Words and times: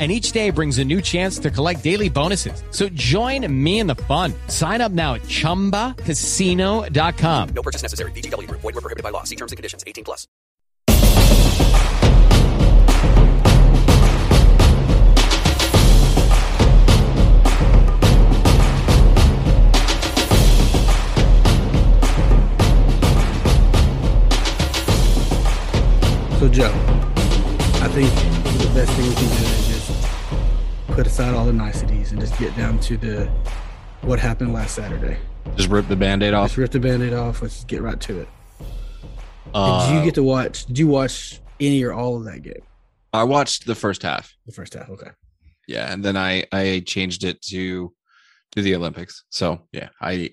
and 0.00 0.10
each 0.10 0.32
day 0.32 0.48
brings 0.48 0.78
a 0.78 0.84
new 0.84 1.02
chance 1.02 1.38
to 1.38 1.50
collect 1.50 1.84
daily 1.84 2.08
bonuses. 2.08 2.62
So 2.70 2.88
join 2.88 3.46
me 3.52 3.80
in 3.80 3.86
the 3.86 3.96
fun. 3.96 4.32
Sign 4.48 4.80
up 4.80 4.92
now 4.92 5.12
at 5.14 5.22
ChumbaCasino.com. 5.22 7.48
No 7.50 7.62
purchase 7.62 7.82
necessary. 7.82 8.12
VGW. 8.12 8.50
Void 8.50 8.62
were 8.62 8.80
prohibited 8.80 9.02
by 9.02 9.10
law. 9.10 9.24
See 9.24 9.36
terms 9.36 9.52
and 9.52 9.58
conditions. 9.58 9.84
18 9.86 10.04
plus. 10.04 10.26
So, 26.40 26.48
Joe, 26.48 26.72
I 27.84 27.88
think 27.92 28.08
the 28.60 28.70
best 28.74 28.90
thing 28.92 29.06
we 29.06 29.14
can 29.14 29.28
do 29.28 29.44
is 29.44 29.68
just 29.68 29.79
put 30.90 31.06
aside 31.06 31.34
all 31.34 31.44
the 31.44 31.52
niceties 31.52 32.12
and 32.12 32.20
just 32.20 32.38
get 32.38 32.54
down 32.56 32.78
to 32.80 32.96
the 32.96 33.26
what 34.02 34.18
happened 34.18 34.52
last 34.52 34.74
Saturday. 34.74 35.18
Just 35.56 35.68
rip 35.68 35.88
the 35.88 35.96
band-aid 35.96 36.34
off. 36.34 36.48
Just 36.48 36.58
rip 36.58 36.70
the 36.70 36.80
band-aid 36.80 37.12
off. 37.12 37.42
Let's 37.42 37.54
just 37.56 37.68
get 37.68 37.82
right 37.82 38.00
to 38.00 38.20
it. 38.20 38.28
Uh, 39.54 39.88
did 39.88 39.98
you 39.98 40.04
get 40.04 40.14
to 40.14 40.22
watch? 40.22 40.66
Did 40.66 40.78
you 40.78 40.86
watch 40.86 41.40
any 41.58 41.82
or 41.82 41.92
all 41.92 42.16
of 42.16 42.24
that 42.24 42.42
game? 42.42 42.62
I 43.12 43.24
watched 43.24 43.66
the 43.66 43.74
first 43.74 44.02
half. 44.02 44.34
The 44.46 44.52
first 44.52 44.74
half, 44.74 44.88
okay. 44.90 45.10
Yeah, 45.66 45.92
and 45.92 46.04
then 46.04 46.16
I 46.16 46.46
I 46.52 46.82
changed 46.86 47.24
it 47.24 47.42
to 47.42 47.92
to 48.52 48.62
the 48.62 48.74
Olympics. 48.74 49.24
So 49.30 49.66
yeah, 49.72 49.88
I 50.00 50.30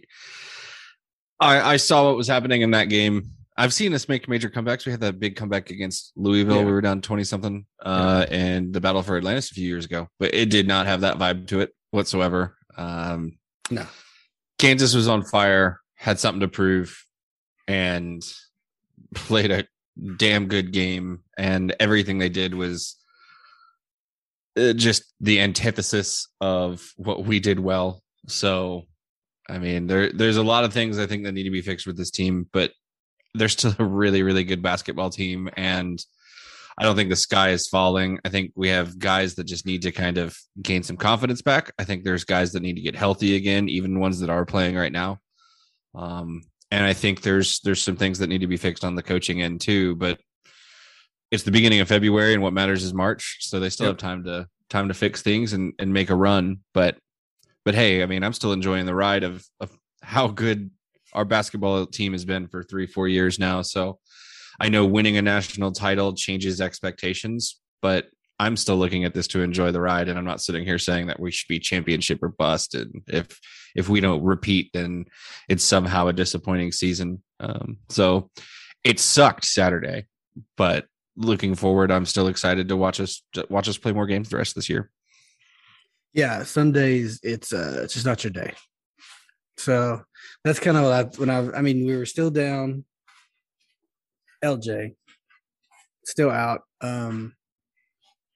I, 1.40 1.74
I 1.74 1.78
saw 1.78 2.08
what 2.08 2.18
was 2.18 2.28
happening 2.28 2.62
in 2.62 2.72
that 2.72 2.90
game. 2.90 3.32
I've 3.58 3.74
seen 3.74 3.94
us 3.94 4.08
make 4.08 4.28
major 4.28 4.50
comebacks. 4.50 4.86
We 4.86 4.92
had 4.92 5.02
that 5.02 5.20
big 5.20 5.36
comeback 5.36 5.72
against 5.72 6.14
Louisville. 6.16 6.58
Yeah. 6.58 6.66
We 6.66 6.72
were 6.72 6.82
down 6.82 7.02
twenty 7.02 7.24
something, 7.24 7.66
uh, 7.84 8.26
and 8.30 8.72
the 8.72 8.80
battle 8.82 9.02
for 9.02 9.18
Atlantis 9.18 9.50
a 9.52 9.56
few 9.56 9.68
years 9.68 9.86
ago. 9.86 10.08
But 10.20 10.36
it 10.36 10.50
did 10.50 10.68
not 10.68 10.86
have 10.86 11.02
that 11.02 11.18
vibe 11.18 11.48
to 11.48 11.62
it 11.62 11.74
whatsoever. 11.92 12.56
Um, 12.78 13.38
No. 13.72 13.86
Kansas 14.60 14.94
was 14.94 15.08
on 15.08 15.24
fire, 15.24 15.82
had 15.96 16.20
something 16.20 16.42
to 16.42 16.48
prove, 16.48 17.04
and 17.68 18.24
played 19.16 19.52
a 19.52 19.68
damn 20.18 20.48
good 20.48 20.72
game. 20.72 21.24
And 21.38 21.76
everything 21.80 22.20
they 22.20 22.30
did 22.30 22.54
was 22.54 22.96
uh, 24.56 24.74
just 24.74 25.04
the 25.20 25.42
antithesis 25.42 26.28
of 26.42 26.92
what 26.98 27.26
we 27.26 27.40
did 27.40 27.60
well. 27.60 28.04
So, 28.28 28.84
I 29.50 29.58
mean, 29.58 29.88
there 29.88 30.12
there's 30.12 30.38
a 30.38 30.44
lot 30.44 30.64
of 30.64 30.74
things 30.74 31.00
I 31.00 31.08
think 31.08 31.24
that 31.24 31.32
need 31.32 31.44
to 31.44 31.50
be 31.50 31.62
fixed 31.62 31.88
with 31.88 31.98
this 31.98 32.12
team, 32.12 32.48
but 32.54 32.72
they're 33.34 33.50
still 33.50 33.74
a 33.80 33.84
really 33.86 34.24
really 34.24 34.44
good 34.44 34.62
basketball 34.62 35.10
team, 35.10 35.50
and 35.58 36.04
I 36.80 36.84
don't 36.84 36.96
think 36.96 37.10
the 37.10 37.16
sky 37.16 37.50
is 37.50 37.68
falling. 37.68 38.20
I 38.24 38.30
think 38.30 38.52
we 38.56 38.70
have 38.70 39.00
guys 39.00 39.36
that 39.36 39.46
just 39.46 39.66
need 39.66 39.82
to 39.82 39.92
kind 39.92 40.18
of 40.20 40.38
gain 40.62 40.84
some 40.84 40.98
confidence 40.98 41.42
back. 41.42 41.72
I 41.80 41.84
think 41.84 42.04
there's 42.04 42.24
guys 42.24 42.52
that 42.52 42.62
need 42.62 42.76
to 42.76 42.82
get 42.82 42.96
healthy 42.96 43.36
again, 43.36 43.68
even 43.68 44.00
ones 44.00 44.20
that 44.20 44.30
are 44.30 44.46
playing 44.46 44.76
right 44.76 44.92
now. 44.92 45.20
Um, 45.96 46.44
and 46.70 46.86
I 46.86 46.94
think 46.94 47.22
there's 47.22 47.60
there's 47.62 47.82
some 47.82 47.96
things 47.96 48.20
that 48.20 48.28
need 48.28 48.42
to 48.42 48.48
be 48.48 48.58
fixed 48.58 48.84
on 48.86 48.96
the 48.96 49.04
coaching 49.04 49.42
end 49.42 49.62
too. 49.62 49.96
But 49.96 50.20
it's 51.32 51.44
the 51.44 51.52
beginning 51.52 51.80
of 51.80 51.88
February, 51.88 52.34
and 52.34 52.44
what 52.44 52.54
matters 52.54 52.84
is 52.84 52.94
March, 52.94 53.38
so 53.42 53.60
they 53.60 53.70
still 53.70 53.88
Yep. 53.88 53.94
have 53.94 53.98
time 54.10 54.24
to 54.26 54.48
time 54.70 54.88
to 54.90 54.94
fix 54.94 55.22
things 55.22 55.54
and 55.54 55.74
and 55.80 55.92
make 55.94 56.10
a 56.10 56.16
run. 56.16 56.60
But 56.74 56.98
but 57.66 57.74
hey, 57.76 58.04
I 58.04 58.06
mean, 58.06 58.24
I'm 58.24 58.34
still 58.34 58.54
enjoying 58.54 58.86
the 58.86 58.96
ride 58.96 59.24
of 59.24 59.44
of 59.60 59.72
how 60.04 60.28
good 60.28 60.70
our 61.18 61.26
basketball 61.26 61.86
team 61.88 62.14
has 62.14 62.24
been 62.24 62.48
for 62.48 62.64
three 62.64 62.86
four 62.86 63.08
years 63.08 63.40
now. 63.40 63.64
So 63.64 64.00
I 64.60 64.70
know 64.70 64.86
winning 64.86 65.18
a 65.18 65.22
national 65.22 65.72
title 65.72 66.14
changes 66.14 66.62
expectations, 66.62 67.60
but 67.82 68.06
I'm 68.40 68.56
still 68.56 68.78
looking 68.78 69.04
at 69.04 69.16
this 69.16 69.28
to 69.30 69.42
enjoy 69.42 69.72
the 69.72 69.82
ride, 69.82 70.10
and 70.10 70.18
I'm 70.18 70.26
not 70.26 70.42
sitting 70.42 70.64
here 70.64 70.78
saying 70.78 71.08
that 71.08 71.20
we 71.20 71.32
should 71.32 71.48
be 71.48 71.60
championship 71.60 72.22
or 72.22 72.30
bust. 72.30 72.76
And 72.76 73.02
if 73.08 73.40
if 73.76 73.90
we 73.90 74.00
don't 74.00 74.24
repeat, 74.24 74.70
then 74.74 75.06
it's 75.50 75.64
somehow 75.64 76.08
a 76.08 76.14
disappointing 76.14 76.72
season. 76.72 77.24
Um, 77.40 77.78
so 77.90 78.30
it 78.84 79.00
sucked 79.00 79.46
Saturday, 79.46 80.06
but 80.56 80.86
looking 81.16 81.56
forward, 81.56 81.92
I'm 81.92 82.06
still 82.06 82.28
excited 82.28 82.70
to 82.70 82.78
watch 82.78 83.00
us 83.00 83.24
to 83.34 83.46
watch 83.50 83.68
us 83.68 83.78
play 83.78 83.92
more 83.92 84.06
games 84.06 84.30
the 84.30 84.38
rest 84.38 84.52
of 84.52 84.56
this 84.56 84.70
year. 84.70 84.92
Yeah, 86.14 86.44
some 86.44 86.72
days 86.72 87.20
it's 87.24 87.52
uh 87.52 87.80
it's 87.84 87.96
just 87.96 88.06
not 88.06 88.24
your 88.24 88.32
day. 88.32 88.54
So 89.58 90.04
that's 90.44 90.60
kind 90.60 90.78
of 90.78 90.84
what 90.84 90.94
I, 90.94 91.04
when 91.18 91.30
I 91.30 91.58
I 91.58 91.62
mean 91.62 91.86
we 91.86 91.96
were 91.96 92.06
still 92.06 92.30
down. 92.32 92.86
LJ 94.44 94.96
still 96.08 96.32
out, 96.32 96.62
um, 96.82 97.36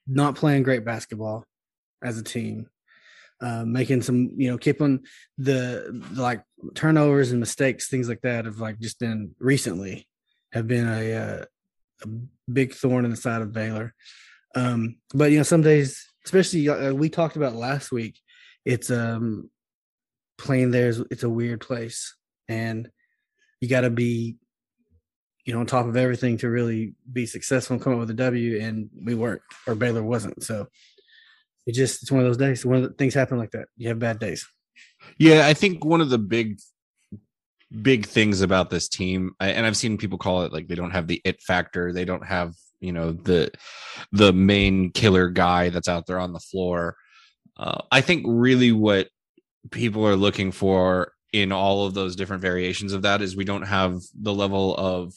not 0.07 0.35
playing 0.35 0.63
great 0.63 0.83
basketball 0.83 1.45
as 2.03 2.17
a 2.17 2.23
team, 2.23 2.67
uh, 3.41 3.63
making 3.65 4.01
some 4.01 4.31
you 4.35 4.49
know 4.49 4.57
keeping 4.57 5.05
the, 5.37 6.03
the 6.13 6.21
like 6.21 6.43
turnovers 6.75 7.31
and 7.31 7.39
mistakes, 7.39 7.87
things 7.87 8.09
like 8.09 8.21
that 8.21 8.45
have 8.45 8.59
like 8.59 8.79
just 8.79 8.99
been 8.99 9.33
recently 9.39 10.07
have 10.53 10.67
been 10.67 10.87
a, 10.87 11.13
uh, 11.13 11.45
a 12.03 12.07
big 12.51 12.73
thorn 12.73 13.05
in 13.05 13.11
the 13.11 13.17
side 13.17 13.41
of 13.41 13.53
Baylor. 13.53 13.93
Um, 14.53 14.97
but 15.13 15.31
you 15.31 15.37
know 15.37 15.43
some 15.43 15.61
days, 15.61 16.05
especially 16.25 16.67
uh, 16.67 16.93
we 16.93 17.09
talked 17.09 17.37
about 17.37 17.55
last 17.55 17.91
week, 17.91 18.19
it's 18.65 18.91
um 18.91 19.49
playing 20.41 20.71
there 20.71 20.89
is 20.89 20.99
it's 21.11 21.23
a 21.23 21.29
weird 21.29 21.61
place. 21.61 22.15
And 22.49 22.89
you 23.61 23.69
got 23.69 23.81
to 23.81 23.89
be 23.89 24.37
you 25.45 25.53
know 25.53 25.59
on 25.59 25.65
top 25.65 25.85
of 25.85 25.97
everything 25.97 26.37
to 26.37 26.49
really 26.49 26.93
be 27.11 27.25
successful 27.25 27.75
and 27.75 27.83
come 27.83 27.93
up 27.93 27.99
with 27.99 28.09
a 28.09 28.15
w 28.15 28.59
and 28.59 28.89
we 29.03 29.15
weren't 29.15 29.41
or 29.67 29.75
baylor 29.75 30.03
wasn't. 30.03 30.43
So 30.43 30.67
it 31.65 31.73
just 31.73 32.01
it's 32.01 32.11
one 32.11 32.21
of 32.21 32.27
those 32.27 32.37
days 32.37 32.65
one 32.65 32.77
of 32.77 32.83
the 32.83 32.89
things 32.89 33.13
happen 33.13 33.37
like 33.37 33.51
that. 33.51 33.67
You 33.77 33.89
have 33.89 33.99
bad 33.99 34.19
days. 34.19 34.47
Yeah, 35.17 35.47
I 35.47 35.53
think 35.53 35.83
one 35.83 36.01
of 36.01 36.09
the 36.09 36.17
big 36.17 36.59
big 37.81 38.05
things 38.05 38.41
about 38.41 38.69
this 38.69 38.89
team 38.89 39.31
and 39.39 39.65
I've 39.65 39.77
seen 39.77 39.97
people 39.97 40.17
call 40.17 40.43
it 40.43 40.51
like 40.51 40.67
they 40.67 40.75
don't 40.75 40.91
have 40.91 41.07
the 41.07 41.21
it 41.23 41.41
factor, 41.41 41.93
they 41.93 42.05
don't 42.05 42.25
have, 42.25 42.53
you 42.79 42.91
know, 42.91 43.11
the 43.11 43.51
the 44.11 44.33
main 44.33 44.91
killer 44.91 45.29
guy 45.29 45.69
that's 45.69 45.87
out 45.87 46.05
there 46.05 46.19
on 46.19 46.33
the 46.33 46.39
floor. 46.39 46.95
Uh, 47.57 47.81
I 47.91 48.01
think 48.01 48.25
really 48.27 48.71
what 48.71 49.07
people 49.69 50.05
are 50.07 50.15
looking 50.15 50.51
for 50.51 51.13
in 51.33 51.51
all 51.51 51.85
of 51.85 51.93
those 51.93 52.15
different 52.15 52.41
variations 52.41 52.93
of 52.93 53.03
that 53.03 53.21
is 53.21 53.35
we 53.35 53.45
don't 53.45 53.61
have 53.61 54.01
the 54.19 54.33
level 54.33 54.75
of 54.75 55.13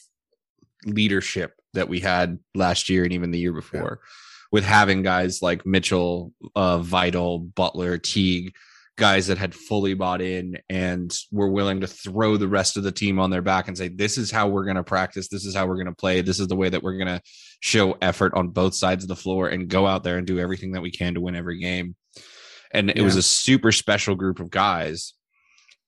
leadership 0.85 1.55
that 1.73 1.89
we 1.89 2.01
had 2.01 2.39
last 2.55 2.89
year 2.89 3.05
and 3.05 3.13
even 3.13 3.31
the 3.31 3.39
year 3.39 3.53
before 3.53 4.01
with 4.53 4.65
having 4.65 5.03
guys 5.03 5.43
like 5.43 5.67
Mitchell, 5.67 6.33
uh, 6.55 6.79
Vital, 6.79 7.41
Butler, 7.41 7.99
Teague, 7.99 8.55
guys 8.97 9.27
that 9.27 9.39
had 9.39 9.53
fully 9.53 9.95
bought 9.95 10.21
in 10.21 10.57
and 10.69 11.13
were 11.33 11.49
willing 11.49 11.81
to 11.81 11.89
throw 11.89 12.37
the 12.37 12.47
rest 12.47 12.77
of 12.77 12.85
the 12.85 12.93
team 12.93 13.19
on 13.19 13.31
their 13.31 13.43
back 13.43 13.67
and 13.67 13.77
say, 13.77 13.89
This 13.89 14.17
is 14.17 14.31
how 14.31 14.47
we're 14.47 14.65
going 14.65 14.77
to 14.77 14.85
practice. 14.85 15.29
This 15.29 15.45
is 15.45 15.57
how 15.57 15.67
we're 15.67 15.75
going 15.75 15.87
to 15.87 15.93
play. 15.93 16.21
This 16.21 16.39
is 16.39 16.47
the 16.47 16.55
way 16.55 16.69
that 16.69 16.83
we're 16.83 16.97
going 16.97 17.09
to 17.09 17.21
show 17.59 17.97
effort 18.01 18.35
on 18.35 18.51
both 18.51 18.75
sides 18.75 19.03
of 19.03 19.09
the 19.09 19.17
floor 19.17 19.49
and 19.49 19.69
go 19.69 19.87
out 19.87 20.05
there 20.05 20.19
and 20.19 20.27
do 20.27 20.39
everything 20.39 20.73
that 20.73 20.83
we 20.83 20.93
can 20.93 21.15
to 21.15 21.21
win 21.21 21.35
every 21.35 21.59
game. 21.59 21.97
And 22.75 22.91
it 22.91 23.03
was 23.03 23.17
a 23.17 23.23
super 23.23 23.73
special 23.73 24.15
group 24.15 24.41
of 24.41 24.51
guys. 24.51 25.15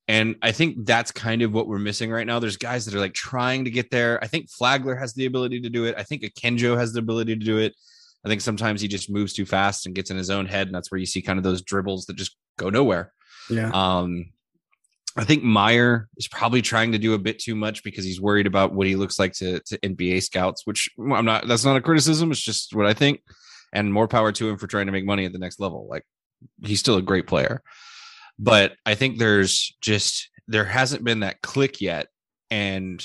And 0.08 0.36
I 0.40 0.52
think 0.52 0.86
that's 0.86 1.10
kind 1.10 1.42
of 1.42 1.52
what 1.52 1.66
we're 1.66 1.78
missing 1.78 2.12
right 2.12 2.26
now. 2.26 2.38
There's 2.38 2.56
guys 2.56 2.86
that 2.86 2.94
are 2.94 3.00
like 3.00 3.12
trying 3.12 3.64
to 3.64 3.70
get 3.70 3.90
there. 3.90 4.22
I 4.22 4.28
think 4.28 4.48
Flagler 4.48 4.94
has 4.94 5.14
the 5.14 5.26
ability 5.26 5.60
to 5.62 5.68
do 5.68 5.84
it. 5.84 5.96
I 5.98 6.04
think 6.04 6.22
Akinjo 6.22 6.78
has 6.78 6.92
the 6.92 7.00
ability 7.00 7.36
to 7.36 7.44
do 7.44 7.58
it. 7.58 7.74
I 8.24 8.28
think 8.28 8.40
sometimes 8.40 8.80
he 8.80 8.88
just 8.88 9.10
moves 9.10 9.32
too 9.32 9.46
fast 9.46 9.86
and 9.86 9.94
gets 9.94 10.10
in 10.10 10.16
his 10.16 10.30
own 10.30 10.46
head, 10.46 10.68
and 10.68 10.74
that's 10.74 10.90
where 10.90 10.98
you 10.98 11.06
see 11.06 11.22
kind 11.22 11.38
of 11.38 11.44
those 11.44 11.62
dribbles 11.62 12.06
that 12.06 12.16
just 12.16 12.36
go 12.56 12.70
nowhere. 12.70 13.12
Yeah. 13.50 13.70
Um, 13.72 14.32
I 15.16 15.24
think 15.24 15.42
Mayer 15.42 16.08
is 16.16 16.28
probably 16.28 16.60
trying 16.60 16.92
to 16.92 16.98
do 16.98 17.14
a 17.14 17.18
bit 17.18 17.38
too 17.38 17.54
much 17.54 17.82
because 17.82 18.04
he's 18.04 18.20
worried 18.20 18.46
about 18.46 18.74
what 18.74 18.86
he 18.86 18.96
looks 18.96 19.18
like 19.18 19.32
to, 19.34 19.60
to 19.60 19.78
NBA 19.78 20.22
scouts, 20.22 20.66
which 20.66 20.90
I'm 20.98 21.24
not. 21.24 21.48
That's 21.48 21.64
not 21.64 21.76
a 21.76 21.80
criticism. 21.80 22.30
It's 22.30 22.40
just 22.40 22.74
what 22.74 22.86
I 22.86 22.94
think, 22.94 23.22
and 23.72 23.92
more 23.92 24.08
power 24.08 24.30
to 24.32 24.48
him 24.48 24.58
for 24.58 24.66
trying 24.66 24.86
to 24.86 24.92
make 24.92 25.06
money 25.06 25.24
at 25.24 25.32
the 25.32 25.38
next 25.38 25.58
level. 25.58 25.86
Like 25.88 26.04
he's 26.64 26.80
still 26.80 26.96
a 26.96 27.02
great 27.02 27.26
player, 27.26 27.62
but 28.38 28.76
I 28.84 28.94
think 28.94 29.18
there's 29.18 29.74
just 29.80 30.30
there 30.48 30.64
hasn't 30.64 31.04
been 31.04 31.20
that 31.20 31.42
click 31.42 31.80
yet, 31.80 32.08
and 32.50 33.04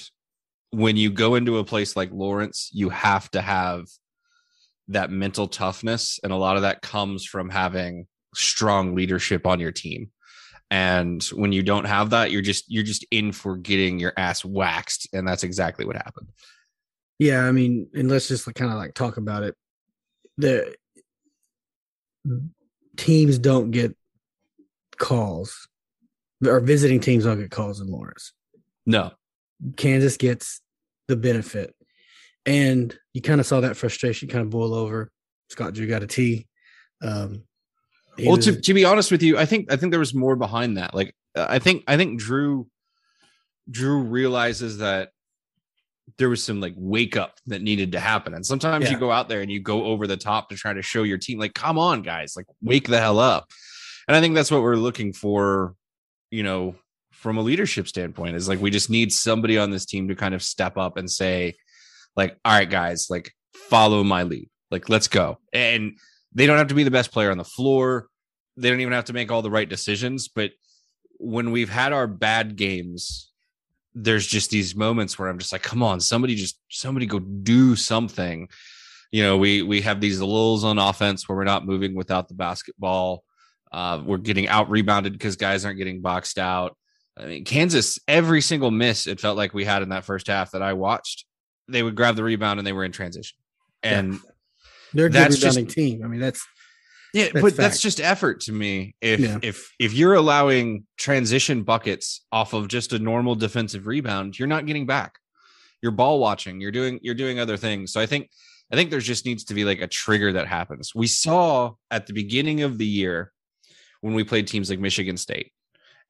when 0.71 0.95
you 0.95 1.11
go 1.11 1.35
into 1.35 1.57
a 1.57 1.65
place 1.65 1.95
like 1.95 2.11
Lawrence, 2.11 2.69
you 2.73 2.89
have 2.89 3.29
to 3.31 3.41
have 3.41 3.87
that 4.87 5.11
mental 5.11 5.47
toughness, 5.47 6.19
and 6.23 6.31
a 6.31 6.37
lot 6.37 6.55
of 6.55 6.61
that 6.63 6.81
comes 6.81 7.25
from 7.25 7.49
having 7.49 8.07
strong 8.33 8.95
leadership 8.95 9.45
on 9.45 9.59
your 9.59 9.71
team. 9.71 10.11
And 10.69 11.21
when 11.33 11.51
you 11.51 11.63
don't 11.63 11.83
have 11.83 12.11
that 12.11 12.31
you're 12.31 12.41
just 12.41 12.71
you're 12.71 12.85
just 12.85 13.05
in 13.11 13.33
for 13.33 13.57
getting 13.57 13.99
your 13.99 14.13
ass 14.15 14.45
waxed. 14.45 15.09
And 15.13 15.27
that's 15.27 15.43
exactly 15.43 15.85
what 15.85 15.97
happened. 15.97 16.29
Yeah, 17.19 17.45
I 17.45 17.51
mean, 17.51 17.89
and 17.93 18.09
let's 18.09 18.29
just 18.29 18.51
kind 18.55 18.71
of 18.71 18.77
like 18.77 18.93
talk 18.93 19.17
about 19.17 19.43
it. 19.43 19.55
The 20.37 20.73
teams 23.01 23.37
don't 23.39 23.71
get 23.71 23.95
calls, 24.97 25.67
or 26.45 26.59
visiting 26.59 26.99
teams 26.99 27.23
don't 27.25 27.39
get 27.39 27.51
calls 27.51 27.81
in 27.81 27.87
Lawrence. 27.87 28.33
no 28.85 29.11
Kansas 29.75 30.17
gets 30.17 30.61
the 31.07 31.15
benefit, 31.15 31.75
and 32.45 32.95
you 33.13 33.21
kind 33.21 33.39
of 33.39 33.45
saw 33.45 33.59
that 33.61 33.77
frustration 33.77 34.27
kind 34.29 34.43
of 34.43 34.49
boil 34.49 34.73
over. 34.73 35.11
Scott 35.49 35.73
Drew 35.73 35.87
got 35.87 36.03
a 36.03 36.07
T. 36.07 36.47
Um, 37.03 37.43
well 38.19 38.35
was- 38.37 38.45
to, 38.45 38.61
to 38.61 38.73
be 38.73 38.85
honest 38.85 39.09
with 39.11 39.23
you 39.23 39.37
i 39.37 39.45
think 39.45 39.71
i 39.71 39.75
think 39.77 39.91
there 39.91 39.99
was 39.99 40.13
more 40.13 40.35
behind 40.35 40.77
that 40.77 40.93
like 40.93 41.15
i 41.35 41.57
think 41.59 41.83
i 41.87 41.95
think 41.97 42.19
drew 42.19 42.67
drew 43.69 44.01
realizes 44.03 44.77
that 44.79 45.09
there 46.17 46.29
was 46.29 46.43
some 46.43 46.59
like 46.59 46.73
wake 46.75 47.15
up 47.15 47.39
that 47.47 47.61
needed 47.61 47.91
to 47.93 47.99
happen. 47.99 48.33
And 48.33 48.45
sometimes 48.45 48.89
you 48.89 48.97
go 48.97 49.11
out 49.11 49.29
there 49.29 49.41
and 49.41 49.51
you 49.51 49.59
go 49.59 49.85
over 49.85 50.07
the 50.07 50.17
top 50.17 50.49
to 50.49 50.55
try 50.55 50.73
to 50.73 50.81
show 50.81 51.03
your 51.03 51.17
team 51.17 51.39
like 51.39 51.53
come 51.53 51.77
on 51.77 52.01
guys 52.01 52.33
like 52.35 52.45
wake 52.61 52.87
the 52.87 52.99
hell 52.99 53.19
up. 53.19 53.47
And 54.07 54.15
i 54.15 54.19
think 54.19 54.35
that's 54.35 54.51
what 54.51 54.61
we're 54.61 54.75
looking 54.75 55.13
for 55.13 55.75
you 56.31 56.43
know 56.43 56.75
from 57.11 57.37
a 57.37 57.41
leadership 57.41 57.87
standpoint 57.87 58.35
is 58.35 58.49
like 58.49 58.59
we 58.59 58.71
just 58.71 58.89
need 58.89 59.11
somebody 59.11 59.57
on 59.57 59.69
this 59.69 59.85
team 59.85 60.07
to 60.07 60.15
kind 60.15 60.33
of 60.33 60.41
step 60.41 60.75
up 60.77 60.97
and 60.97 61.09
say 61.09 61.53
like 62.15 62.35
all 62.43 62.53
right 62.53 62.69
guys 62.69 63.07
like 63.09 63.31
follow 63.53 64.03
my 64.03 64.23
lead. 64.23 64.49
Like 64.69 64.89
let's 64.89 65.07
go. 65.07 65.37
And 65.53 65.97
they 66.33 66.45
don't 66.45 66.57
have 66.57 66.67
to 66.67 66.75
be 66.75 66.83
the 66.83 66.91
best 66.91 67.11
player 67.11 67.31
on 67.31 67.37
the 67.37 67.43
floor. 67.43 68.07
They 68.57 68.69
don't 68.69 68.81
even 68.81 68.93
have 68.93 69.05
to 69.05 69.13
make 69.13 69.31
all 69.31 69.41
the 69.41 69.51
right 69.51 69.67
decisions. 69.67 70.27
But 70.27 70.51
when 71.19 71.51
we've 71.51 71.69
had 71.69 71.93
our 71.93 72.07
bad 72.07 72.55
games 72.55 73.30
there's 73.93 74.25
just 74.25 74.49
these 74.49 74.75
moments 74.75 75.19
where 75.19 75.27
i'm 75.27 75.37
just 75.37 75.51
like 75.51 75.61
come 75.63 75.83
on 75.83 75.99
somebody 75.99 76.35
just 76.35 76.59
somebody 76.69 77.05
go 77.05 77.19
do 77.19 77.75
something. 77.75 78.47
You 79.11 79.23
know 79.23 79.37
we 79.37 79.61
we 79.61 79.81
have 79.81 79.99
these 79.99 80.21
lulls 80.21 80.63
on 80.63 80.79
offense 80.79 81.27
where 81.27 81.37
we're 81.37 81.43
not 81.43 81.65
moving 81.65 81.95
without 81.95 82.29
the 82.29 82.33
basketball. 82.33 83.25
Uh, 83.71 84.01
we're 84.05 84.17
getting 84.17 84.47
out 84.47 84.69
rebounded 84.69 85.11
because 85.13 85.35
guys 85.35 85.65
aren't 85.65 85.77
getting 85.77 85.99
boxed 86.01 86.39
out. 86.39 86.77
I 87.17 87.25
mean 87.25 87.43
kansas 87.43 87.99
every 88.07 88.39
single 88.41 88.71
miss 88.71 89.07
it 89.07 89.19
felt 89.19 89.35
like 89.35 89.53
we 89.53 89.65
had 89.65 89.81
in 89.81 89.89
that 89.89 90.05
first 90.05 90.27
half 90.27 90.51
that 90.51 90.61
i 90.61 90.71
watched 90.71 91.25
they 91.67 91.83
would 91.83 91.95
grab 91.95 92.15
the 92.15 92.23
rebound 92.23 92.59
and 92.59 92.67
they 92.67 92.73
were 92.73 92.83
in 92.83 92.91
transition. 92.91 93.37
And 93.83 94.19
they're 94.93 95.07
a 95.07 95.09
good 95.09 95.13
that's 95.13 95.37
just- 95.37 95.57
rebounding 95.57 95.73
team. 95.73 96.03
I 96.03 96.07
mean, 96.07 96.19
that's 96.19 96.45
yeah, 97.13 97.29
That's 97.33 97.41
but 97.41 97.55
that's 97.55 97.81
just 97.81 97.99
effort 97.99 98.41
to 98.41 98.51
me. 98.51 98.95
If 99.01 99.19
Yeah. 99.19 99.39
if 99.41 99.73
if 99.79 99.93
you're 99.93 100.13
allowing 100.13 100.85
transition 100.97 101.63
buckets 101.63 102.25
off 102.31 102.53
of 102.53 102.67
just 102.67 102.93
a 102.93 102.99
normal 102.99 103.35
defensive 103.35 103.87
rebound, 103.87 104.37
you're 104.39 104.47
not 104.47 104.65
getting 104.65 104.85
back. 104.85 105.15
You're 105.81 105.91
ball 105.91 106.19
watching. 106.19 106.61
You're 106.61 106.71
doing 106.71 106.99
you're 107.01 107.15
doing 107.15 107.39
other 107.39 107.57
things. 107.57 107.91
So 107.91 107.99
I 107.99 108.05
think 108.05 108.29
I 108.71 108.75
think 108.75 108.89
there 108.89 108.99
just 108.99 109.25
needs 109.25 109.43
to 109.45 109.53
be 109.53 109.65
like 109.65 109.81
a 109.81 109.87
trigger 109.87 110.31
that 110.33 110.47
happens. 110.47 110.93
We 110.95 111.07
saw 111.07 111.73
at 111.89 112.07
the 112.07 112.13
beginning 112.13 112.61
of 112.61 112.77
the 112.77 112.85
year 112.85 113.31
when 113.99 114.13
we 114.13 114.23
played 114.23 114.47
teams 114.47 114.69
like 114.69 114.79
Michigan 114.79 115.17
State 115.17 115.51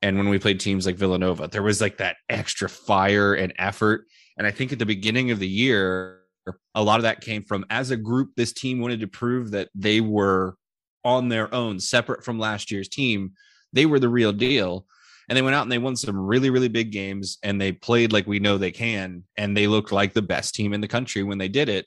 and 0.02 0.18
when 0.18 0.30
we 0.30 0.40
played 0.40 0.60
teams 0.60 0.86
like 0.86 0.96
Villanova, 0.96 1.48
there 1.48 1.64
was 1.64 1.82
like 1.82 1.98
that 1.98 2.18
extra 2.30 2.70
fire 2.70 3.34
and 3.34 3.54
effort. 3.58 4.08
And 4.38 4.46
I 4.48 4.52
think 4.52 4.72
at 4.72 4.80
the 4.80 4.86
beginning 4.86 5.32
of 5.32 5.40
the 5.40 5.48
year, 5.48 6.20
a 6.74 6.84
lot 6.84 6.98
of 6.98 7.04
that 7.04 7.22
came 7.22 7.44
from 7.44 7.66
as 7.70 7.92
a 7.92 7.98
group, 7.98 8.32
this 8.36 8.54
team 8.54 8.80
wanted 8.80 9.02
to 9.02 9.08
prove 9.08 9.52
that 9.52 9.70
they 9.76 10.02
were 10.02 10.56
on 11.04 11.30
their 11.30 11.54
own, 11.54 11.80
separate 11.80 12.24
from 12.24 12.40
last 12.40 12.72
year's 12.72 12.90
team. 12.90 13.32
They 13.74 13.86
were 13.86 14.00
the 14.00 14.10
real 14.10 14.34
deal. 14.34 14.86
And 15.30 15.38
they 15.38 15.42
went 15.42 15.56
out 15.56 15.64
and 15.64 15.72
they 15.72 15.78
won 15.78 15.96
some 15.96 16.20
really, 16.20 16.50
really 16.50 16.68
big 16.68 16.92
games 16.92 17.38
and 17.42 17.62
they 17.62 17.72
played 17.72 18.12
like 18.12 18.28
we 18.28 18.40
know 18.40 18.58
they 18.58 18.72
can. 18.72 19.24
And 19.38 19.56
they 19.56 19.68
looked 19.68 19.92
like 19.92 20.14
the 20.14 20.22
best 20.22 20.56
team 20.56 20.74
in 20.74 20.82
the 20.82 20.88
country 20.88 21.24
when 21.24 21.38
they 21.38 21.48
did 21.48 21.70
it. 21.70 21.86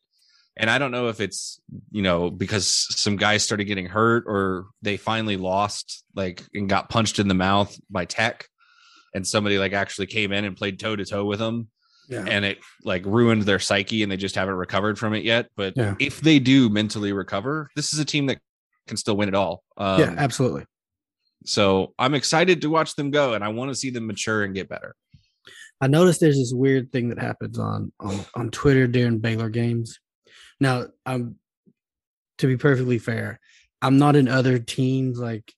And 0.56 0.70
I 0.70 0.78
don't 0.78 0.92
know 0.92 1.08
if 1.08 1.20
it's, 1.20 1.60
you 1.90 2.00
know, 2.00 2.30
because 2.30 2.66
some 2.66 3.16
guys 3.16 3.42
started 3.42 3.64
getting 3.64 3.86
hurt 3.86 4.24
or 4.26 4.66
they 4.82 4.96
finally 4.96 5.36
lost, 5.36 6.04
like, 6.14 6.42
and 6.54 6.68
got 6.68 6.88
punched 6.88 7.18
in 7.18 7.28
the 7.28 7.34
mouth 7.34 7.76
by 7.90 8.04
Tech. 8.04 8.46
And 9.14 9.26
somebody 9.26 9.58
like 9.58 9.72
actually 9.72 10.06
came 10.06 10.32
in 10.32 10.44
and 10.44 10.56
played 10.56 10.78
toe 10.78 10.96
to 10.96 11.04
toe 11.04 11.24
with 11.24 11.38
them 11.38 11.68
yeah. 12.08 12.24
and 12.26 12.44
it 12.44 12.58
like 12.84 13.04
ruined 13.04 13.42
their 13.42 13.58
psyche 13.58 14.02
and 14.02 14.10
they 14.10 14.16
just 14.16 14.34
haven't 14.34 14.54
recovered 14.54 14.98
from 14.98 15.14
it 15.14 15.24
yet. 15.24 15.48
But 15.56 15.74
Yeah. 15.76 15.94
if 15.98 16.20
they 16.20 16.38
do 16.38 16.68
mentally 16.68 17.12
recover, 17.12 17.70
this 17.76 17.92
is 17.92 17.98
a 17.98 18.04
team 18.04 18.26
that 18.26 18.38
can 18.86 18.96
still 18.96 19.16
win 19.16 19.28
it 19.28 19.34
all. 19.34 19.62
Um, 19.76 20.00
yeah, 20.00 20.14
absolutely. 20.16 20.64
So 21.44 21.94
I'm 21.98 22.14
excited 22.14 22.62
to 22.62 22.70
watch 22.70 22.96
them 22.96 23.10
go, 23.10 23.34
and 23.34 23.44
I 23.44 23.48
want 23.48 23.70
to 23.70 23.74
see 23.74 23.90
them 23.90 24.06
mature 24.06 24.44
and 24.44 24.54
get 24.54 24.68
better. 24.68 24.94
I 25.80 25.86
noticed 25.88 26.20
there's 26.20 26.38
this 26.38 26.52
weird 26.54 26.92
thing 26.92 27.10
that 27.10 27.18
happens 27.18 27.58
on 27.58 27.92
on 28.00 28.20
on 28.34 28.50
Twitter 28.50 28.86
during 28.86 29.18
Baylor 29.18 29.50
games. 29.50 30.00
Now, 30.60 30.86
I'm 31.04 31.36
to 32.38 32.46
be 32.46 32.56
perfectly 32.56 32.98
fair, 32.98 33.40
I'm 33.82 33.98
not 33.98 34.16
in 34.16 34.28
other 34.28 34.58
teams 34.58 35.18
like 35.18 35.52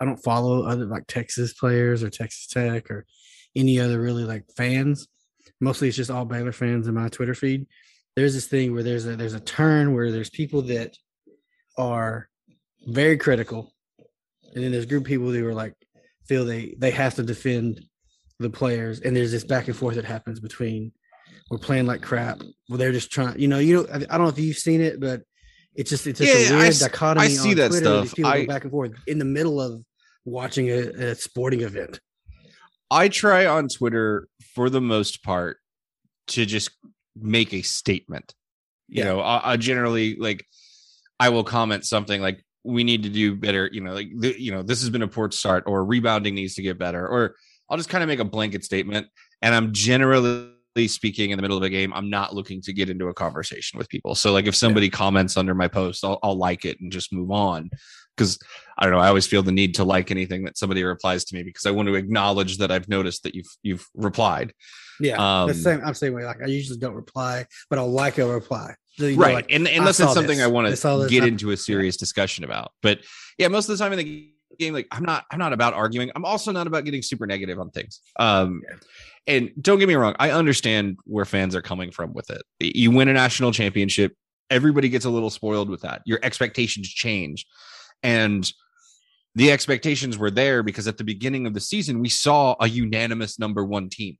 I 0.00 0.04
don't 0.04 0.22
follow 0.22 0.64
other 0.64 0.86
like 0.86 1.06
Texas 1.06 1.52
players 1.52 2.02
or 2.02 2.10
Texas 2.10 2.46
Tech 2.48 2.90
or 2.90 3.06
any 3.54 3.78
other 3.78 4.00
really 4.00 4.24
like 4.24 4.44
fans. 4.56 5.06
Mostly 5.60 5.88
it's 5.88 5.96
just 5.96 6.10
all 6.10 6.24
Baylor 6.24 6.52
fans 6.52 6.88
in 6.88 6.94
my 6.94 7.08
Twitter 7.08 7.34
feed. 7.34 7.66
There's 8.16 8.34
this 8.34 8.46
thing 8.46 8.72
where 8.72 8.82
there's 8.82 9.06
a 9.06 9.16
there's 9.16 9.34
a 9.34 9.40
turn 9.40 9.94
where 9.94 10.10
there's 10.10 10.30
people 10.30 10.62
that 10.62 10.96
are 11.76 12.28
very 12.86 13.16
critical, 13.16 13.72
and 14.54 14.62
then 14.64 14.72
there's 14.72 14.84
a 14.84 14.88
group 14.88 15.04
of 15.04 15.08
people 15.08 15.30
who 15.30 15.46
are 15.46 15.54
like 15.54 15.74
feel 16.26 16.44
they 16.44 16.74
they 16.78 16.90
have 16.90 17.14
to 17.16 17.22
defend 17.22 17.80
the 18.38 18.50
players, 18.50 19.00
and 19.00 19.16
there's 19.16 19.32
this 19.32 19.44
back 19.44 19.68
and 19.68 19.76
forth 19.76 19.94
that 19.96 20.04
happens 20.04 20.40
between 20.40 20.92
we're 21.50 21.58
playing 21.58 21.86
like 21.86 22.02
crap. 22.02 22.40
Well, 22.68 22.78
they're 22.78 22.92
just 22.92 23.10
trying, 23.12 23.38
you 23.38 23.48
know, 23.48 23.58
you 23.58 23.76
know, 23.76 23.86
I, 23.92 23.96
I 23.96 23.98
don't 24.18 24.22
know 24.22 24.28
if 24.28 24.38
you've 24.38 24.56
seen 24.56 24.80
it, 24.80 24.98
but 25.00 25.22
it's 25.74 25.90
just 25.90 26.06
it's 26.06 26.18
just 26.20 26.50
Yeah, 26.50 26.56
a 26.56 26.58
I 26.58 26.62
weird 26.62 26.74
I 26.76 26.78
dichotomy. 26.78 27.28
see 27.28 27.50
on 27.50 27.56
that 27.56 27.68
Twitter. 27.68 27.84
stuff. 27.84 28.02
These 28.04 28.14
people 28.14 28.30
I- 28.30 28.40
go 28.42 28.46
back 28.52 28.62
and 28.62 28.70
forth 28.70 28.92
in 29.06 29.18
the 29.18 29.24
middle 29.24 29.60
of 29.60 29.84
watching 30.24 30.68
a, 30.70 30.78
a 31.10 31.14
sporting 31.14 31.60
event. 31.60 32.00
I 32.90 33.08
try 33.08 33.46
on 33.46 33.68
Twitter 33.68 34.28
for 34.54 34.70
the 34.70 34.80
most 34.80 35.22
part 35.22 35.58
to 36.28 36.46
just 36.46 36.70
make 37.16 37.52
a 37.52 37.62
statement. 37.62 38.34
You 38.88 38.98
Yeah. 39.02 39.04
know, 39.10 39.20
I, 39.20 39.52
I 39.52 39.56
generally 39.56 40.16
like 40.16 40.46
I 41.24 41.30
will 41.30 41.44
comment 41.44 41.86
something 41.86 42.20
like 42.20 42.44
we 42.64 42.84
need 42.84 43.02
to 43.04 43.08
do 43.08 43.34
better. 43.34 43.70
You 43.72 43.80
know, 43.80 43.94
like 43.94 44.08
the, 44.14 44.38
you 44.38 44.52
know 44.52 44.62
this 44.62 44.80
has 44.82 44.90
been 44.90 45.00
a 45.02 45.08
poor 45.08 45.30
start, 45.30 45.64
or 45.66 45.84
rebounding 45.86 46.34
needs 46.34 46.54
to 46.56 46.62
get 46.62 46.78
better, 46.78 47.06
or 47.08 47.36
I'll 47.70 47.78
just 47.78 47.88
kind 47.88 48.04
of 48.04 48.08
make 48.08 48.20
a 48.20 48.26
blanket 48.26 48.62
statement. 48.62 49.06
And 49.40 49.54
I'm 49.54 49.72
generally 49.72 50.50
speaking 50.86 51.30
in 51.30 51.38
the 51.38 51.42
middle 51.42 51.56
of 51.56 51.62
a 51.62 51.70
game, 51.70 51.94
I'm 51.94 52.10
not 52.10 52.34
looking 52.34 52.60
to 52.62 52.74
get 52.74 52.90
into 52.90 53.08
a 53.08 53.14
conversation 53.14 53.78
with 53.78 53.88
people. 53.88 54.14
So 54.14 54.32
like 54.32 54.46
if 54.46 54.54
somebody 54.54 54.90
comments 54.90 55.36
under 55.38 55.54
my 55.54 55.68
post, 55.68 56.04
I'll, 56.04 56.18
I'll 56.22 56.36
like 56.36 56.64
it 56.66 56.78
and 56.80 56.92
just 56.92 57.12
move 57.12 57.30
on. 57.30 57.70
Because 58.16 58.38
I 58.76 58.84
don't 58.84 58.92
know, 58.92 59.00
I 59.00 59.08
always 59.08 59.26
feel 59.26 59.42
the 59.42 59.52
need 59.52 59.76
to 59.76 59.84
like 59.84 60.10
anything 60.10 60.44
that 60.44 60.58
somebody 60.58 60.84
replies 60.84 61.24
to 61.26 61.34
me 61.36 61.42
because 61.42 61.64
I 61.64 61.70
want 61.70 61.88
to 61.88 61.94
acknowledge 61.94 62.58
that 62.58 62.70
I've 62.70 62.88
noticed 62.88 63.22
that 63.22 63.34
you've 63.34 63.52
you've 63.62 63.86
replied. 63.94 64.52
Yeah, 65.00 65.16
Um, 65.16 65.48
the 65.48 65.54
same. 65.54 65.80
I'm 65.80 65.88
the 65.88 65.94
same 65.94 66.12
way. 66.12 66.24
Like 66.24 66.42
I 66.42 66.46
usually 66.46 66.78
don't 66.78 66.94
reply, 66.94 67.46
but 67.70 67.78
I'll 67.78 67.90
like 67.90 68.18
a 68.18 68.26
reply. 68.26 68.74
Know, 68.98 69.12
right 69.14 69.34
like, 69.34 69.46
and 69.50 69.66
unless 69.66 69.96
saw 69.96 70.04
it's 70.04 70.14
something 70.14 70.38
this. 70.38 70.44
i 70.44 70.46
want 70.46 70.76
to 70.76 71.08
get 71.08 71.24
into 71.24 71.50
a 71.50 71.56
serious 71.56 71.96
discussion 71.96 72.44
about 72.44 72.70
but 72.80 73.00
yeah 73.38 73.48
most 73.48 73.68
of 73.68 73.76
the 73.76 73.82
time 73.82 73.92
in 73.92 73.98
the 73.98 74.34
game. 74.58 74.74
Like 74.74 74.88
I'm 74.90 75.04
not 75.04 75.24
I'm 75.30 75.38
not 75.38 75.52
about 75.52 75.74
arguing. 75.74 76.10
I'm 76.14 76.24
also 76.24 76.52
not 76.52 76.66
about 76.66 76.84
getting 76.84 77.02
super 77.02 77.26
negative 77.26 77.58
on 77.58 77.70
things. 77.70 78.00
Um 78.18 78.62
and 79.26 79.50
don't 79.60 79.78
get 79.78 79.88
me 79.88 79.94
wrong, 79.94 80.14
I 80.18 80.30
understand 80.30 80.98
where 81.04 81.24
fans 81.24 81.54
are 81.54 81.62
coming 81.62 81.90
from 81.90 82.12
with 82.12 82.30
it. 82.30 82.42
You 82.60 82.90
win 82.90 83.08
a 83.08 83.12
national 83.12 83.52
championship, 83.52 84.14
everybody 84.50 84.88
gets 84.88 85.06
a 85.06 85.10
little 85.10 85.30
spoiled 85.30 85.70
with 85.70 85.80
that. 85.80 86.02
Your 86.04 86.18
expectations 86.22 86.88
change. 86.88 87.46
And 88.02 88.50
the 89.34 89.50
expectations 89.50 90.18
were 90.18 90.30
there 90.30 90.62
because 90.62 90.86
at 90.86 90.98
the 90.98 91.04
beginning 91.04 91.46
of 91.46 91.54
the 91.54 91.60
season, 91.60 92.00
we 92.00 92.10
saw 92.10 92.54
a 92.60 92.68
unanimous 92.68 93.38
number 93.38 93.64
one 93.64 93.88
team 93.88 94.18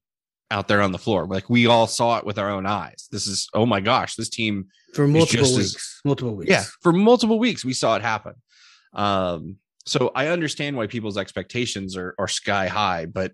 out 0.55 0.69
there 0.69 0.81
on 0.81 0.93
the 0.93 0.99
floor. 0.99 1.27
Like 1.27 1.51
we 1.51 1.67
all 1.67 1.89
saw 1.89 2.17
it 2.19 2.25
with 2.25 2.39
our 2.39 2.49
own 2.49 2.65
eyes. 2.65 3.09
This 3.11 3.27
is, 3.27 3.49
oh 3.53 3.67
my 3.67 3.81
gosh, 3.81 4.15
this 4.15 4.29
team 4.29 4.69
for 4.95 5.09
multiple 5.09 5.45
just 5.45 5.57
weeks. 5.57 5.75
as- 5.75 6.01
multiple 6.05 6.37
weeks. 6.37 6.51
yeah, 6.51 6.65
for 6.81 6.93
multiple 6.93 7.41
weeks, 7.41 7.65
we 7.65 7.73
saw 7.75 7.97
it 7.97 8.03
happen. 8.03 8.35
Um, 8.93 9.57
so 9.85 10.13
I 10.15 10.29
understand 10.29 10.77
why 10.77 10.87
people's 10.87 11.19
expectations 11.19 11.97
are 11.97 12.15
are 12.19 12.29
sky 12.29 12.69
high, 12.69 13.07
but 13.07 13.33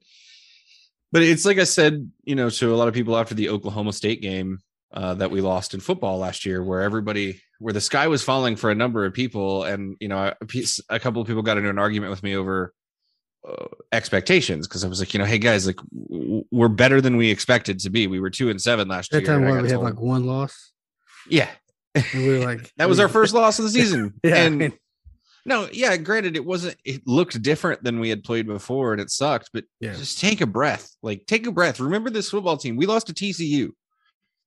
but 1.13 1.23
it's 1.23 1.45
like 1.45 1.59
I 1.59 1.65
said, 1.65 2.11
you 2.25 2.35
know, 2.35 2.49
to 2.51 2.75
a 2.75 2.77
lot 2.77 2.89
of 2.89 2.95
people 2.95 3.17
after 3.17 3.35
the 3.35 3.51
Oklahoma 3.51 3.93
State 3.93 4.23
game 4.23 4.59
uh, 4.93 5.15
that 5.15 5.31
we 5.31 5.41
lost 5.41 5.75
in 5.75 5.81
football 5.81 6.19
last 6.19 6.47
year, 6.47 6.65
where 6.65 6.81
everybody, 6.81 7.41
where 7.59 7.75
the 7.75 7.81
sky 7.81 8.09
was 8.09 8.23
falling 8.23 8.57
for 8.57 8.71
a 8.71 8.75
number 8.75 9.05
of 9.05 9.13
people, 9.13 9.65
and 9.65 9.97
you 10.01 10.09
know, 10.09 10.33
a, 10.41 10.47
piece, 10.47 10.81
a 10.89 10.99
couple 10.99 11.21
of 11.21 11.29
people 11.29 11.43
got 11.43 11.59
into 11.59 11.71
an 11.71 11.79
argument 11.79 12.11
with 12.11 12.23
me 12.23 12.35
over 12.35 12.73
uh, 13.49 13.67
expectations 13.93 14.69
because 14.69 14.85
I 14.85 14.89
was 14.89 15.01
like, 15.01 15.15
you 15.15 15.19
know, 15.19 15.25
hey 15.25 15.39
guys, 15.39 15.67
like 15.67 15.79
w- 16.11 16.45
we're 16.51 16.69
better 16.69 17.01
than 17.01 17.17
we 17.17 17.31
expected 17.31 17.79
to 17.81 17.91
be. 17.91 18.07
We 18.07 18.21
were 18.21 18.31
two 18.31 18.51
and 18.51 18.61
seven 18.61 18.89
last 18.89 19.11
That 19.11 19.23
year. 19.23 19.27
That 19.27 19.33
time 19.33 19.43
where 19.43 19.63
we 19.63 19.69
had 19.69 19.75
told- 19.75 19.85
like 19.85 20.01
one 20.01 20.25
loss, 20.27 20.73
yeah, 21.29 21.49
and 21.95 22.05
we 22.15 22.29
were 22.29 22.45
like, 22.45 22.71
that 22.77 22.89
was 22.89 23.01
our 23.01 23.09
first 23.09 23.33
loss 23.35 23.59
of 23.59 23.65
the 23.65 23.71
season. 23.71 24.15
Yeah, 24.25 24.37
and 24.37 24.63
and- 24.63 24.75
no, 25.47 25.69
yeah, 25.73 25.97
granted, 25.97 26.37
it 26.37 26.45
wasn't. 26.45 26.77
It 26.85 27.01
looked 27.07 27.41
different 27.41 27.83
than 27.83 27.99
we 27.99 28.11
had 28.11 28.23
played 28.23 28.47
before, 28.47 28.93
and 28.93 29.01
it 29.01 29.11
sucked. 29.11 29.49
But 29.55 29.65
Yeah. 29.81 29.95
just 29.95 30.21
take 30.21 30.43
a 30.43 30.47
breath. 30.47 30.95
Like, 31.03 31.25
take 31.27 31.47
a 31.47 31.51
breath. 31.51 31.81
Remember 31.81 32.11
this 32.11 32.29
football 32.29 32.59
team. 32.59 32.77
We 32.77 32.85
lost 32.85 33.07
to 33.07 33.15
TCU. 33.15 33.71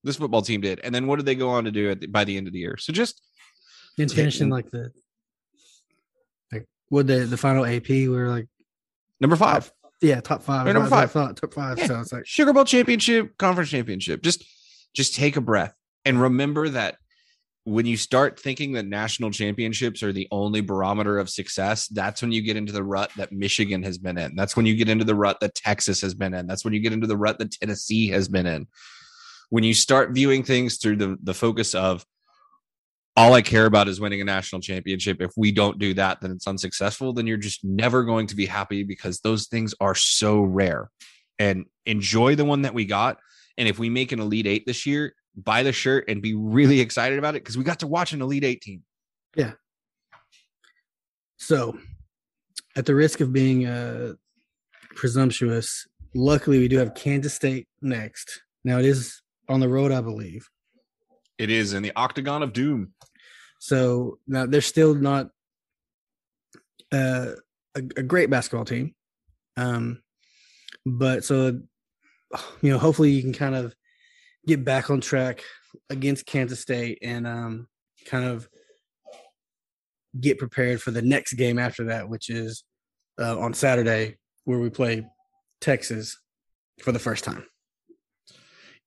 This 0.03 0.17
football 0.17 0.43
team 0.43 0.61
did, 0.61 0.79
and 0.83 0.93
then 0.93 1.07
what 1.07 1.15
did 1.15 1.25
they 1.25 1.33
go 1.33 1.49
on 1.49 1.63
to 1.63 1.71
do 1.71 1.89
at 1.89 1.99
the, 2.01 2.05
by 2.07 2.25
the 2.25 2.37
end 2.37 2.45
of 2.45 2.53
the 2.53 2.59
year? 2.59 2.77
So 2.77 2.93
just 2.93 3.21
and 3.97 4.11
finishing 4.11 4.49
like 4.49 4.69
the 4.69 4.91
like 6.51 6.67
what 6.89 7.07
the 7.07 7.19
the 7.25 7.37
final 7.37 7.65
AP 7.65 7.89
we 7.89 8.07
were 8.09 8.29
like 8.29 8.47
number 9.23 9.35
five, 9.37 9.71
yeah 10.01 10.19
top 10.21 10.43
five 10.43 10.65
number 10.67 10.87
five. 10.87 11.11
thought, 11.11 11.37
top 11.37 11.53
five 11.53 11.79
Yeah. 11.79 11.87
so 11.87 11.99
it's 12.01 12.13
like 12.13 12.27
Sugar 12.27 12.53
Bowl 12.53 12.65
championship, 12.65 13.37
conference 13.37 13.69
championship. 13.71 14.21
Just 14.21 14.43
just 14.93 15.15
take 15.15 15.37
a 15.37 15.41
breath 15.41 15.73
and 16.05 16.21
remember 16.21 16.69
that 16.69 16.97
when 17.65 17.85
you 17.85 17.95
start 17.95 18.37
thinking 18.37 18.73
that 18.73 18.85
national 18.85 19.31
championships 19.31 20.03
are 20.03 20.11
the 20.11 20.27
only 20.31 20.59
barometer 20.59 21.17
of 21.17 21.29
success, 21.29 21.87
that's 21.87 22.21
when 22.21 22.33
you 22.33 22.41
get 22.41 22.57
into 22.57 22.73
the 22.73 22.83
rut 22.83 23.09
that 23.15 23.31
Michigan 23.31 23.81
has 23.83 23.97
been 23.97 24.17
in. 24.17 24.35
That's 24.35 24.57
when 24.57 24.65
you 24.65 24.75
get 24.75 24.89
into 24.89 25.05
the 25.05 25.15
rut 25.15 25.39
that 25.39 25.55
Texas 25.55 26.01
has 26.01 26.13
been 26.13 26.33
in. 26.33 26.45
That's 26.45 26.65
when 26.65 26.73
you 26.73 26.81
get 26.81 26.91
into 26.91 27.07
the 27.07 27.15
rut 27.15 27.39
that 27.39 27.51
Tennessee 27.53 28.09
has 28.09 28.27
been 28.27 28.45
in. 28.45 28.67
When 29.49 29.63
you 29.63 29.73
start 29.73 30.11
viewing 30.11 30.43
things 30.43 30.77
through 30.77 30.97
the, 30.97 31.17
the 31.23 31.33
focus 31.33 31.73
of 31.73 32.05
all 33.15 33.33
I 33.33 33.41
care 33.41 33.65
about 33.65 33.87
is 33.87 33.99
winning 33.99 34.21
a 34.21 34.25
national 34.25 34.61
championship. 34.61 35.21
If 35.21 35.31
we 35.37 35.51
don't 35.51 35.77
do 35.77 35.93
that, 35.93 36.19
then 36.21 36.31
it's 36.31 36.47
unsuccessful. 36.47 37.13
Then 37.13 37.27
you're 37.27 37.37
just 37.37 37.63
never 37.63 38.03
going 38.03 38.27
to 38.27 38.35
be 38.35 38.45
happy 38.45 38.83
because 38.83 39.19
those 39.19 39.47
things 39.47 39.75
are 39.79 39.95
so 39.95 40.41
rare. 40.41 40.89
And 41.37 41.65
enjoy 41.85 42.35
the 42.35 42.45
one 42.45 42.63
that 42.63 42.73
we 42.73 42.85
got. 42.85 43.17
And 43.57 43.67
if 43.67 43.77
we 43.77 43.89
make 43.89 44.11
an 44.11 44.19
Elite 44.19 44.47
Eight 44.47 44.65
this 44.65 44.85
year, 44.85 45.13
buy 45.35 45.63
the 45.63 45.71
shirt 45.71 46.05
and 46.07 46.21
be 46.21 46.33
really 46.33 46.79
excited 46.79 47.19
about 47.19 47.35
it 47.35 47.43
because 47.43 47.57
we 47.57 47.63
got 47.63 47.79
to 47.79 47.87
watch 47.87 48.13
an 48.13 48.21
Elite 48.21 48.43
Eight 48.43 48.61
team. 48.61 48.83
Yeah. 49.35 49.51
So 51.37 51.77
at 52.75 52.85
the 52.85 52.95
risk 52.95 53.19
of 53.19 53.31
being 53.31 53.65
uh 53.65 54.13
presumptuous 54.95 55.87
luckily 56.13 56.59
we 56.59 56.67
do 56.67 56.77
have 56.77 56.93
Kansas 56.93 57.33
State 57.33 57.67
next 57.81 58.41
now 58.63 58.77
it 58.77 58.85
is 58.85 59.21
on 59.49 59.59
the 59.59 59.69
road 59.69 59.91
I 59.91 60.01
believe 60.01 60.47
It 61.37 61.49
is 61.49 61.73
in 61.73 61.83
the 61.83 61.93
Octagon 61.95 62.43
of 62.43 62.53
Doom. 62.53 62.93
So 63.59 64.19
now 64.27 64.45
they're 64.45 64.61
still 64.61 64.93
not 64.93 65.29
uh, 66.91 67.31
a, 67.75 67.79
a 67.97 68.03
great 68.03 68.29
basketball 68.29 68.65
team. 68.65 68.93
Um, 69.57 70.01
but 70.85 71.23
so, 71.23 71.61
you 72.61 72.71
know, 72.71 72.77
hopefully 72.77 73.11
you 73.11 73.21
can 73.21 73.33
kind 73.33 73.55
of 73.55 73.75
get 74.45 74.65
back 74.65 74.89
on 74.89 75.01
track 75.01 75.43
against 75.89 76.25
Kansas 76.25 76.59
State 76.59 76.99
and 77.01 77.25
um, 77.25 77.67
kind 78.05 78.25
of 78.25 78.47
get 80.19 80.37
prepared 80.37 80.81
for 80.81 80.91
the 80.91 81.01
next 81.01 81.33
game 81.33 81.57
after 81.57 81.85
that, 81.85 82.09
which 82.09 82.29
is 82.29 82.63
uh, 83.19 83.39
on 83.39 83.53
Saturday, 83.53 84.17
where 84.45 84.59
we 84.59 84.69
play 84.69 85.05
Texas 85.61 86.19
for 86.81 86.91
the 86.91 86.99
first 86.99 87.23
time. 87.23 87.45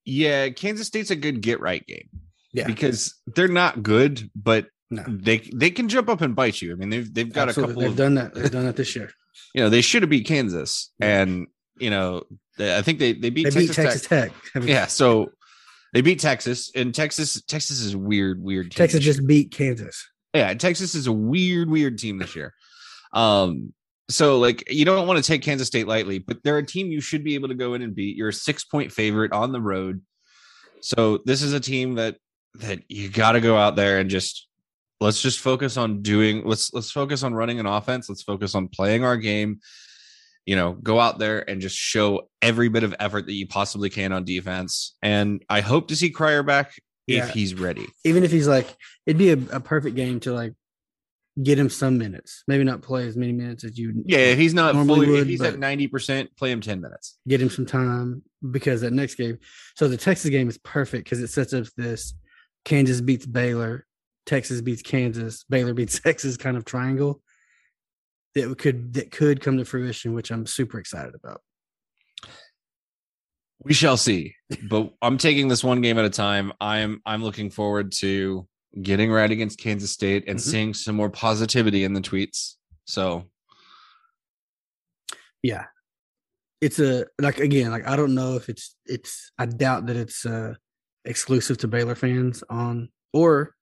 Yeah, 0.05 0.51
Kansas 0.51 0.87
State's 0.87 1.11
a 1.11 1.17
good 1.17 1.41
get 1.41 1.61
right 1.61 1.85
game. 1.87 2.09
Yeah. 2.57 2.67
Because 2.67 3.15
they're 3.27 3.49
not 3.49 3.83
good, 3.83 4.31
but 4.35 4.67
No. 4.91 5.05
they 5.07 5.39
they 5.55 5.71
can 5.71 5.89
jump 5.89 6.09
up 6.09 6.21
and 6.23 6.35
bite 6.35 6.61
you. 6.63 6.73
I 6.73 6.75
mean, 6.77 6.89
they've 6.91 7.13
they've 7.13 7.33
got 7.33 7.49
Absolutely. 7.49 7.73
a 7.73 7.75
couple 7.75 7.83
They've 7.83 7.91
of 7.93 7.97
done 7.97 8.15
that. 8.15 8.35
They've 8.35 8.51
done 8.51 8.65
that 8.67 8.77
this 8.77 8.97
year. 8.97 9.11
you 9.55 9.63
know, 9.63 9.69
they 9.69 9.81
should 9.83 10.03
have 10.03 10.11
beat 10.11 10.27
Kansas. 10.27 10.91
And, 11.01 11.47
you 11.79 11.91
know, 11.91 12.23
they, 12.57 12.77
I 12.77 12.83
think 12.83 12.99
they 12.99 13.13
they 13.13 13.31
beat 13.31 13.45
They 13.45 13.67
Texas, 13.67 13.77
beat 13.77 13.83
Texas 13.83 14.03
Tech. 14.07 14.33
Tech. 14.55 14.63
Yeah, 14.65 14.87
so 14.87 15.33
they 15.93 16.01
beat 16.01 16.19
Texas 16.21 16.71
and 16.75 16.95
Texas 16.95 17.43
Texas 17.43 17.81
is 17.81 17.95
a 17.95 17.99
weird 17.99 18.43
weird 18.43 18.71
team 18.71 18.77
Texas 18.79 19.05
just 19.05 19.27
beat 19.27 19.51
Kansas. 19.51 20.09
yeah, 20.35 20.53
Texas 20.55 20.95
is 20.95 21.07
a 21.07 21.13
weird, 21.13 21.69
weird 21.71 21.99
team 21.99 22.19
this 22.19 22.35
year. 22.35 22.55
Um, 23.13 23.73
so 24.09 24.39
like 24.39 24.71
you 24.71 24.85
don't 24.85 25.07
want 25.07 25.19
to 25.23 25.27
take 25.27 25.43
Kansas 25.43 25.67
State 25.69 25.87
lightly, 25.89 26.19
but 26.21 26.43
they're 26.45 26.59
a 26.59 26.67
team 26.67 26.87
you 26.93 27.01
should 27.01 27.25
be 27.25 27.35
able 27.35 27.49
to 27.49 27.55
go 27.55 27.75
in 27.75 27.83
and 27.83 27.95
beat. 27.95 28.17
You're 28.17 28.29
a 28.29 28.33
six 28.33 28.65
point 28.65 28.93
favorite 28.93 29.33
on 29.33 29.53
the 29.53 29.61
road. 29.61 30.01
So 30.81 31.19
this 31.25 31.43
is 31.43 31.53
a 31.53 31.61
team 31.61 31.95
that 31.97 32.17
that 32.61 32.81
you 32.89 33.09
got 33.09 33.33
to 33.33 33.41
go 33.41 33.57
out 33.57 33.77
there 33.77 33.99
and 33.99 34.09
just 34.11 34.47
let's 35.01 35.21
just 35.21 35.39
focus 35.41 35.77
on 35.77 36.03
doing 36.03 36.43
let's 36.45 36.73
let's 36.73 36.91
focus 36.91 37.23
on 37.23 37.35
running 37.35 37.61
an 37.61 37.67
offense. 37.67 38.09
Let's 38.09 38.23
focus 38.23 38.55
on 38.55 38.69
playing 38.69 39.05
our 39.05 39.17
game. 39.17 39.61
You 40.47 40.55
know, 40.57 40.75
go 40.75 41.01
out 41.01 41.19
there 41.19 41.49
and 41.51 41.61
just 41.61 41.77
show 41.77 42.29
every 42.41 42.69
bit 42.69 42.85
of 42.85 42.95
effort 43.01 43.27
that 43.27 43.33
you 43.33 43.47
possibly 43.49 43.91
can 43.91 44.13
on 44.13 44.25
defense. 44.25 44.97
And 45.03 45.45
I 45.49 45.61
hope 45.61 45.89
to 45.89 45.97
see 45.97 46.11
Cryer 46.11 46.45
back 46.45 46.73
Yeah. 47.09 47.25
if 47.27 47.31
he's 47.31 47.55
ready. 47.55 47.87
even 48.05 48.23
if 48.23 48.31
he's 48.31 48.47
like, 48.47 48.69
it'd 49.07 49.19
be 49.19 49.31
a, 49.31 49.39
a 49.57 49.61
perfect 49.61 49.97
game 49.97 50.21
to 50.21 50.33
like 50.33 50.53
get 51.43 51.59
him 51.59 51.69
some 51.69 51.99
minutes. 51.99 52.45
Maybe 52.47 52.63
not 52.63 52.81
play 52.81 53.09
as 53.09 53.17
many 53.17 53.33
minutes 53.33 53.65
as 53.65 53.77
you. 53.77 54.05
Yeah, 54.07 54.19
if 54.19 54.39
he's 54.39 54.55
not 54.55 54.75
fully, 54.75 55.19
if 55.19 55.27
he's 55.27 55.43
at 55.43 55.59
ninety 55.59 55.89
percent, 55.89 56.31
play 56.37 56.53
him 56.53 56.61
ten 56.61 56.81
minutes. 56.81 57.19
get 57.27 57.43
him 57.43 57.51
some 57.51 57.67
time 57.67 58.23
because 58.49 58.83
that 58.83 58.93
next 58.93 59.17
game. 59.17 59.39
So 59.75 59.89
the 59.89 59.97
Texas 59.97 60.31
game 60.31 60.49
is 60.49 60.59
perfect 60.59 61.05
because 61.05 61.21
it 61.21 61.29
sets 61.29 61.53
up 61.55 61.67
this 61.77 62.15
Kansas 62.67 63.01
beats 63.01 63.25
Baylor, 63.25 63.87
Texas 64.27 64.61
beats 64.61 64.83
Kansas, 64.83 65.45
Baylor 65.49 65.73
beats 65.73 65.99
Texas 66.05 66.37
kind 66.37 66.59
of 66.59 66.67
triangle 66.67 67.23
that 68.35 68.59
could 68.59 68.93
that 68.95 69.11
could 69.11 69.41
come 69.41 69.57
to 69.57 69.65
fruition, 69.65 70.13
which 70.13 70.31
I'm 70.31 70.45
super 70.47 70.79
excited 70.79 71.15
about. 71.15 71.41
We 73.63 73.73
shall 73.73 73.97
see. 73.97 74.35
But 74.69 74.93
I'm 75.01 75.17
taking 75.17 75.49
this 75.49 75.65
one 75.65 75.81
game 75.81 75.99
at 75.99 76.05
a 76.05 76.11
time. 76.11 76.53
I'm 76.61 77.01
I'm 77.07 77.23
looking 77.23 77.49
forward 77.51 77.93
to 78.01 78.47
getting 78.83 79.11
right 79.11 79.31
against 79.31 79.59
Kansas 79.59 79.91
State 79.91 80.25
and 80.29 80.39
Mhm. 80.39 80.43
seeing 80.43 80.75
some 80.75 80.97
more 80.97 81.09
positivity 81.09 81.85
in 81.85 81.95
the 81.95 82.03
tweets. 82.03 82.57
So 82.85 83.31
Yeah. 85.43 85.67
It's 86.61 86.79
a 86.81 87.07
like 87.21 87.39
again, 87.39 87.71
like 87.71 87.87
I 87.87 87.97
don't 87.97 88.15
know 88.15 88.35
if 88.35 88.49
it's 88.49 88.75
it's 88.87 89.31
I 89.39 89.47
doubt 89.47 89.87
that 89.87 89.97
it's 89.97 90.27
uh 90.27 90.55
exclusive 91.07 91.59
to 91.59 91.69
Baylor 91.69 91.95
fans 91.95 92.43
on 92.49 92.91
or 93.13 93.55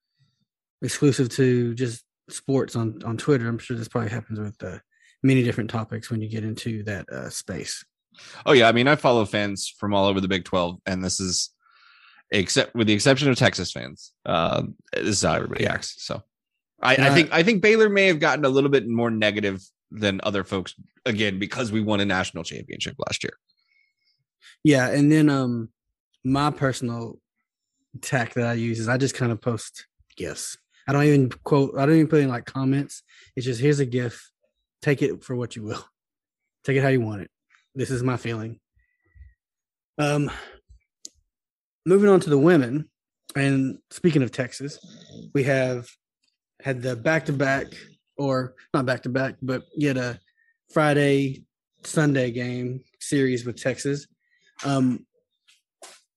exclusive 0.81 1.29
to 1.29 1.73
just 1.73 2.03
sports 2.29 2.75
on 2.75 3.01
on 3.05 3.17
Twitter. 3.17 3.47
I'm 3.47 3.57
sure 3.57 3.77
this 3.77 3.87
probably 3.87 4.09
happens 4.09 4.39
with 4.39 4.61
uh, 4.63 4.79
many 5.23 5.43
different 5.43 5.69
topics 5.69 6.09
when 6.09 6.21
you 6.21 6.29
get 6.29 6.43
into 6.43 6.83
that 6.83 7.07
uh 7.09 7.29
space. 7.29 7.85
oh 8.45 8.53
yeah, 8.53 8.67
I 8.67 8.71
mean 8.71 8.87
I 8.87 8.95
follow 8.95 9.25
fans 9.25 9.73
from 9.79 9.93
all 9.93 10.05
over 10.05 10.21
the 10.21 10.27
Big 10.27 10.45
12, 10.45 10.79
and 10.85 11.03
this 11.03 11.19
is 11.19 11.51
except 12.31 12.75
with 12.75 12.87
the 12.87 12.93
exception 12.93 13.29
of 13.29 13.37
Texas 13.37 13.71
fans. 13.71 14.11
Uh, 14.25 14.63
this 14.93 15.07
is 15.07 15.21
how 15.21 15.33
everybody 15.33 15.67
acts. 15.67 15.95
So 16.03 16.23
I, 16.81 16.95
I 16.95 17.09
think 17.11 17.29
I 17.31 17.43
think 17.43 17.61
Baylor 17.61 17.89
may 17.89 18.07
have 18.07 18.19
gotten 18.19 18.45
a 18.45 18.49
little 18.49 18.69
bit 18.69 18.87
more 18.87 19.11
negative 19.11 19.61
than 19.91 20.19
other 20.23 20.43
folks 20.43 20.75
again 21.05 21.39
because 21.39 21.71
we 21.71 21.81
won 21.81 21.99
a 21.99 22.05
national 22.05 22.43
championship 22.43 22.95
last 23.07 23.23
year. 23.23 23.33
Yeah, 24.63 24.89
and 24.89 25.11
then 25.11 25.29
um 25.29 25.69
my 26.23 26.49
personal 26.49 27.19
tack 28.01 28.33
that 28.33 28.47
I 28.47 28.53
use 28.53 28.79
is 28.79 28.87
I 28.87 28.97
just 28.97 29.15
kind 29.15 29.31
of 29.31 29.41
post 29.41 29.87
gifs. 30.15 30.57
I 30.87 30.93
don't 30.93 31.03
even 31.03 31.29
quote 31.29 31.75
I 31.77 31.85
don't 31.85 31.95
even 31.95 32.07
put 32.07 32.21
in 32.21 32.29
like 32.29 32.45
comments. 32.45 33.03
It's 33.35 33.45
just 33.45 33.61
here's 33.61 33.79
a 33.79 33.85
gif. 33.85 34.31
Take 34.81 35.01
it 35.01 35.23
for 35.23 35.35
what 35.35 35.55
you 35.55 35.63
will. 35.63 35.83
Take 36.63 36.77
it 36.77 36.81
how 36.81 36.89
you 36.89 37.01
want 37.01 37.21
it. 37.21 37.31
This 37.73 37.91
is 37.91 38.03
my 38.03 38.17
feeling. 38.17 38.59
Um 39.97 40.29
moving 41.85 42.09
on 42.09 42.19
to 42.19 42.29
the 42.29 42.37
women, 42.37 42.89
and 43.35 43.77
speaking 43.91 44.23
of 44.23 44.31
Texas, 44.31 44.79
we 45.33 45.43
have 45.43 45.87
had 46.61 46.81
the 46.81 46.95
back 46.95 47.25
to 47.25 47.33
back 47.33 47.67
or 48.17 48.55
not 48.73 48.85
back 48.85 49.03
to 49.03 49.09
back, 49.09 49.35
but 49.41 49.63
yet 49.75 49.97
a 49.97 50.19
Friday 50.71 51.45
Sunday 51.83 52.31
game 52.31 52.81
series 52.99 53.45
with 53.45 53.61
Texas. 53.61 54.07
Um, 54.63 55.05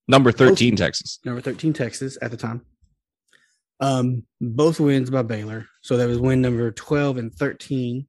Number 0.08 0.32
13, 0.32 0.74
Texas. 0.74 1.18
number 1.24 1.40
13 1.40 1.72
Texas 1.74 2.16
at 2.22 2.30
the 2.30 2.36
time. 2.36 2.62
Um, 3.80 4.24
both 4.40 4.80
wins 4.80 5.10
by 5.10 5.22
Baylor. 5.22 5.66
So 5.82 5.98
that 5.98 6.08
was 6.08 6.18
win 6.18 6.40
number 6.40 6.70
12 6.72 7.18
and 7.18 7.34
13 7.34 8.08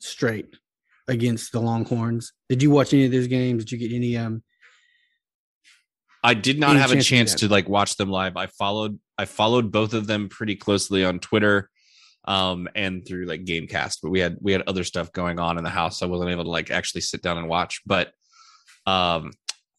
straight 0.00 0.54
against 1.08 1.52
the 1.52 1.60
Longhorns. 1.60 2.32
Did 2.48 2.62
you 2.62 2.70
watch 2.70 2.92
any 2.92 3.06
of 3.06 3.12
those 3.12 3.28
games? 3.28 3.64
Did 3.64 3.72
you 3.72 3.88
get 3.88 3.94
any 3.94 4.16
um 4.16 4.42
I 6.22 6.34
did 6.34 6.58
not 6.58 6.76
have 6.76 6.90
a 6.90 6.94
chance 6.94 7.04
to 7.04 7.10
chance 7.10 7.34
to 7.36 7.48
like 7.48 7.68
watch 7.68 7.96
them 7.96 8.10
live. 8.10 8.36
I 8.36 8.46
followed 8.46 8.98
I 9.16 9.24
followed 9.24 9.70
both 9.70 9.94
of 9.94 10.06
them 10.06 10.28
pretty 10.28 10.56
closely 10.56 11.04
on 11.04 11.20
Twitter 11.20 11.70
um 12.24 12.68
and 12.74 13.06
through 13.06 13.26
like 13.26 13.44
Gamecast, 13.44 13.98
but 14.02 14.10
we 14.10 14.18
had 14.20 14.36
we 14.40 14.52
had 14.52 14.62
other 14.66 14.84
stuff 14.84 15.12
going 15.12 15.38
on 15.38 15.58
in 15.58 15.64
the 15.64 15.70
house. 15.70 16.00
So 16.00 16.06
I 16.06 16.10
wasn't 16.10 16.30
able 16.30 16.44
to 16.44 16.50
like 16.50 16.70
actually 16.70 17.02
sit 17.02 17.22
down 17.22 17.38
and 17.38 17.48
watch, 17.48 17.82
but 17.86 18.12
um 18.86 19.30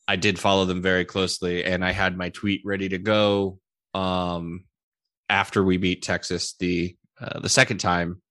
I 0.07 0.15
did 0.15 0.39
follow 0.39 0.65
them 0.65 0.81
very 0.81 1.05
closely 1.05 1.63
and 1.63 1.83
I 1.83 1.91
had 1.91 2.17
my 2.17 2.29
tweet 2.29 2.61
ready 2.63 2.89
to 2.89 2.97
go 2.97 3.59
um 3.93 4.65
after 5.29 5.63
we 5.63 5.77
beat 5.77 6.01
Texas 6.01 6.55
the 6.59 6.95
uh, 7.19 7.39
the 7.39 7.49
second 7.49 7.79
time 7.79 8.21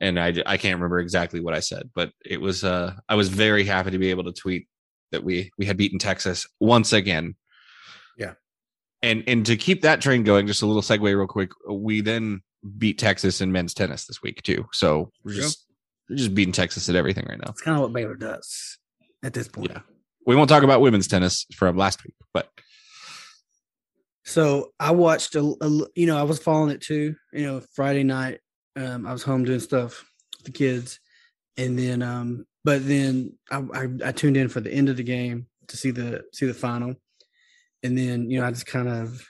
and 0.00 0.18
I 0.18 0.34
I 0.46 0.56
can't 0.56 0.76
remember 0.76 0.98
exactly 0.98 1.40
what 1.40 1.54
I 1.54 1.60
said, 1.60 1.90
but 1.94 2.12
it 2.24 2.40
was 2.40 2.64
uh 2.64 2.94
I 3.08 3.14
was 3.14 3.28
very 3.28 3.64
happy 3.64 3.90
to 3.90 3.98
be 3.98 4.10
able 4.10 4.24
to 4.24 4.32
tweet 4.32 4.66
that 5.12 5.22
we 5.24 5.50
we 5.58 5.66
had 5.66 5.76
beaten 5.76 5.98
Texas 5.98 6.46
once 6.58 6.92
again. 6.92 7.36
Yeah. 8.16 8.34
And 9.02 9.24
and 9.26 9.44
to 9.46 9.56
keep 9.56 9.82
that 9.82 10.00
train 10.00 10.24
going, 10.24 10.46
just 10.46 10.62
a 10.62 10.66
little 10.66 10.82
segue 10.82 11.02
real 11.02 11.26
quick, 11.26 11.50
we 11.68 12.00
then 12.00 12.42
beat 12.78 12.98
Texas 12.98 13.40
in 13.40 13.52
men's 13.52 13.74
tennis 13.74 14.06
this 14.06 14.22
week 14.22 14.42
too. 14.42 14.66
So 14.72 15.10
we're 15.24 15.34
just 15.34 15.66
we're 16.08 16.16
just 16.16 16.34
beating 16.34 16.52
Texas 16.52 16.88
at 16.88 16.96
everything 16.96 17.26
right 17.28 17.38
now. 17.38 17.50
it's 17.50 17.62
kind 17.62 17.76
of 17.76 17.82
what 17.82 17.92
Baylor 17.92 18.16
does 18.16 18.78
at 19.22 19.32
this 19.32 19.48
point. 19.48 19.70
Yeah. 19.70 19.80
We 20.26 20.36
won't 20.36 20.48
talk 20.48 20.62
about 20.62 20.80
women's 20.80 21.08
tennis 21.08 21.46
from 21.54 21.76
last 21.76 22.04
week, 22.04 22.14
but 22.32 22.48
So 24.24 24.72
I 24.78 24.92
watched 24.92 25.34
a. 25.34 25.56
you 25.94 26.06
know, 26.06 26.18
I 26.18 26.22
was 26.22 26.38
following 26.38 26.70
it 26.70 26.80
too. 26.80 27.16
You 27.32 27.46
know, 27.46 27.62
Friday 27.74 28.04
night, 28.04 28.40
um, 28.76 29.06
I 29.06 29.12
was 29.12 29.22
home 29.22 29.44
doing 29.44 29.60
stuff 29.60 30.04
with 30.38 30.46
the 30.46 30.52
kids, 30.52 31.00
and 31.56 31.78
then, 31.78 32.02
um, 32.02 32.46
but 32.64 32.86
then 32.86 33.36
I, 33.50 33.64
I, 33.74 33.88
I 34.06 34.12
tuned 34.12 34.36
in 34.36 34.48
for 34.48 34.60
the 34.60 34.72
end 34.72 34.88
of 34.88 34.96
the 34.96 35.02
game 35.02 35.46
to 35.68 35.76
see 35.76 35.90
the 35.90 36.22
see 36.32 36.46
the 36.46 36.54
final, 36.54 36.94
and 37.82 37.96
then 37.98 38.30
you 38.30 38.40
know 38.40 38.46
I 38.46 38.50
just 38.50 38.66
kind 38.66 38.88
of, 38.88 39.26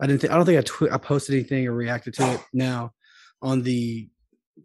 I 0.00 0.06
didn't, 0.06 0.20
think 0.20 0.32
I 0.32 0.36
don't 0.36 0.46
think 0.46 0.58
I 0.58 0.62
tw- 0.62 0.92
I 0.92 0.98
posted 0.98 1.34
anything 1.36 1.66
or 1.66 1.72
reacted 1.72 2.14
to 2.14 2.34
it. 2.34 2.40
Now, 2.52 2.90
on 3.40 3.62
the 3.62 4.08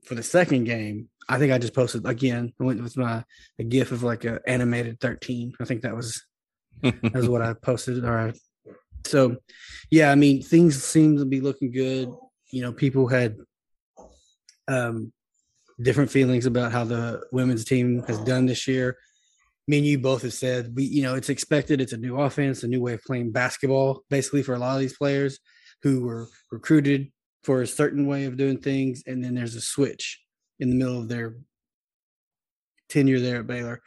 for 0.03 0.15
the 0.15 0.23
second 0.23 0.65
game, 0.65 1.09
I 1.29 1.37
think 1.37 1.51
I 1.51 1.57
just 1.57 1.73
posted 1.73 2.05
again. 2.05 2.53
I 2.59 2.63
went 2.63 2.81
with 2.81 2.97
my 2.97 3.23
a 3.59 3.63
gif 3.63 3.91
of 3.91 4.03
like 4.03 4.25
a 4.25 4.39
animated 4.47 4.99
thirteen. 4.99 5.53
I 5.59 5.65
think 5.65 5.81
that 5.81 5.95
was 5.95 6.23
that's 6.81 7.27
what 7.27 7.41
I 7.41 7.53
posted. 7.53 8.03
All 8.05 8.11
right. 8.11 8.37
So, 9.05 9.37
yeah, 9.89 10.11
I 10.11 10.15
mean, 10.15 10.41
things 10.41 10.83
seem 10.83 11.17
to 11.17 11.25
be 11.25 11.41
looking 11.41 11.71
good. 11.71 12.09
You 12.51 12.61
know, 12.61 12.73
people 12.73 13.07
had 13.07 13.37
um, 14.67 15.11
different 15.81 16.11
feelings 16.11 16.45
about 16.45 16.71
how 16.71 16.83
the 16.83 17.21
women's 17.31 17.65
team 17.65 18.03
has 18.07 18.19
done 18.19 18.45
this 18.45 18.67
year. 18.67 18.97
Me 19.67 19.77
and 19.77 19.87
you 19.87 19.99
both 19.99 20.21
have 20.21 20.33
said 20.33 20.73
we, 20.75 20.83
you 20.83 21.03
know, 21.03 21.15
it's 21.15 21.29
expected. 21.29 21.81
It's 21.81 21.93
a 21.93 21.97
new 21.97 22.19
offense, 22.19 22.63
a 22.63 22.67
new 22.67 22.81
way 22.81 22.93
of 22.93 23.03
playing 23.03 23.31
basketball, 23.31 24.03
basically 24.09 24.43
for 24.43 24.55
a 24.55 24.59
lot 24.59 24.75
of 24.75 24.79
these 24.79 24.97
players 24.97 25.39
who 25.83 26.05
were 26.05 26.27
recruited 26.51 27.11
for 27.43 27.61
a 27.61 27.67
certain 27.67 28.07
way 28.07 28.25
of 28.25 28.37
doing 28.37 28.57
things, 28.57 29.03
and 29.07 29.23
then 29.23 29.35
there's 29.35 29.55
a 29.55 29.61
switch 29.61 30.19
in 30.59 30.69
the 30.69 30.75
middle 30.75 30.99
of 30.99 31.07
their 31.07 31.35
tenure 32.89 33.19
there 33.19 33.39
at 33.39 33.47
Baylor. 33.47 33.81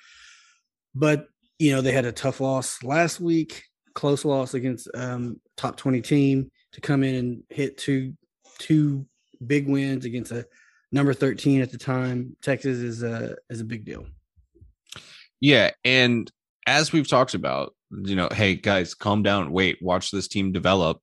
But 0.94 1.28
you 1.58 1.72
know, 1.72 1.82
they 1.82 1.92
had 1.92 2.06
a 2.06 2.12
tough 2.12 2.40
loss 2.40 2.82
last 2.82 3.20
week, 3.20 3.64
close 3.94 4.24
loss 4.24 4.54
against 4.54 4.88
um 4.94 5.40
top 5.56 5.76
20 5.76 6.00
team 6.00 6.50
to 6.72 6.80
come 6.80 7.02
in 7.02 7.14
and 7.14 7.42
hit 7.48 7.76
two 7.76 8.14
two 8.58 9.06
big 9.46 9.68
wins 9.68 10.04
against 10.04 10.32
a 10.32 10.46
number 10.92 11.14
13 11.14 11.60
at 11.60 11.70
the 11.70 11.78
time. 11.78 12.36
Texas 12.42 12.78
is 12.78 13.02
a 13.02 13.36
is 13.48 13.60
a 13.60 13.64
big 13.64 13.84
deal. 13.84 14.06
yeah, 15.40 15.70
and 15.84 16.30
as 16.66 16.92
we've 16.92 17.08
talked 17.08 17.34
about, 17.34 17.74
you 17.90 18.14
know, 18.14 18.28
hey 18.32 18.54
guys, 18.54 18.94
calm 18.94 19.22
down, 19.22 19.52
wait, 19.52 19.78
watch 19.80 20.10
this 20.10 20.28
team 20.28 20.52
develop. 20.52 21.00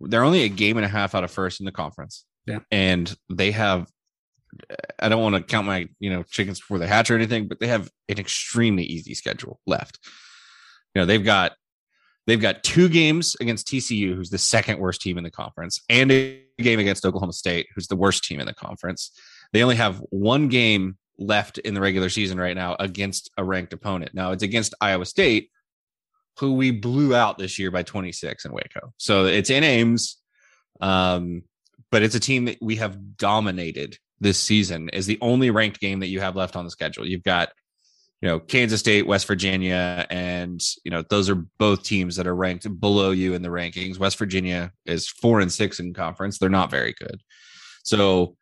They're 0.00 0.24
only 0.24 0.42
a 0.42 0.48
game 0.48 0.76
and 0.76 0.86
a 0.86 0.88
half 0.88 1.14
out 1.14 1.24
of 1.24 1.30
first 1.30 1.60
in 1.60 1.66
the 1.66 1.72
conference. 1.72 2.24
Yeah. 2.46 2.60
And 2.70 3.14
they 3.30 3.50
have 3.52 3.88
I 4.98 5.08
don't 5.08 5.22
want 5.22 5.36
to 5.36 5.42
count 5.42 5.66
my, 5.66 5.88
you 6.00 6.10
know, 6.10 6.22
chickens 6.22 6.60
before 6.60 6.78
they 6.78 6.86
hatch 6.86 7.10
or 7.10 7.14
anything, 7.14 7.48
but 7.48 7.60
they 7.60 7.68
have 7.68 7.90
an 8.08 8.18
extremely 8.18 8.84
easy 8.84 9.14
schedule 9.14 9.60
left. 9.66 9.98
You 10.94 11.02
know, 11.02 11.06
they've 11.06 11.24
got 11.24 11.52
they've 12.26 12.40
got 12.40 12.62
two 12.62 12.88
games 12.88 13.36
against 13.40 13.66
TCU, 13.68 14.14
who's 14.14 14.30
the 14.30 14.38
second 14.38 14.78
worst 14.78 15.00
team 15.00 15.18
in 15.18 15.24
the 15.24 15.30
conference, 15.30 15.80
and 15.88 16.10
a 16.10 16.42
game 16.58 16.80
against 16.80 17.04
Oklahoma 17.04 17.32
State, 17.32 17.68
who's 17.74 17.88
the 17.88 17.96
worst 17.96 18.24
team 18.24 18.40
in 18.40 18.46
the 18.46 18.54
conference. 18.54 19.10
They 19.52 19.62
only 19.62 19.76
have 19.76 20.02
one 20.10 20.48
game 20.48 20.98
left 21.18 21.58
in 21.58 21.74
the 21.74 21.80
regular 21.80 22.08
season 22.08 22.38
right 22.38 22.54
now 22.54 22.76
against 22.78 23.30
a 23.36 23.44
ranked 23.44 23.72
opponent. 23.72 24.14
Now 24.14 24.32
it's 24.32 24.42
against 24.42 24.74
Iowa 24.80 25.04
State, 25.04 25.50
who 26.38 26.54
we 26.54 26.70
blew 26.70 27.14
out 27.14 27.38
this 27.38 27.58
year 27.58 27.70
by 27.70 27.82
26 27.82 28.44
in 28.44 28.52
Waco. 28.52 28.92
So 28.98 29.26
it's 29.26 29.50
in 29.50 29.64
Ames. 29.64 30.16
Um, 30.80 31.42
but 31.90 32.02
it's 32.02 32.14
a 32.14 32.20
team 32.20 32.46
that 32.46 32.58
we 32.60 32.76
have 32.76 33.16
dominated 33.16 33.98
this 34.20 34.38
season 34.38 34.88
is 34.90 35.06
the 35.06 35.18
only 35.20 35.50
ranked 35.50 35.80
game 35.80 36.00
that 36.00 36.08
you 36.08 36.20
have 36.20 36.36
left 36.36 36.56
on 36.56 36.64
the 36.64 36.70
schedule. 36.70 37.06
You've 37.06 37.22
got, 37.22 37.50
you 38.20 38.28
know, 38.28 38.40
Kansas 38.40 38.80
State, 38.80 39.06
West 39.06 39.26
Virginia, 39.26 40.06
and 40.10 40.60
you 40.84 40.90
know, 40.90 41.04
those 41.08 41.30
are 41.30 41.44
both 41.58 41.84
teams 41.84 42.16
that 42.16 42.26
are 42.26 42.34
ranked 42.34 42.80
below 42.80 43.12
you 43.12 43.34
in 43.34 43.42
the 43.42 43.48
rankings. 43.48 43.98
West 43.98 44.18
Virginia 44.18 44.72
is 44.86 45.08
four 45.08 45.40
and 45.40 45.52
six 45.52 45.78
in 45.78 45.94
conference. 45.94 46.38
They're 46.38 46.48
not 46.48 46.70
very 46.70 46.94
good. 46.98 47.22
So 47.84 48.36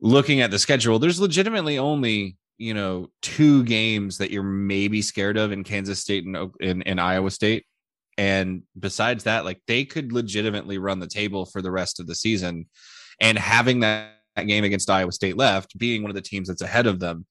looking 0.00 0.40
at 0.40 0.50
the 0.50 0.58
schedule, 0.58 0.98
there's 0.98 1.20
legitimately 1.20 1.78
only, 1.78 2.36
you 2.58 2.74
know, 2.74 3.08
two 3.20 3.64
games 3.64 4.18
that 4.18 4.30
you're 4.30 4.42
maybe 4.42 5.02
scared 5.02 5.36
of 5.36 5.52
in 5.52 5.64
Kansas 5.64 6.00
State 6.00 6.24
and 6.24 6.52
in, 6.60 6.82
in 6.82 6.98
Iowa 6.98 7.30
State. 7.30 7.66
And 8.18 8.62
besides 8.78 9.24
that, 9.24 9.44
like 9.44 9.60
they 9.66 9.84
could 9.84 10.12
legitimately 10.12 10.78
run 10.78 11.00
the 11.00 11.06
table 11.06 11.44
for 11.44 11.60
the 11.60 11.70
rest 11.70 12.00
of 12.00 12.06
the 12.06 12.14
season. 12.14 12.66
And 13.20 13.38
having 13.38 13.80
that, 13.80 14.12
that 14.14 14.15
game 14.44 14.64
against 14.64 14.90
Iowa 14.90 15.12
State 15.12 15.36
left, 15.36 15.76
being 15.78 16.02
one 16.02 16.10
of 16.10 16.14
the 16.14 16.22
teams 16.22 16.48
that's 16.48 16.62
ahead 16.62 16.86
of 16.86 17.00
them, 17.00 17.26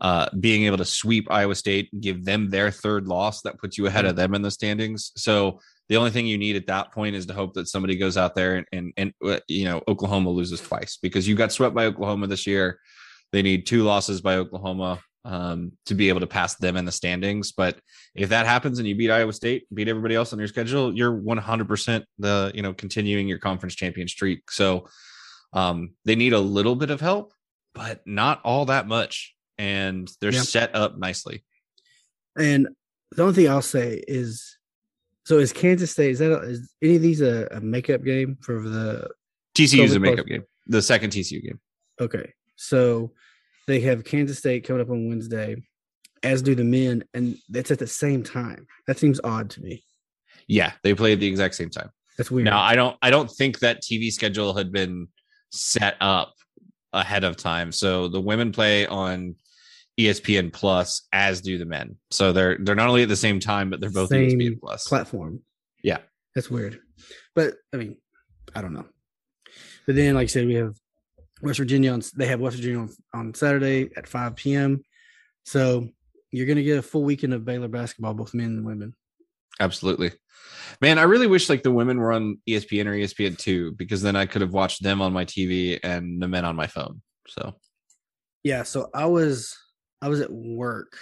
uh, 0.00 0.28
being 0.38 0.64
able 0.64 0.76
to 0.78 0.84
sweep 0.84 1.30
Iowa 1.30 1.54
State, 1.54 1.88
give 2.00 2.24
them 2.24 2.50
their 2.50 2.70
third 2.70 3.06
loss, 3.06 3.42
that 3.42 3.58
puts 3.58 3.78
you 3.78 3.86
ahead 3.86 4.04
of 4.04 4.16
them 4.16 4.34
in 4.34 4.42
the 4.42 4.50
standings. 4.50 5.12
So 5.16 5.60
the 5.88 5.96
only 5.96 6.10
thing 6.10 6.26
you 6.26 6.38
need 6.38 6.56
at 6.56 6.66
that 6.66 6.92
point 6.92 7.16
is 7.16 7.26
to 7.26 7.34
hope 7.34 7.54
that 7.54 7.68
somebody 7.68 7.96
goes 7.96 8.16
out 8.16 8.34
there 8.34 8.56
and, 8.56 8.66
and, 8.72 8.92
and 8.96 9.12
uh, 9.24 9.40
you 9.48 9.64
know, 9.64 9.82
Oklahoma 9.88 10.30
loses 10.30 10.60
twice 10.60 10.98
because 11.00 11.26
you 11.26 11.34
got 11.34 11.52
swept 11.52 11.74
by 11.74 11.86
Oklahoma 11.86 12.26
this 12.26 12.46
year. 12.46 12.78
They 13.32 13.42
need 13.42 13.66
two 13.66 13.82
losses 13.82 14.20
by 14.20 14.36
Oklahoma 14.36 15.00
um, 15.24 15.72
to 15.86 15.94
be 15.94 16.08
able 16.08 16.20
to 16.20 16.26
pass 16.26 16.56
them 16.56 16.76
in 16.76 16.84
the 16.84 16.92
standings. 16.92 17.52
But 17.52 17.78
if 18.14 18.30
that 18.30 18.46
happens 18.46 18.78
and 18.78 18.88
you 18.88 18.94
beat 18.94 19.10
Iowa 19.10 19.32
State, 19.32 19.66
beat 19.72 19.88
everybody 19.88 20.14
else 20.14 20.32
on 20.32 20.38
your 20.38 20.48
schedule, 20.48 20.94
you're 20.94 21.12
100% 21.12 22.04
the, 22.18 22.52
you 22.54 22.62
know, 22.62 22.72
continuing 22.72 23.28
your 23.28 23.38
conference 23.38 23.74
champion 23.74 24.08
streak. 24.08 24.50
So 24.50 24.86
um, 25.52 25.94
they 26.04 26.16
need 26.16 26.32
a 26.32 26.40
little 26.40 26.76
bit 26.76 26.90
of 26.90 27.00
help, 27.00 27.32
but 27.74 28.06
not 28.06 28.40
all 28.44 28.66
that 28.66 28.86
much. 28.86 29.34
And 29.58 30.10
they're 30.20 30.32
Yeah. 30.32 30.42
set 30.42 30.74
up 30.74 30.98
nicely. 30.98 31.44
And 32.38 32.68
the 33.12 33.22
only 33.22 33.34
thing 33.34 33.48
I'll 33.48 33.62
say 33.62 34.02
is, 34.06 34.56
so 35.24 35.38
is 35.38 35.52
Kansas 35.52 35.90
State? 35.90 36.12
Is 36.12 36.18
that 36.20 36.32
a, 36.32 36.38
is 36.42 36.72
any 36.82 36.96
of 36.96 37.02
these 37.02 37.20
a, 37.20 37.48
a 37.50 37.60
makeup 37.60 38.04
game 38.04 38.36
for 38.40 38.68
the? 38.68 39.08
TCU 39.56 39.82
is 39.82 39.94
a 39.96 40.00
makeup 40.00 40.18
post- 40.18 40.28
game, 40.28 40.44
the 40.66 40.80
second 40.82 41.10
TCU 41.10 41.42
game. 41.42 41.60
Okay, 42.00 42.32
so 42.56 43.12
they 43.66 43.80
have 43.80 44.04
Kansas 44.04 44.38
State 44.38 44.64
coming 44.64 44.80
up 44.82 44.90
on 44.90 45.08
Wednesday, 45.08 45.56
as 46.22 46.42
do 46.42 46.54
the 46.54 46.62
men, 46.64 47.02
and 47.12 47.36
that's 47.48 47.70
at 47.72 47.80
the 47.80 47.86
same 47.88 48.22
time. 48.22 48.66
That 48.86 48.98
seems 48.98 49.20
odd 49.24 49.50
to 49.50 49.60
me. 49.60 49.84
Yeah, 50.46 50.72
they 50.84 50.94
play 50.94 51.12
at 51.12 51.20
the 51.20 51.26
exact 51.26 51.56
same 51.56 51.70
time. 51.70 51.90
That's 52.16 52.30
weird. 52.30 52.44
Now, 52.44 52.60
I 52.60 52.76
don't 52.76 52.96
I 53.02 53.10
don't 53.10 53.28
think 53.30 53.58
that 53.58 53.82
TV 53.82 54.12
schedule 54.12 54.54
had 54.56 54.70
been 54.70 55.08
set 55.50 55.96
up 56.00 56.34
ahead 56.92 57.24
of 57.24 57.36
time. 57.36 57.72
So 57.72 58.08
the 58.08 58.20
women 58.20 58.52
play 58.52 58.86
on 58.86 59.36
ESPN 59.98 60.52
Plus 60.52 61.06
as 61.12 61.40
do 61.40 61.58
the 61.58 61.64
men. 61.64 61.96
So 62.10 62.32
they're 62.32 62.56
they're 62.58 62.74
not 62.74 62.88
only 62.88 63.02
at 63.02 63.08
the 63.08 63.16
same 63.16 63.40
time, 63.40 63.70
but 63.70 63.80
they're 63.80 63.90
both 63.90 64.10
Same 64.10 64.38
ESPN 64.38 64.60
Plus. 64.60 64.86
platform. 64.86 65.40
Yeah. 65.82 65.98
That's 66.34 66.50
weird. 66.50 66.80
But 67.34 67.54
I 67.72 67.76
mean, 67.78 67.96
I 68.54 68.62
don't 68.62 68.74
know. 68.74 68.86
But 69.86 69.96
then, 69.96 70.14
like 70.14 70.24
I 70.24 70.26
said, 70.26 70.46
we 70.46 70.54
have 70.54 70.76
West 71.42 71.58
Virginia 71.58 71.92
on 71.92 72.02
they 72.16 72.26
have 72.26 72.40
West 72.40 72.56
Virginia 72.56 72.80
on, 72.80 72.90
on 73.14 73.34
Saturday 73.34 73.90
at 73.96 74.06
5 74.06 74.36
p.m. 74.36 74.82
So 75.44 75.88
you're 76.30 76.46
gonna 76.46 76.62
get 76.62 76.78
a 76.78 76.82
full 76.82 77.04
weekend 77.04 77.34
of 77.34 77.44
Baylor 77.44 77.68
basketball, 77.68 78.14
both 78.14 78.34
men 78.34 78.46
and 78.46 78.66
women. 78.66 78.94
Absolutely. 79.60 80.12
Man, 80.80 80.98
I 80.98 81.02
really 81.02 81.26
wish 81.26 81.48
like 81.48 81.62
the 81.62 81.72
women 81.72 81.98
were 81.98 82.12
on 82.12 82.38
ESPN 82.48 82.86
or 82.86 82.92
ESPN 82.92 83.36
two 83.36 83.72
because 83.72 84.02
then 84.02 84.16
I 84.16 84.26
could 84.26 84.42
have 84.42 84.52
watched 84.52 84.82
them 84.82 85.02
on 85.02 85.12
my 85.12 85.24
TV 85.24 85.78
and 85.82 86.22
the 86.22 86.28
men 86.28 86.44
on 86.44 86.56
my 86.56 86.66
phone. 86.66 87.02
So 87.26 87.54
Yeah, 88.44 88.62
so 88.62 88.88
I 88.94 89.06
was 89.06 89.56
I 90.00 90.08
was 90.08 90.20
at 90.20 90.32
work 90.32 90.96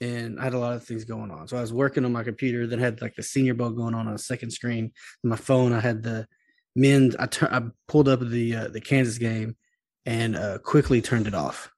and 0.00 0.38
I 0.40 0.44
had 0.44 0.54
a 0.54 0.58
lot 0.58 0.74
of 0.74 0.84
things 0.84 1.04
going 1.04 1.30
on. 1.30 1.48
So 1.48 1.56
I 1.56 1.60
was 1.60 1.72
working 1.72 2.04
on 2.04 2.12
my 2.12 2.22
computer, 2.22 2.66
then 2.66 2.78
had 2.78 3.00
like 3.00 3.14
the 3.14 3.22
senior 3.22 3.54
bowl 3.54 3.70
going 3.70 3.94
on 3.94 4.08
on 4.08 4.14
a 4.14 4.18
second 4.18 4.50
screen. 4.50 4.92
My 5.22 5.36
phone, 5.36 5.72
I 5.72 5.80
had 5.80 6.02
the 6.02 6.26
men's. 6.74 7.16
I 7.16 7.26
tur- 7.26 7.52
I 7.52 7.62
pulled 7.88 8.08
up 8.08 8.20
the 8.20 8.56
uh, 8.56 8.68
the 8.68 8.80
Kansas 8.80 9.18
game 9.18 9.56
and 10.04 10.36
uh, 10.36 10.58
quickly 10.58 11.00
turned 11.00 11.26
it 11.26 11.34
off 11.34 11.70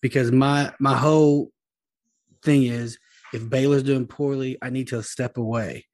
because 0.00 0.32
my 0.32 0.72
my 0.80 0.96
whole 0.96 1.50
thing 2.42 2.64
is 2.64 2.98
if 3.34 3.48
Baylor's 3.48 3.82
doing 3.82 4.06
poorly, 4.06 4.56
I 4.62 4.70
need 4.70 4.88
to 4.88 5.02
step 5.02 5.36
away 5.36 5.86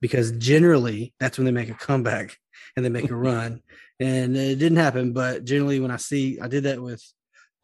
because 0.00 0.32
generally 0.32 1.12
that's 1.18 1.36
when 1.36 1.44
they 1.44 1.50
make 1.50 1.68
a 1.68 1.74
comeback 1.74 2.36
and 2.76 2.84
they 2.84 2.88
make 2.88 3.10
a 3.10 3.16
run. 3.30 3.62
And 4.00 4.36
it 4.36 4.56
didn't 4.56 4.78
happen, 4.78 5.12
but 5.12 5.44
generally 5.44 5.80
when 5.80 5.90
I 5.90 5.96
see, 5.96 6.40
I 6.40 6.48
did 6.48 6.64
that 6.64 6.80
with 6.80 7.02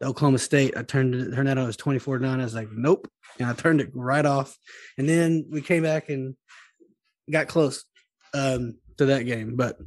Oklahoma 0.03 0.39
State. 0.39 0.77
I 0.77 0.83
turned 0.83 1.15
it 1.15 1.33
turned 1.33 1.47
that 1.47 1.57
on 1.57 1.67
as 1.67 1.77
24 1.77 2.19
9. 2.19 2.39
I 2.39 2.43
was 2.43 2.53
like, 2.53 2.69
nope. 2.71 3.09
And 3.39 3.49
I 3.49 3.53
turned 3.53 3.81
it 3.81 3.89
right 3.93 4.25
off. 4.25 4.57
And 4.97 5.07
then 5.07 5.45
we 5.49 5.61
came 5.61 5.83
back 5.83 6.09
and 6.09 6.35
got 7.29 7.47
close 7.47 7.85
um, 8.33 8.77
to 8.97 9.05
that 9.07 9.23
game. 9.23 9.55
But 9.55 9.77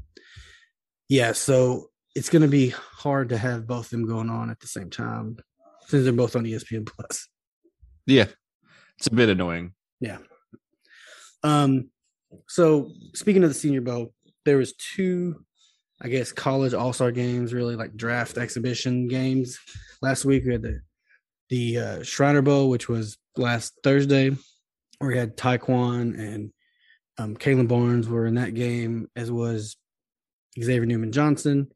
yeah, 1.09 1.33
so 1.33 1.89
it's 2.15 2.29
going 2.29 2.43
to 2.43 2.49
be 2.49 2.71
hard 2.71 3.31
to 3.31 3.39
have 3.39 3.67
both 3.67 3.87
of 3.87 3.91
them 3.91 4.07
going 4.07 4.31
on 4.31 4.51
at 4.51 4.61
the 4.61 4.67
same 4.67 4.91
time 4.91 5.39
since 5.87 6.05
they're 6.05 6.13
both 6.13 6.37
on 6.37 6.45
ESPN 6.45 6.87
Plus. 6.87 7.29
yeah, 8.07 8.27
it's 9.03 9.09
a 9.09 9.17
bit 9.17 9.31
annoying. 9.31 9.73
Yeah. 9.99 10.19
Um. 11.43 11.91
So 12.47 12.93
speaking 13.15 13.43
of 13.43 13.51
the 13.51 13.55
Senior 13.55 13.81
Bowl, 13.81 14.15
there 14.45 14.59
was 14.59 14.75
two, 14.75 15.45
I 16.01 16.07
guess, 16.07 16.31
college 16.31 16.73
All 16.73 16.93
Star 16.93 17.11
games, 17.11 17.53
really 17.53 17.75
like 17.75 17.97
draft 17.97 18.39
exhibition 18.39 19.09
games. 19.09 19.59
Last 20.03 20.25
week 20.25 20.45
we 20.45 20.53
had 20.53 20.63
the 20.63 20.83
the 21.49 21.79
uh, 21.79 22.03
Shriner 22.05 22.43
Bowl, 22.43 22.71
which 22.71 22.89
was 22.89 23.19
last 23.37 23.77
Thursday, 23.83 24.31
where 24.99 25.11
we 25.11 25.19
had 25.19 25.37
Tyquan 25.37 26.17
and 26.17 26.53
um, 27.19 27.37
Kalon 27.37 27.67
Barnes 27.67 28.09
were 28.09 28.27
in 28.27 28.37
that 28.37 28.55
game, 28.55 29.11
as 29.17 29.33
was 29.33 29.77
Xavier 30.57 30.87
Newman 30.87 31.11
Johnson, 31.11 31.73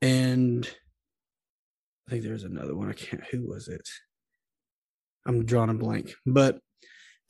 and 0.00 0.64
I 2.06 2.12
think 2.12 2.22
there 2.22 2.32
was 2.34 2.44
another 2.44 2.76
one. 2.76 2.88
I 2.88 2.92
can't. 2.92 3.24
Who 3.32 3.48
was 3.48 3.66
it? 3.66 3.88
I'm 5.26 5.44
drawing 5.44 5.70
a 5.70 5.74
blank, 5.74 6.14
but 6.26 6.58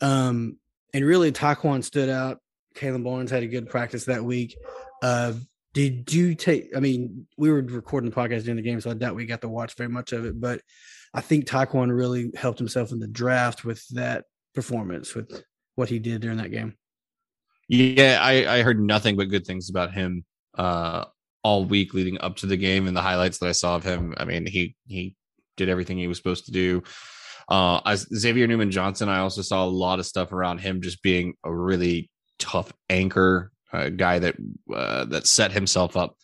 um, 0.01 0.59
and 0.95 1.05
really 1.05 1.33
Tyquan 1.33 1.85
stood 1.85 2.09
out. 2.09 2.39
Kalon 2.75 3.03
Barnes 3.03 3.31
had 3.31 3.43
a 3.43 3.49
good 3.49 3.69
practice 3.69 4.07
that 4.07 4.25
week. 4.25 4.57
Uh, 5.03 5.35
did 5.75 6.13
you 6.13 6.35
take? 6.35 6.77
I 6.77 6.81
mean, 6.81 7.27
we 7.37 7.51
were 7.51 7.63
recording 7.63 8.11
the 8.11 8.17
podcast 8.17 8.45
during 8.45 8.57
the 8.57 8.63
game, 8.63 8.81
so 8.81 8.91
I 8.91 8.95
doubt 8.95 9.15
we 9.15 9.27
got 9.27 9.41
to 9.43 9.49
watch 9.49 9.75
very 9.75 9.89
much 9.89 10.13
of 10.13 10.25
it. 10.25 10.41
But 10.41 10.61
I 11.15 11.21
think 11.21 11.47
Tyquan 11.47 11.95
really 11.95 12.31
helped 12.35 12.59
himself 12.59 12.93
in 12.93 12.99
the 12.99 13.07
draft 13.07 13.65
with 13.65 13.87
that 13.89 14.25
performance, 14.55 15.15
with 15.15 15.43
what 15.75 15.89
he 15.89 15.99
did 15.99 16.21
during 16.21 16.39
that 16.39 16.51
game. 16.51 16.77
Yeah, 17.69 18.19
I, 18.21 18.59
I 18.59 18.63
heard 18.63 18.81
nothing 18.81 19.17
but 19.17 19.31
good 19.31 19.47
things 19.47 19.71
about 19.71 19.95
him 19.95 20.25
uh, 20.59 21.07
all 21.43 21.65
week 21.65 21.95
leading 21.95 22.21
up 22.21 22.37
to 22.37 22.47
the 22.47 22.57
game 22.57 22.87
and 22.87 22.97
the 22.97 23.03
highlights 23.03 23.39
that 23.39 23.49
I 23.49 23.53
saw 23.53 23.77
of 23.77 23.85
him. 23.85 24.15
I 24.19 24.25
mean, 24.25 24.47
he 24.47 24.77
he 24.87 25.15
did 25.57 25.69
everything 25.69 25.97
he 25.99 26.09
was 26.09 26.19
supposed 26.19 26.47
to 26.47 26.53
do. 26.53 26.83
Uh, 27.53 27.81
as 27.85 28.07
Xavier 28.15 28.47
Newman 28.47 28.71
Johnson, 28.71 29.11
I 29.11 29.19
also 29.19 29.43
saw 29.43 29.63
a 29.63 29.69
lot 29.69 29.99
of 29.99 30.07
stuff 30.07 30.33
around 30.33 30.59
him 30.59 30.81
just 30.81 31.03
being 31.03 31.35
a 31.45 31.55
really 31.55 32.11
tough 32.39 32.73
anchor, 32.89 33.53
a 33.75 33.91
guy 33.91 34.19
that 34.21 34.37
uh, 34.75 35.05
that 35.07 35.27
set 35.27 35.53
himself 35.53 35.95
up 35.95 36.17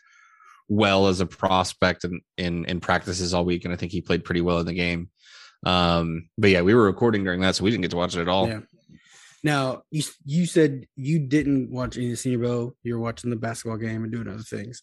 well 0.70 1.06
as 1.06 1.20
a 1.20 1.26
prospect 1.26 2.04
and 2.04 2.22
in, 2.38 2.64
in 2.64 2.80
practices 2.80 3.34
all 3.34 3.44
week, 3.44 3.66
and 3.66 3.74
I 3.74 3.76
think 3.76 3.92
he 3.92 4.00
played 4.00 4.24
pretty 4.24 4.40
well 4.40 4.58
in 4.58 4.64
the 4.66 4.72
game. 4.72 5.10
Um, 5.66 6.30
but 6.38 6.48
yeah, 6.48 6.62
we 6.62 6.74
were 6.74 6.84
recording 6.84 7.24
during 7.24 7.40
that, 7.42 7.56
so 7.56 7.64
we 7.64 7.70
didn't 7.70 7.82
get 7.82 7.90
to 7.90 7.96
watch 7.98 8.16
it 8.16 8.22
at 8.22 8.28
all. 8.28 8.48
Yeah. 8.48 8.60
Now 9.44 9.82
you 9.90 10.02
you 10.24 10.46
said 10.46 10.86
you 10.96 11.18
didn't 11.18 11.70
watch 11.70 11.96
any 11.98 12.06
of 12.06 12.12
the 12.12 12.16
Senior 12.16 12.38
Bowl. 12.38 12.72
You 12.82 12.94
were 12.94 13.00
watching 13.00 13.28
the 13.28 13.36
basketball 13.36 13.76
game 13.76 14.02
and 14.02 14.10
doing 14.10 14.28
other 14.28 14.42
things. 14.42 14.82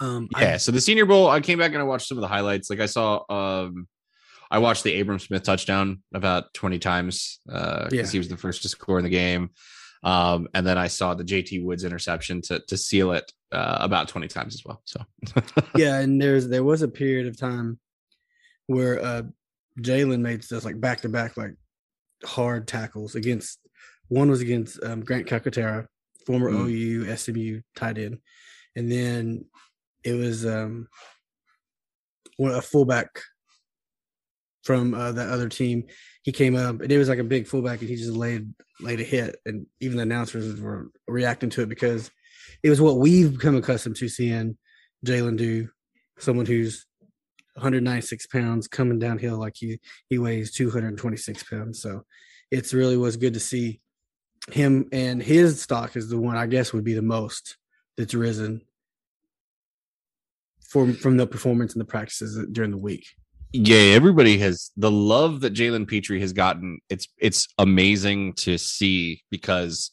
Um, 0.00 0.28
I- 0.34 0.42
Yeah. 0.42 0.56
so 0.56 0.72
the 0.72 0.80
Senior 0.80 1.06
Bowl, 1.06 1.28
I 1.28 1.40
came 1.40 1.58
back 1.58 1.70
and 1.72 1.78
I 1.80 1.84
watched 1.84 2.08
some 2.08 2.18
of 2.18 2.22
the 2.22 2.28
highlights. 2.28 2.68
Like 2.68 2.80
I 2.80 2.86
saw, 2.86 3.22
um, 3.30 3.86
I 4.52 4.58
watched 4.58 4.84
the 4.84 5.00
Abram 5.00 5.18
Smith 5.18 5.42
touchdown 5.42 6.02
about 6.14 6.52
20 6.54 6.78
times 6.78 7.40
because 7.46 7.92
Yeah. 7.92 8.06
he 8.06 8.18
was 8.18 8.28
the 8.28 8.36
first 8.36 8.62
to 8.62 8.68
score 8.68 8.98
in 8.98 9.04
the 9.04 9.10
game. 9.10 9.50
Um, 10.04 10.46
and 10.52 10.66
then 10.66 10.76
I 10.78 10.88
saw 10.88 11.14
the 11.14 11.24
JT 11.24 11.64
Woods 11.64 11.84
interception 11.84 12.42
to 12.42 12.58
to 12.68 12.76
seal 12.76 13.12
it 13.12 13.32
uh, 13.52 13.78
about 13.80 14.08
20 14.08 14.28
times 14.28 14.54
as 14.54 14.62
well. 14.64 14.82
So 14.84 15.00
yeah, 15.76 16.00
and 16.00 16.20
there's 16.20 16.48
there 16.48 16.64
was 16.64 16.82
a 16.82 16.88
period 16.88 17.26
of 17.28 17.36
time 17.38 17.78
where 18.66 19.02
uh 19.02 19.22
Jalen 19.80 20.20
made 20.20 20.44
stuff 20.44 20.64
like 20.64 20.80
back 20.80 21.00
to 21.02 21.08
back 21.08 21.36
like 21.36 21.54
hard 22.24 22.68
tackles 22.68 23.14
against 23.14 23.58
one 24.08 24.28
was 24.28 24.40
against 24.42 24.82
um, 24.82 25.00
Grant 25.02 25.26
Calcaterra, 25.26 25.86
former 26.26 26.50
Mm. 26.50 26.68
OU 26.68 27.16
SMU 27.16 27.60
tight 27.74 27.96
end, 27.98 28.18
and 28.76 28.90
then 28.92 29.44
it 30.04 30.12
was 30.14 30.44
um 30.44 30.88
one 32.36 32.52
a 32.52 32.60
fullback 32.60 33.20
from 34.62 34.94
uh, 34.94 35.12
that 35.12 35.28
other 35.28 35.48
team. 35.48 35.84
He 36.22 36.32
came 36.32 36.54
up 36.54 36.80
and 36.80 36.90
it 36.90 36.98
was 36.98 37.08
like 37.08 37.18
a 37.18 37.24
big 37.24 37.46
fullback, 37.46 37.80
and 37.80 37.88
he 37.88 37.96
just 37.96 38.12
laid 38.12 38.52
laid 38.80 39.00
a 39.00 39.04
hit, 39.04 39.36
and 39.44 39.66
even 39.80 39.96
the 39.96 40.02
announcers 40.02 40.60
were 40.60 40.90
reacting 41.06 41.50
to 41.50 41.62
it 41.62 41.68
because 41.68 42.10
it 42.62 42.70
was 42.70 42.80
what 42.80 42.98
we've 42.98 43.32
become 43.32 43.56
accustomed 43.56 43.96
to 43.96 44.08
seeing 44.08 44.56
Jalen 45.04 45.36
do. 45.36 45.68
Someone 46.18 46.46
who's 46.46 46.86
196 47.54 48.26
pounds 48.28 48.68
coming 48.68 48.98
downhill 48.98 49.38
like 49.38 49.54
he 49.56 49.80
he 50.08 50.18
weighs 50.18 50.52
226 50.52 51.42
pounds. 51.44 51.82
So 51.82 52.04
it's 52.50 52.74
really 52.74 52.96
was 52.96 53.16
good 53.16 53.34
to 53.34 53.40
see 53.40 53.80
him 54.50 54.88
and 54.92 55.22
his 55.22 55.62
stock 55.62 55.96
is 55.96 56.08
the 56.08 56.18
one 56.18 56.36
I 56.36 56.46
guess 56.46 56.72
would 56.72 56.84
be 56.84 56.94
the 56.94 57.02
most 57.02 57.56
that's 57.96 58.14
risen 58.14 58.62
from 60.68 60.94
from 60.94 61.16
the 61.16 61.26
performance 61.26 61.74
and 61.74 61.80
the 61.80 61.86
practices 61.86 62.38
during 62.50 62.70
the 62.70 62.78
week. 62.78 63.06
Yeah, 63.52 63.94
everybody 63.94 64.38
has 64.38 64.70
the 64.76 64.90
love 64.90 65.40
that 65.40 65.52
Jalen 65.54 65.86
Pitre 65.86 66.18
has 66.20 66.32
gotten. 66.32 66.78
It's 66.88 67.08
it's 67.18 67.48
amazing 67.58 68.34
to 68.34 68.58
see 68.58 69.22
because 69.30 69.90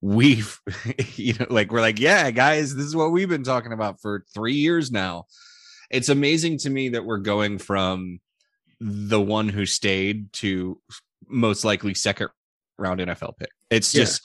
we've 0.00 0.58
you 1.14 1.34
know 1.34 1.46
like 1.48 1.70
we're 1.70 1.80
like 1.80 2.00
yeah 2.00 2.28
guys 2.32 2.74
this 2.74 2.84
is 2.84 2.96
what 2.96 3.12
we've 3.12 3.28
been 3.28 3.44
talking 3.44 3.72
about 3.72 4.00
for 4.00 4.24
three 4.34 4.54
years 4.54 4.90
now. 4.90 5.26
It's 5.90 6.08
amazing 6.08 6.58
to 6.58 6.70
me 6.70 6.90
that 6.90 7.04
we're 7.04 7.18
going 7.18 7.58
from 7.58 8.18
the 8.80 9.20
one 9.20 9.48
who 9.48 9.64
stayed 9.64 10.32
to 10.32 10.80
most 11.28 11.64
likely 11.64 11.94
second 11.94 12.28
round 12.78 13.00
nfl 13.00 13.36
pick. 13.36 13.50
It's 13.70 13.92
just 13.92 14.22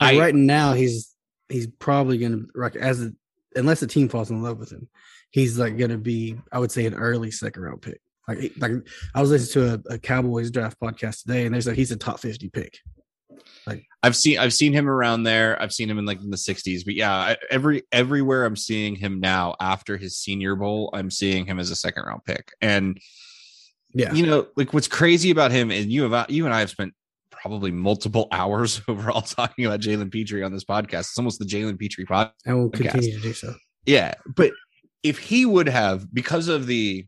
I- 0.00 0.18
right 0.18 0.34
now 0.34 0.74
he's 0.74 1.14
he's 1.48 1.66
probably 1.66 2.18
going 2.18 2.48
to 2.54 2.78
as 2.80 3.02
a, 3.02 3.12
unless 3.56 3.80
the 3.80 3.86
team 3.86 4.08
falls 4.08 4.30
in 4.30 4.42
love 4.42 4.58
with 4.58 4.70
him, 4.70 4.88
he's 5.30 5.58
like 5.58 5.76
going 5.76 5.90
to 5.90 5.98
be 5.98 6.36
I 6.52 6.58
would 6.58 6.72
say 6.72 6.86
an 6.86 6.94
early 6.94 7.30
second 7.30 7.62
round 7.62 7.82
pick. 7.82 8.00
Like 8.26 8.52
like 8.58 8.72
I 9.14 9.20
was 9.20 9.30
listening 9.30 9.64
to 9.64 9.74
a, 9.74 9.94
a 9.94 9.98
Cowboys 9.98 10.50
draft 10.50 10.78
podcast 10.80 11.22
today, 11.22 11.46
and 11.46 11.54
there's 11.54 11.66
like 11.66 11.76
he's 11.76 11.92
a 11.92 11.96
top 11.96 12.20
fifty 12.20 12.48
pick. 12.48 12.78
I've 14.02 14.16
seen 14.16 14.38
I've 14.38 14.54
seen 14.54 14.72
him 14.72 14.88
around 14.88 15.24
there. 15.24 15.60
I've 15.60 15.72
seen 15.72 15.90
him 15.90 15.98
in 15.98 16.06
like 16.06 16.20
in 16.20 16.30
the 16.30 16.36
60s, 16.36 16.84
but 16.84 16.94
yeah, 16.94 17.12
I, 17.12 17.36
every 17.50 17.82
everywhere 17.90 18.44
I'm 18.44 18.56
seeing 18.56 18.94
him 18.94 19.20
now 19.20 19.56
after 19.60 19.96
his 19.96 20.16
senior 20.16 20.54
bowl, 20.54 20.90
I'm 20.92 21.10
seeing 21.10 21.46
him 21.46 21.58
as 21.58 21.70
a 21.70 21.76
second 21.76 22.04
round 22.04 22.24
pick. 22.24 22.52
And 22.60 22.98
Yeah, 23.92 24.12
you 24.12 24.26
know, 24.26 24.46
like 24.56 24.72
what's 24.72 24.88
crazy 24.88 25.30
about 25.30 25.50
him 25.50 25.70
and 25.70 25.90
you 25.90 26.08
have 26.08 26.30
you 26.30 26.44
and 26.44 26.54
I 26.54 26.60
have 26.60 26.70
spent 26.70 26.94
probably 27.30 27.72
multiple 27.72 28.28
hours 28.32 28.80
overall 28.86 29.22
talking 29.22 29.66
about 29.66 29.80
Jalen 29.80 30.12
Pitre 30.12 30.44
on 30.44 30.52
this 30.52 30.64
podcast. 30.64 31.00
It's 31.00 31.18
almost 31.18 31.40
the 31.40 31.46
Jalen 31.46 31.78
Pitre 31.78 32.04
podcast. 32.04 32.32
and 32.46 32.58
we'll 32.58 32.70
continue 32.70 33.12
to 33.12 33.20
do 33.20 33.32
so. 33.32 33.54
Yeah, 33.84 34.14
but 34.36 34.52
if 35.02 35.18
he 35.18 35.44
would 35.46 35.68
have 35.68 36.12
because 36.12 36.48
of 36.48 36.66
the 36.66 37.06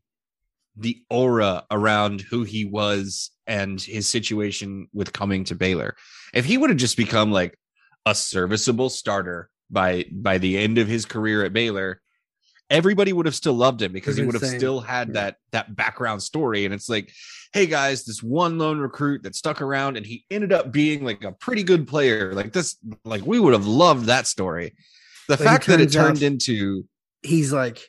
the 0.77 1.03
aura 1.11 1.65
around 1.71 2.21
who 2.21 2.45
he 2.45 2.65
was 2.65 3.31
and 3.47 3.81
his 3.81 4.09
situation 4.09 4.89
with 4.93 5.13
coming 5.13 5.45
to 5.45 5.55
Baylor, 5.55 5.97
if 6.33 6.45
he 6.45 6.57
would 6.57 6.71
have 6.71 6.79
just 6.79 6.97
become 6.97 7.33
like 7.33 7.59
a 8.07 8.15
serviceable 8.15 8.89
starter 8.89 9.51
by 9.71 10.05
by 10.13 10.39
the 10.39 10.57
end 10.59 10.79
of 10.79 10.89
his 10.89 11.05
career 11.05 11.45
at 11.45 11.53
Baylor, 11.53 12.01
everybody 12.71 13.13
would 13.13 13.27
have 13.27 13.35
still 13.35 13.53
loved 13.55 13.83
him 13.83 13.93
because 13.93 14.17
he 14.17 14.25
would 14.25 14.35
have 14.35 14.43
insane. 14.43 14.59
still 14.61 14.81
had 14.81 15.09
Yeah. 15.09 15.15
that 15.15 15.37
that 15.51 15.77
background 15.77 16.23
story 16.23 16.65
and 16.65 16.73
it's 16.73 16.89
like 16.89 17.13
hey 17.53 17.67
guys 17.67 18.05
this 18.05 18.23
one 18.23 18.59
lone 18.59 18.79
recruit 18.79 19.25
that 19.25 19.35
stuck 19.35 19.61
around 19.61 19.97
and 19.97 20.07
he 20.07 20.25
ended 20.31 20.53
up 20.53 20.71
being 20.71 21.05
like 21.05 21.25
a 21.25 21.33
pretty 21.33 21.65
good 21.65 21.89
player 21.89 22.33
like 22.33 22.53
this 22.53 22.77
like 23.05 23.27
we 23.27 23.41
would 23.41 23.53
have 23.53 23.67
loved 23.67 24.07
that 24.07 24.29
story 24.29 24.69
the 25.27 25.37
But 25.37 25.45
fact 25.45 25.67
that 25.67 25.81
it 25.81 25.91
turns 25.93 25.97
out- 25.97 26.07
turned 26.07 26.23
into 26.23 26.85
He's 27.23 27.53
like 27.53 27.81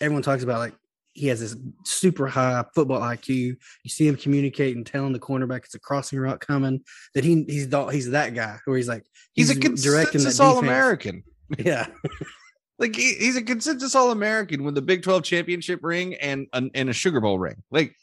everyone 0.00 0.22
talks 0.22 0.42
about 0.42 0.58
like 0.58 0.74
he 1.12 1.28
has 1.28 1.38
this 1.40 1.56
super 1.84 2.26
high 2.26 2.64
football 2.74 3.00
IQ. 3.00 3.28
You 3.28 3.56
see 3.88 4.08
him 4.08 4.16
communicate 4.16 4.76
and 4.76 4.84
telling 4.84 5.12
the 5.12 5.20
cornerback 5.20 5.64
it's 5.64 5.74
a 5.74 5.80
crossing 5.80 6.18
route 6.18 6.40
coming. 6.40 6.82
That 7.14 7.24
he 7.24 7.44
he's 7.44 7.68
he's 7.92 8.10
that 8.10 8.34
guy 8.34 8.58
where 8.64 8.76
he's 8.76 8.88
like 8.88 9.04
He's, 9.34 9.50
a 9.50 9.54
directing 9.54 10.12
consensus 10.12 10.40
All. 10.40 10.58
American. 10.58 11.22
Yeah, 11.58 11.86
Like 12.78 12.96
he, 12.96 13.14
he's 13.14 13.36
a 13.36 13.42
consensus 13.42 13.94
All 13.94 14.10
American 14.10 14.64
with 14.64 14.74
the 14.74 14.82
Big 14.82 15.02
12 15.02 15.22
championship 15.22 15.80
ring 15.82 16.14
and 16.14 16.46
an, 16.52 16.70
and 16.74 16.90
a 16.90 16.92
Sugar 16.92 17.20
Bowl 17.20 17.38
ring. 17.38 17.62
Like, 17.70 17.94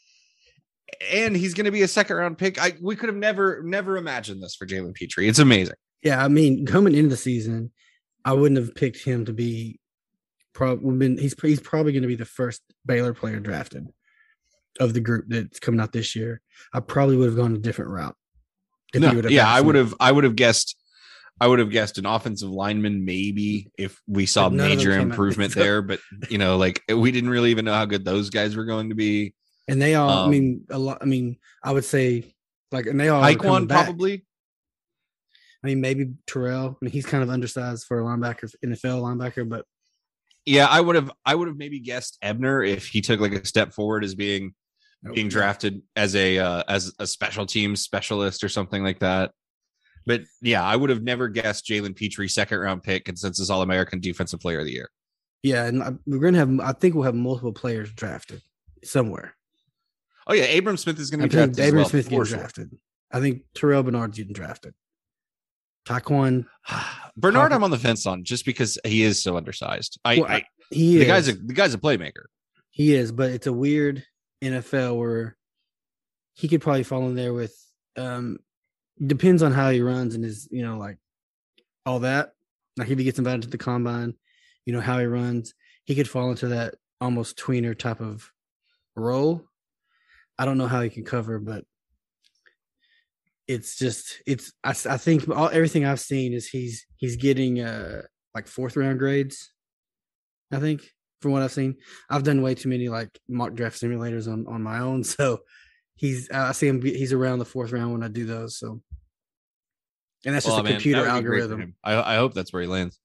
and 1.12 1.36
he's 1.36 1.52
going 1.54 1.66
to 1.66 1.70
be 1.70 1.82
a 1.82 1.88
second 1.88 2.16
round 2.16 2.38
pick. 2.38 2.62
I 2.62 2.74
we 2.80 2.96
could 2.96 3.08
have 3.08 3.16
never 3.16 3.62
never 3.62 3.96
imagined 3.96 4.42
this 4.42 4.54
for 4.54 4.66
Jalen 4.66 4.94
Pitre. 4.94 5.26
It's 5.26 5.38
amazing. 5.38 5.76
yeah. 6.02 6.24
I 6.24 6.28
mean, 6.28 6.64
coming 6.66 6.94
into 6.94 7.10
the 7.10 7.16
season, 7.16 7.72
I 8.24 8.32
wouldn't 8.32 8.60
have 8.60 8.74
picked 8.74 9.02
him 9.04 9.24
to 9.26 9.32
be. 9.32 9.78
Probably 10.54 10.96
been 10.96 11.18
he's 11.18 11.34
he's 11.40 11.60
probably 11.60 11.92
going 11.92 12.02
to 12.02 12.08
be 12.08 12.14
the 12.14 12.24
first 12.24 12.62
Baylor 12.84 13.14
player 13.14 13.40
drafted 13.40 13.88
of 14.80 14.94
the 14.94 15.00
group 15.00 15.26
that's 15.28 15.60
coming 15.60 15.80
out 15.80 15.92
this 15.92 16.14
year. 16.14 16.40
I 16.72 16.80
probably 16.80 17.16
would 17.16 17.26
have 17.26 17.36
gone 17.36 17.54
a 17.54 17.58
different 17.58 17.90
route. 17.90 18.16
No, 18.94 19.08
he 19.08 19.16
would 19.16 19.24
have 19.24 19.32
yeah, 19.32 19.48
I 19.48 19.60
would 19.60 19.74
have 19.74 19.94
I 19.98 20.12
would 20.12 20.24
have 20.24 20.36
guessed 20.36 20.76
I 21.40 21.48
would 21.48 21.58
have 21.58 21.70
guessed 21.70 21.98
an 21.98 22.06
offensive 22.06 22.50
lineman 22.50 23.04
maybe 23.04 23.70
if 23.78 24.00
we 24.06 24.26
saw 24.26 24.48
But 24.48 24.56
none 24.56 24.66
of 24.66 24.70
them 24.70 24.78
major 24.78 24.98
improvement 24.98 25.54
there, 25.56 25.82
but 25.82 25.98
you 26.28 26.38
know, 26.38 26.56
like 26.56 26.82
we 26.88 27.10
didn't 27.10 27.30
really 27.30 27.50
even 27.50 27.64
know 27.64 27.74
how 27.74 27.84
good 27.84 28.04
those 28.04 28.30
guys 28.30 28.54
were 28.54 28.64
going 28.64 28.90
to 28.90 28.94
be. 28.94 29.34
And 29.68 29.80
they 29.80 29.94
all, 29.94 30.10
I 30.10 30.24
Um, 30.24 30.30
mean, 30.30 30.64
a 30.70 30.78
lot. 30.78 30.98
I 31.00 31.04
mean, 31.04 31.38
I 31.62 31.72
would 31.72 31.84
say, 31.84 32.34
like, 32.70 32.86
and 32.86 32.98
they 33.00 33.08
all 33.08 33.22
coming 33.36 33.68
probably. 33.68 34.24
I 35.64 35.66
mean, 35.68 35.80
maybe 35.80 36.14
Terrell. 36.26 36.76
I 36.80 36.84
mean, 36.84 36.92
he's 36.92 37.06
kind 37.06 37.22
of 37.22 37.30
undersized 37.30 37.86
for 37.86 38.00
a 38.00 38.04
linebacker, 38.04 38.52
NFL 38.64 39.02
linebacker, 39.02 39.48
but 39.48 39.64
Yeah, 40.46 40.66
I 40.66 40.80
would 40.80 40.96
have 40.96 41.10
I 41.24 41.34
would 41.34 41.48
have 41.48 41.56
maybe 41.56 41.80
guessed 41.80 42.18
Ebner 42.22 42.62
if 42.62 42.88
he 42.88 43.00
took 43.00 43.20
like 43.20 43.32
a 43.32 43.44
step 43.46 43.72
forward 43.72 44.04
as 44.04 44.14
being 44.14 44.54
being 45.14 45.28
drafted 45.28 45.82
as 45.96 46.14
a 46.14 46.38
uh, 46.38 46.62
as 46.68 46.92
a 46.98 47.06
special 47.06 47.46
teams 47.46 47.82
specialist 47.82 48.42
or 48.44 48.48
something 48.48 48.82
like 48.82 49.00
that. 49.00 49.32
But 50.04 50.22
yeah, 50.40 50.62
I 50.64 50.74
would 50.74 50.90
have 50.90 51.02
never 51.02 51.28
guessed 51.28 51.66
Jalen 51.66 51.94
Pitre 51.94 52.28
second 52.28 52.58
round 52.58 52.82
pick 52.82 53.04
consensus 53.04 53.50
All 53.50 53.62
American 53.62 54.00
Defensive 54.00 54.40
Player 54.40 54.60
of 54.60 54.66
the 54.66 54.72
Year. 54.72 54.90
yeah, 55.42 55.64
and 55.64 55.82
I- 55.82 55.92
we're 56.06 56.18
gonna 56.18 56.38
have. 56.38 56.60
I 56.60 56.72
think 56.72 56.94
we'll 56.94 57.04
have 57.04 57.14
multiple 57.14 57.52
players 57.52 57.92
drafted 57.92 58.42
somewhere. 58.84 59.36
Oh 60.26 60.34
yeah, 60.34 60.44
Abram 60.44 60.76
Smith 60.76 60.98
is 61.00 61.10
going 61.10 61.20
to 61.20 61.26
be 61.26 61.30
drafted. 61.30 61.58
Abram 61.58 61.76
well, 61.76 61.88
Smith 61.88 62.08
getting 62.08 62.24
sure. 62.24 62.38
drafted. 62.38 62.70
I 63.10 63.20
think 63.20 63.42
Terrell 63.54 63.82
Bernard's 63.82 64.16
getting 64.18 64.32
drafted. 64.32 64.74
Tyquan, 65.86 66.46
Bernard, 67.16 67.42
Hopper- 67.42 67.54
I'm 67.54 67.64
on 67.64 67.70
the 67.70 67.78
fence 67.78 68.06
on 68.06 68.24
just 68.24 68.44
because 68.44 68.78
he 68.84 69.02
is 69.02 69.22
so 69.22 69.36
undersized. 69.36 69.98
I, 70.04 70.16
Well, 70.18 70.26
I 70.30 70.44
he 70.70 70.96
the 70.96 71.02
is. 71.02 71.06
guy's 71.08 71.28
a 71.28 71.32
the 71.32 71.54
guy's 71.54 71.74
a 71.74 71.78
playmaker. 71.78 72.24
He 72.70 72.94
is, 72.94 73.12
but 73.12 73.30
it's 73.30 73.46
a 73.46 73.52
weird 73.52 74.04
NFL 74.42 74.98
where 74.98 75.36
he 76.34 76.48
could 76.48 76.62
probably 76.62 76.82
fall 76.84 77.06
in 77.08 77.14
there 77.14 77.34
with 77.34 77.54
um 77.96 78.38
depends 79.04 79.42
on 79.42 79.52
how 79.52 79.70
he 79.70 79.80
runs 79.80 80.14
and 80.14 80.24
his, 80.24 80.48
you 80.50 80.62
know, 80.62 80.78
like 80.78 80.96
all 81.84 82.00
that. 82.00 82.32
Like 82.76 82.88
if 82.88 82.98
he 82.98 83.04
gets 83.04 83.18
invited 83.18 83.42
to 83.42 83.48
the 83.48 83.58
combine, 83.58 84.14
you 84.64 84.72
know, 84.72 84.80
how 84.80 84.98
he 84.98 85.04
runs, 85.06 85.52
he 85.84 85.94
could 85.94 86.08
fall 86.08 86.30
into 86.30 86.48
that 86.48 86.76
almost 87.00 87.36
tweener 87.36 87.76
type 87.76 88.00
of 88.00 88.30
role. 88.96 89.44
I 90.38 90.44
don't 90.46 90.56
know 90.58 90.68
how 90.68 90.80
he 90.80 90.88
can 90.88 91.04
cover, 91.04 91.38
but 91.38 91.64
it's 93.48 93.76
just 93.76 94.22
it's 94.26 94.52
I 94.64 94.72
think 94.72 95.28
all 95.28 95.48
everything 95.48 95.84
I've 95.84 96.00
seen 96.00 96.32
is 96.32 96.48
he's 96.48 96.86
he's 96.96 97.16
getting 97.16 97.60
uh 97.60 98.02
like 98.34 98.46
fourth 98.46 98.76
round 98.76 98.98
grades. 98.98 99.52
I 100.52 100.60
think 100.60 100.82
from 101.22 101.32
what 101.32 101.42
I've 101.42 101.52
seen. 101.52 101.76
I've 102.10 102.24
done 102.24 102.42
way 102.42 102.54
too 102.54 102.68
many 102.68 102.88
like 102.88 103.18
mock 103.28 103.54
draft 103.54 103.80
simulators 103.80 104.30
on 104.30 104.46
on 104.48 104.62
my 104.62 104.80
own, 104.80 105.04
so 105.04 105.40
he's 105.96 106.30
I 106.30 106.52
see 106.52 106.68
him. 106.68 106.82
He's 106.82 107.12
around 107.12 107.38
the 107.38 107.44
fourth 107.44 107.72
round 107.72 107.92
when 107.92 108.02
I 108.02 108.08
do 108.08 108.26
those. 108.26 108.58
So, 108.58 108.82
and 110.26 110.34
that's 110.34 110.44
just 110.44 110.54
Well, 110.54 110.60
a 110.60 110.64
man, 110.64 110.72
computer 110.74 111.04
that 111.04 111.14
would 111.14 111.20
be 111.20 111.26
great 111.26 111.38
for 111.38 111.52
algorithm. 111.52 111.74
I, 111.82 112.14
I 112.14 112.16
hope 112.16 112.34
that's 112.34 112.52
where 112.52 112.62
he 112.62 112.68
lands. 112.68 112.98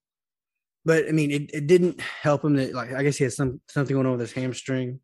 But 0.85 1.07
I 1.07 1.11
mean, 1.11 1.31
it, 1.31 1.51
it 1.53 1.67
didn't 1.67 2.01
help 2.01 2.43
him 2.43 2.55
that 2.55 2.73
like 2.73 2.93
I 2.93 3.03
guess 3.03 3.17
he 3.17 3.23
had 3.23 3.33
some 3.33 3.61
something 3.69 3.95
going 3.95 4.05
on 4.05 4.13
with 4.13 4.21
his 4.21 4.31
hamstring, 4.33 4.99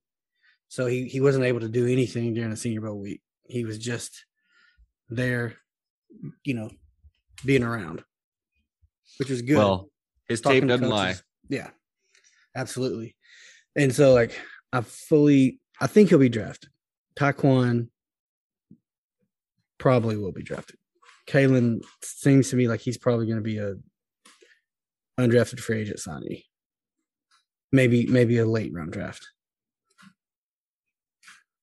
so 0.69 0.85
he 0.85 1.05
he 1.05 1.21
wasn't 1.21 1.45
able 1.45 1.59
to 1.61 1.69
do 1.69 1.87
anything 1.87 2.33
during 2.33 2.49
the 2.49 2.57
Senior 2.57 2.81
Bowl 2.81 2.99
week. 2.99 3.21
He 3.47 3.65
was 3.65 3.77
just 3.77 4.25
there, 5.15 5.55
you 6.43 6.53
know, 6.53 6.69
being 7.45 7.63
around, 7.63 8.03
which 9.17 9.29
was 9.29 9.41
good. 9.41 9.57
Well, 9.57 9.89
his 10.27 10.41
talking 10.41 10.61
tape 10.61 10.69
doesn't 10.69 10.89
lie. 10.89 11.15
Yeah, 11.49 11.69
absolutely. 12.55 13.15
And 13.75 13.93
so, 13.93 14.13
like, 14.13 14.39
I 14.71 14.81
fully, 14.81 15.59
I 15.79 15.87
think 15.87 16.09
he'll 16.09 16.19
be 16.19 16.29
drafted. 16.29 16.69
Tyquan 17.17 17.89
probably 19.77 20.17
will 20.17 20.31
be 20.31 20.43
drafted. 20.43 20.77
Kalon 21.27 21.81
seems 22.01 22.49
to 22.49 22.55
me 22.55 22.67
like 22.67 22.81
he's 22.81 22.97
probably 22.97 23.25
going 23.25 23.37
to 23.37 23.43
be 23.43 23.57
a 23.57 23.75
undrafted 25.19 25.59
free 25.59 25.81
agent 25.81 25.99
signee. 25.99 26.43
Maybe, 27.71 28.05
maybe 28.05 28.37
a 28.37 28.45
late 28.45 28.73
round 28.73 28.91
draft. 28.91 29.27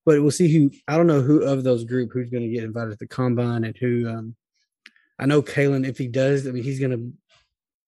But 0.05 0.21
we'll 0.21 0.31
see 0.31 0.51
who. 0.51 0.71
I 0.87 0.97
don't 0.97 1.07
know 1.07 1.21
who 1.21 1.43
of 1.43 1.63
those 1.63 1.83
group 1.83 2.11
who's 2.11 2.29
going 2.29 2.43
to 2.43 2.49
get 2.49 2.63
invited 2.63 2.91
to 2.91 2.97
the 2.97 3.07
combine 3.07 3.63
and 3.63 3.77
who. 3.77 4.07
um 4.09 4.35
I 5.19 5.25
know 5.27 5.41
Kalon. 5.41 5.85
If 5.85 5.97
he 5.99 6.07
does, 6.07 6.47
I 6.47 6.51
mean, 6.51 6.63
he's 6.63 6.79
going 6.79 6.91
to 6.91 7.13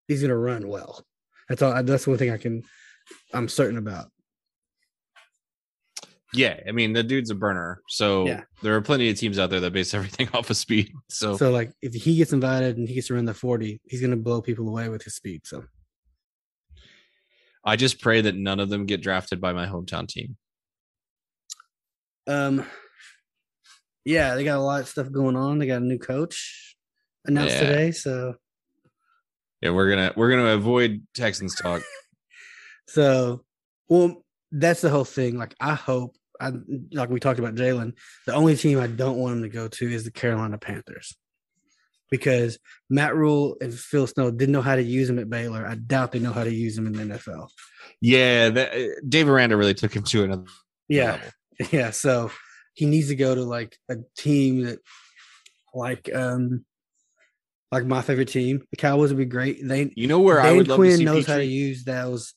he's 0.07 0.21
going 0.21 0.29
to 0.29 0.37
run 0.37 0.67
well. 0.67 1.03
That's 1.49 1.61
all. 1.61 1.83
That's 1.83 2.05
one 2.07 2.17
thing 2.17 2.29
I 2.31 2.37
can. 2.37 2.63
I'm 3.33 3.49
certain 3.49 3.77
about. 3.77 4.11
Yeah, 6.35 6.59
I 6.67 6.71
mean 6.71 6.93
the 6.93 7.03
dude's 7.03 7.29
a 7.29 7.35
burner. 7.35 7.81
So 7.89 8.25
Yeah. 8.25 8.43
there 8.63 8.75
are 8.75 8.81
plenty 8.81 9.09
of 9.09 9.17
teams 9.19 9.37
out 9.37 9.49
there 9.51 9.59
that 9.59 9.73
base 9.73 9.93
everything 9.93 10.29
off 10.33 10.49
of 10.49 10.57
speed. 10.57 10.91
So, 11.09 11.37
So 11.37 11.51
like, 11.51 11.71
if 11.81 11.93
he 11.93 12.15
gets 12.15 12.33
invited 12.33 12.77
and 12.77 12.87
he 12.87 12.95
gets 12.95 13.07
to 13.07 13.13
run 13.13 13.25
the 13.25 13.33
40, 13.35 13.81
he's 13.85 13.99
going 14.01 14.11
to 14.11 14.17
blow 14.17 14.41
people 14.41 14.67
away 14.67 14.89
with 14.89 15.03
his 15.03 15.15
speed. 15.15 15.41
So 15.45 15.63
I 17.63 17.75
just 17.75 18.01
pray 18.01 18.21
that 18.21 18.35
none 18.35 18.59
of 18.59 18.69
them 18.69 18.85
get 18.87 19.01
drafted 19.01 19.39
by 19.41 19.53
my 19.53 19.67
hometown 19.67 20.07
team. 20.07 20.35
Um, 22.27 22.65
yeah, 24.05 24.35
they 24.35 24.43
got 24.43 24.57
a 24.57 24.61
lot 24.61 24.81
of 24.81 24.87
stuff 24.87 25.11
going 25.11 25.35
on. 25.35 25.59
They 25.59 25.67
got 25.67 25.81
a 25.81 25.85
new 25.85 25.99
coach 25.99 26.75
announced 27.25 27.55
Yeah. 27.55 27.59
today. 27.61 27.91
So, 27.91 28.35
Yeah, 29.61 29.71
we're 29.71 29.89
gonna 29.89 30.11
we're 30.15 30.29
gonna 30.29 30.53
avoid 30.55 31.03
Texans 31.13 31.55
talk. 31.55 31.81
so, 32.87 33.43
well, 33.87 34.23
that's 34.51 34.81
the 34.81 34.89
whole 34.89 35.05
thing. 35.05 35.37
Like, 35.37 35.55
I 35.59 35.73
hope, 35.73 36.15
I 36.39 36.51
like 36.91 37.09
we 37.09 37.19
talked 37.19 37.39
about 37.39 37.55
Jalen. 37.55 37.93
The 38.25 38.33
only 38.33 38.55
team 38.57 38.79
I 38.79 38.87
don't 38.87 39.17
want 39.17 39.37
him 39.37 39.43
to 39.43 39.49
go 39.49 39.67
to 39.67 39.89
is 39.89 40.03
the 40.03 40.11
Carolina 40.11 40.57
Panthers, 40.57 41.15
because 42.11 42.59
Matt 42.89 43.15
Rhule 43.15 43.55
and 43.61 43.73
Phil 43.73 44.07
Snow 44.07 44.31
didn't 44.31 44.51
know 44.51 44.61
how 44.61 44.75
to 44.75 44.83
use 44.83 45.09
him 45.09 45.19
at 45.19 45.29
Baylor. 45.29 45.65
I 45.65 45.75
doubt 45.75 46.11
they 46.11 46.19
know 46.19 46.33
how 46.33 46.43
to 46.43 46.53
use 46.53 46.77
him 46.77 46.87
in 46.87 46.93
the 46.93 47.15
NFL. 47.15 47.47
Yeah, 48.01 48.49
that, 48.49 48.73
Dave 49.07 49.29
Aranda 49.29 49.55
really 49.55 49.73
took 49.73 49.95
him 49.95 50.03
to 50.03 50.23
another 50.25 50.43
Yeah, 50.89 51.11
level. 51.13 51.29
yeah. 51.71 51.91
So 51.91 52.31
he 52.73 52.85
needs 52.85 53.09
to 53.09 53.15
go 53.15 53.35
to 53.35 53.43
like 53.43 53.77
a 53.89 53.97
team 54.17 54.61
that, 54.61 54.79
like, 55.73 56.09
um, 56.13 56.65
like 57.71 57.85
my 57.85 58.01
favorite 58.01 58.27
team, 58.27 58.63
the 58.69 58.77
Cowboys 58.77 59.09
would 59.09 59.17
be 59.17 59.25
great. 59.25 59.57
They 59.63 59.91
You 59.95 60.07
know 60.07 60.19
where 60.19 60.39
I 60.39 60.49
Dan 60.49 60.57
would 60.57 60.67
love 60.67 60.77
Quinn 60.77 60.91
to 60.91 60.97
see 60.97 61.05
knows 61.05 61.25
how 61.25 61.37
to 61.37 61.45
use 61.45 61.83
those 61.83 62.33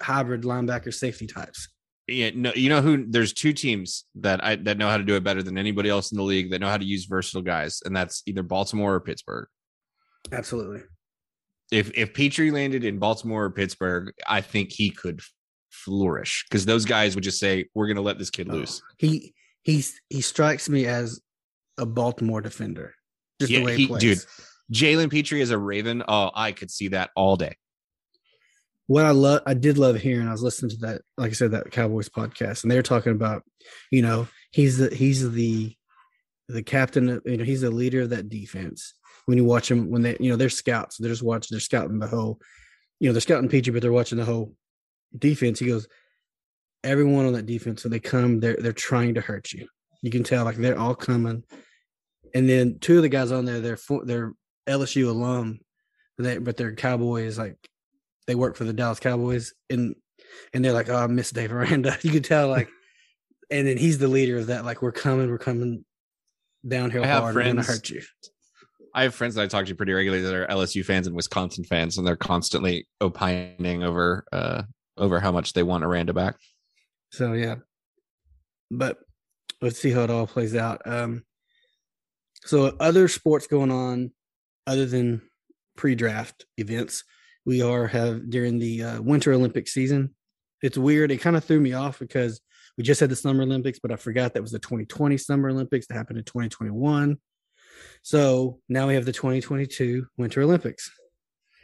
hybrid 0.00 0.42
linebacker 0.42 0.92
safety 0.92 1.26
types. 1.26 1.68
Yeah, 2.08 2.30
no, 2.34 2.52
you 2.54 2.68
know 2.68 2.80
who? 2.80 3.04
There's 3.06 3.32
two 3.32 3.52
teams 3.52 4.04
that 4.16 4.42
I 4.42 4.56
that 4.56 4.78
know 4.78 4.88
how 4.88 4.96
to 4.96 5.04
do 5.04 5.14
it 5.14 5.22
better 5.22 5.42
than 5.42 5.58
anybody 5.58 5.88
else 5.88 6.10
in 6.10 6.16
the 6.16 6.24
league 6.24 6.50
that 6.50 6.60
know 6.60 6.68
how 6.68 6.78
to 6.78 6.84
use 6.84 7.04
versatile 7.04 7.42
guys, 7.42 7.82
and 7.84 7.94
that's 7.94 8.22
either 8.26 8.42
Baltimore 8.42 8.94
or 8.94 9.00
Pittsburgh. 9.00 9.46
Absolutely. 10.32 10.82
If 11.70 11.92
if 11.96 12.12
Pitre 12.12 12.50
landed 12.50 12.84
in 12.84 12.98
Baltimore 12.98 13.44
or 13.44 13.50
Pittsburgh, 13.50 14.12
I 14.26 14.40
think 14.40 14.72
he 14.72 14.90
could 14.90 15.20
flourish 15.70 16.44
because 16.48 16.66
those 16.66 16.84
guys 16.84 17.14
would 17.14 17.24
just 17.24 17.38
say, 17.38 17.66
"We're 17.74 17.86
going 17.86 17.96
to 17.96 18.02
let 18.02 18.18
this 18.18 18.30
kid 18.30 18.48
oh. 18.50 18.54
loose." 18.54 18.82
He 18.98 19.34
he's 19.62 20.00
he 20.08 20.20
strikes 20.20 20.68
me 20.68 20.86
as 20.86 21.20
a 21.78 21.86
Baltimore 21.86 22.40
defender. 22.40 22.94
Just 23.40 23.52
Yeah, 23.52 23.60
the 23.60 23.64
way 23.64 23.76
he, 23.76 23.82
he- 23.82 23.86
plays. 23.88 24.00
dude. 24.02 24.18
Jalen 24.72 25.10
Pitre 25.10 25.40
as 25.40 25.50
a 25.50 25.58
Raven, 25.58 26.04
oh, 26.06 26.30
I 26.32 26.52
could 26.52 26.70
see 26.70 26.88
that 26.88 27.10
all 27.16 27.36
day. 27.36 27.56
what 28.86 29.04
I 29.04 29.10
love, 29.10 29.42
I 29.46 29.54
did 29.54 29.78
love 29.78 29.96
hearing. 29.96 30.28
I 30.28 30.32
was 30.32 30.42
listening 30.42 30.70
to 30.70 30.76
that, 30.86 31.02
like 31.16 31.30
I 31.30 31.34
said, 31.34 31.52
that 31.52 31.70
Cowboys 31.70 32.08
podcast, 32.08 32.62
and 32.62 32.70
they 32.70 32.76
were 32.76 32.82
talking 32.82 33.12
about, 33.12 33.42
you 33.90 34.02
know, 34.02 34.28
he's 34.52 34.78
the 34.78 34.94
he's 34.94 35.28
the 35.32 35.74
the 36.48 36.62
captain. 36.62 37.08
of- 37.08 37.22
You 37.24 37.36
know, 37.38 37.44
he's 37.44 37.62
the 37.62 37.70
leader 37.70 38.02
of 38.02 38.10
that 38.10 38.28
defense. 38.28 38.94
When 39.26 39.38
you 39.38 39.44
watch 39.44 39.70
him, 39.70 39.90
when 39.90 40.02
they, 40.02 40.16
you 40.18 40.30
know, 40.30 40.36
they're 40.36 40.48
scouts, 40.48 40.96
they're 40.98 41.10
just 41.10 41.22
watching, 41.22 41.48
they're 41.54 41.60
scouting 41.60 41.98
the 41.98 42.08
whole, 42.08 42.40
you 42.98 43.08
know, 43.08 43.12
they're 43.12 43.20
scouting 43.20 43.48
Pitre, 43.48 43.72
but 43.72 43.82
they're 43.82 43.92
watching 43.92 44.18
the 44.18 44.24
whole 44.24 44.54
defense. 45.16 45.58
He 45.58 45.66
goes, 45.66 45.86
everyone 46.84 47.26
on 47.26 47.32
that 47.34 47.46
defense, 47.46 47.84
when 47.84 47.90
they 47.90 48.00
come, 48.00 48.40
they're 48.40 48.56
they're 48.58 48.72
trying 48.72 49.14
to 49.14 49.20
hurt 49.20 49.52
you. 49.52 49.68
You 50.02 50.10
can 50.10 50.24
tell, 50.24 50.44
like 50.44 50.56
they're 50.56 50.78
all 50.78 50.94
coming. 50.94 51.44
And 52.34 52.48
then 52.48 52.78
two 52.80 52.96
of 52.96 53.02
the 53.02 53.08
guys 53.08 53.32
on 53.32 53.44
there, 53.44 53.60
they're 53.60 53.76
for, 53.76 54.04
they're 54.04 54.32
LSU 54.68 55.08
alum, 55.08 55.60
but 56.16 56.24
they 56.24 56.38
but 56.38 56.56
they're 56.56 56.74
Cowboys 56.74 57.38
like 57.38 57.56
they 58.26 58.34
work 58.34 58.56
for 58.56 58.64
the 58.64 58.72
Dallas 58.72 59.00
Cowboys, 59.00 59.52
and 59.68 59.94
and 60.54 60.64
they're 60.64 60.72
like, 60.72 60.88
"Oh, 60.88 60.96
I 60.96 61.06
miss 61.06 61.30
Dave 61.30 61.52
Aranda." 61.52 61.98
You 62.02 62.12
can 62.12 62.22
tell, 62.22 62.48
like, 62.48 62.68
and 63.50 63.66
then 63.66 63.76
he's 63.76 63.98
the 63.98 64.08
leader 64.08 64.38
of 64.38 64.46
that. 64.46 64.64
Like, 64.64 64.82
we're 64.82 64.92
coming, 64.92 65.30
we're 65.30 65.38
coming 65.38 65.84
downhill 66.66 67.02
I 67.02 67.08
have 67.08 67.22
hard. 67.22 67.34
We're 67.34 67.44
gonna 67.44 67.62
hurt 67.62 67.90
you. 67.90 68.02
I 68.94 69.04
have 69.04 69.14
friends 69.14 69.34
that 69.34 69.42
I 69.42 69.46
talk 69.46 69.66
to 69.66 69.74
pretty 69.74 69.92
regularly 69.92 70.22
that 70.24 70.34
are 70.34 70.46
LSU 70.46 70.84
fans 70.84 71.06
and 71.06 71.16
Wisconsin 71.16 71.64
fans, 71.64 71.98
and 71.98 72.06
they're 72.06 72.16
constantly 72.16 72.86
opining 73.00 73.82
over 73.82 74.24
uh 74.32 74.62
over 75.00 75.18
how 75.18 75.32
much 75.32 75.52
they 75.52 75.62
want 75.62 75.82
Aranda 75.82 76.12
back. 76.12 76.36
So 77.10 77.32
yeah, 77.32 77.56
but 78.70 78.98
let's 79.60 79.78
see 79.78 79.90
how 79.90 80.02
it 80.02 80.10
all 80.10 80.26
plays 80.26 80.54
out. 80.54 80.82
Um, 80.86 81.24
so 82.44 82.76
other 82.78 83.08
sports 83.08 83.46
going 83.46 83.70
on 83.70 84.12
other 84.66 84.86
than 84.86 85.22
pre-draft 85.76 86.46
events, 86.56 87.04
we 87.44 87.62
are 87.62 87.86
have 87.86 88.30
during 88.30 88.58
the 88.58 88.84
uh, 88.84 89.02
Winter 89.02 89.32
Olympic 89.32 89.66
season. 89.66 90.14
It's 90.62 90.78
weird. 90.78 91.10
It 91.10 91.18
kind 91.18 91.36
of 91.36 91.44
threw 91.44 91.60
me 91.60 91.72
off 91.72 91.98
because 91.98 92.40
we 92.76 92.84
just 92.84 93.00
had 93.00 93.10
the 93.10 93.16
Summer 93.16 93.42
Olympics, 93.42 93.78
but 93.78 93.90
I 93.90 93.96
forgot 93.96 94.34
that 94.34 94.42
was 94.42 94.52
the 94.52 94.58
2020 94.58 95.16
Summer 95.16 95.48
Olympics 95.48 95.86
that 95.86 95.94
happened 95.94 96.18
in 96.18 96.24
2021. 96.24 97.18
So 98.02 98.60
now 98.68 98.86
we 98.86 98.94
have 98.94 99.04
the 99.04 99.12
2022 99.12 100.06
Winter 100.16 100.42
Olympics. 100.42 100.90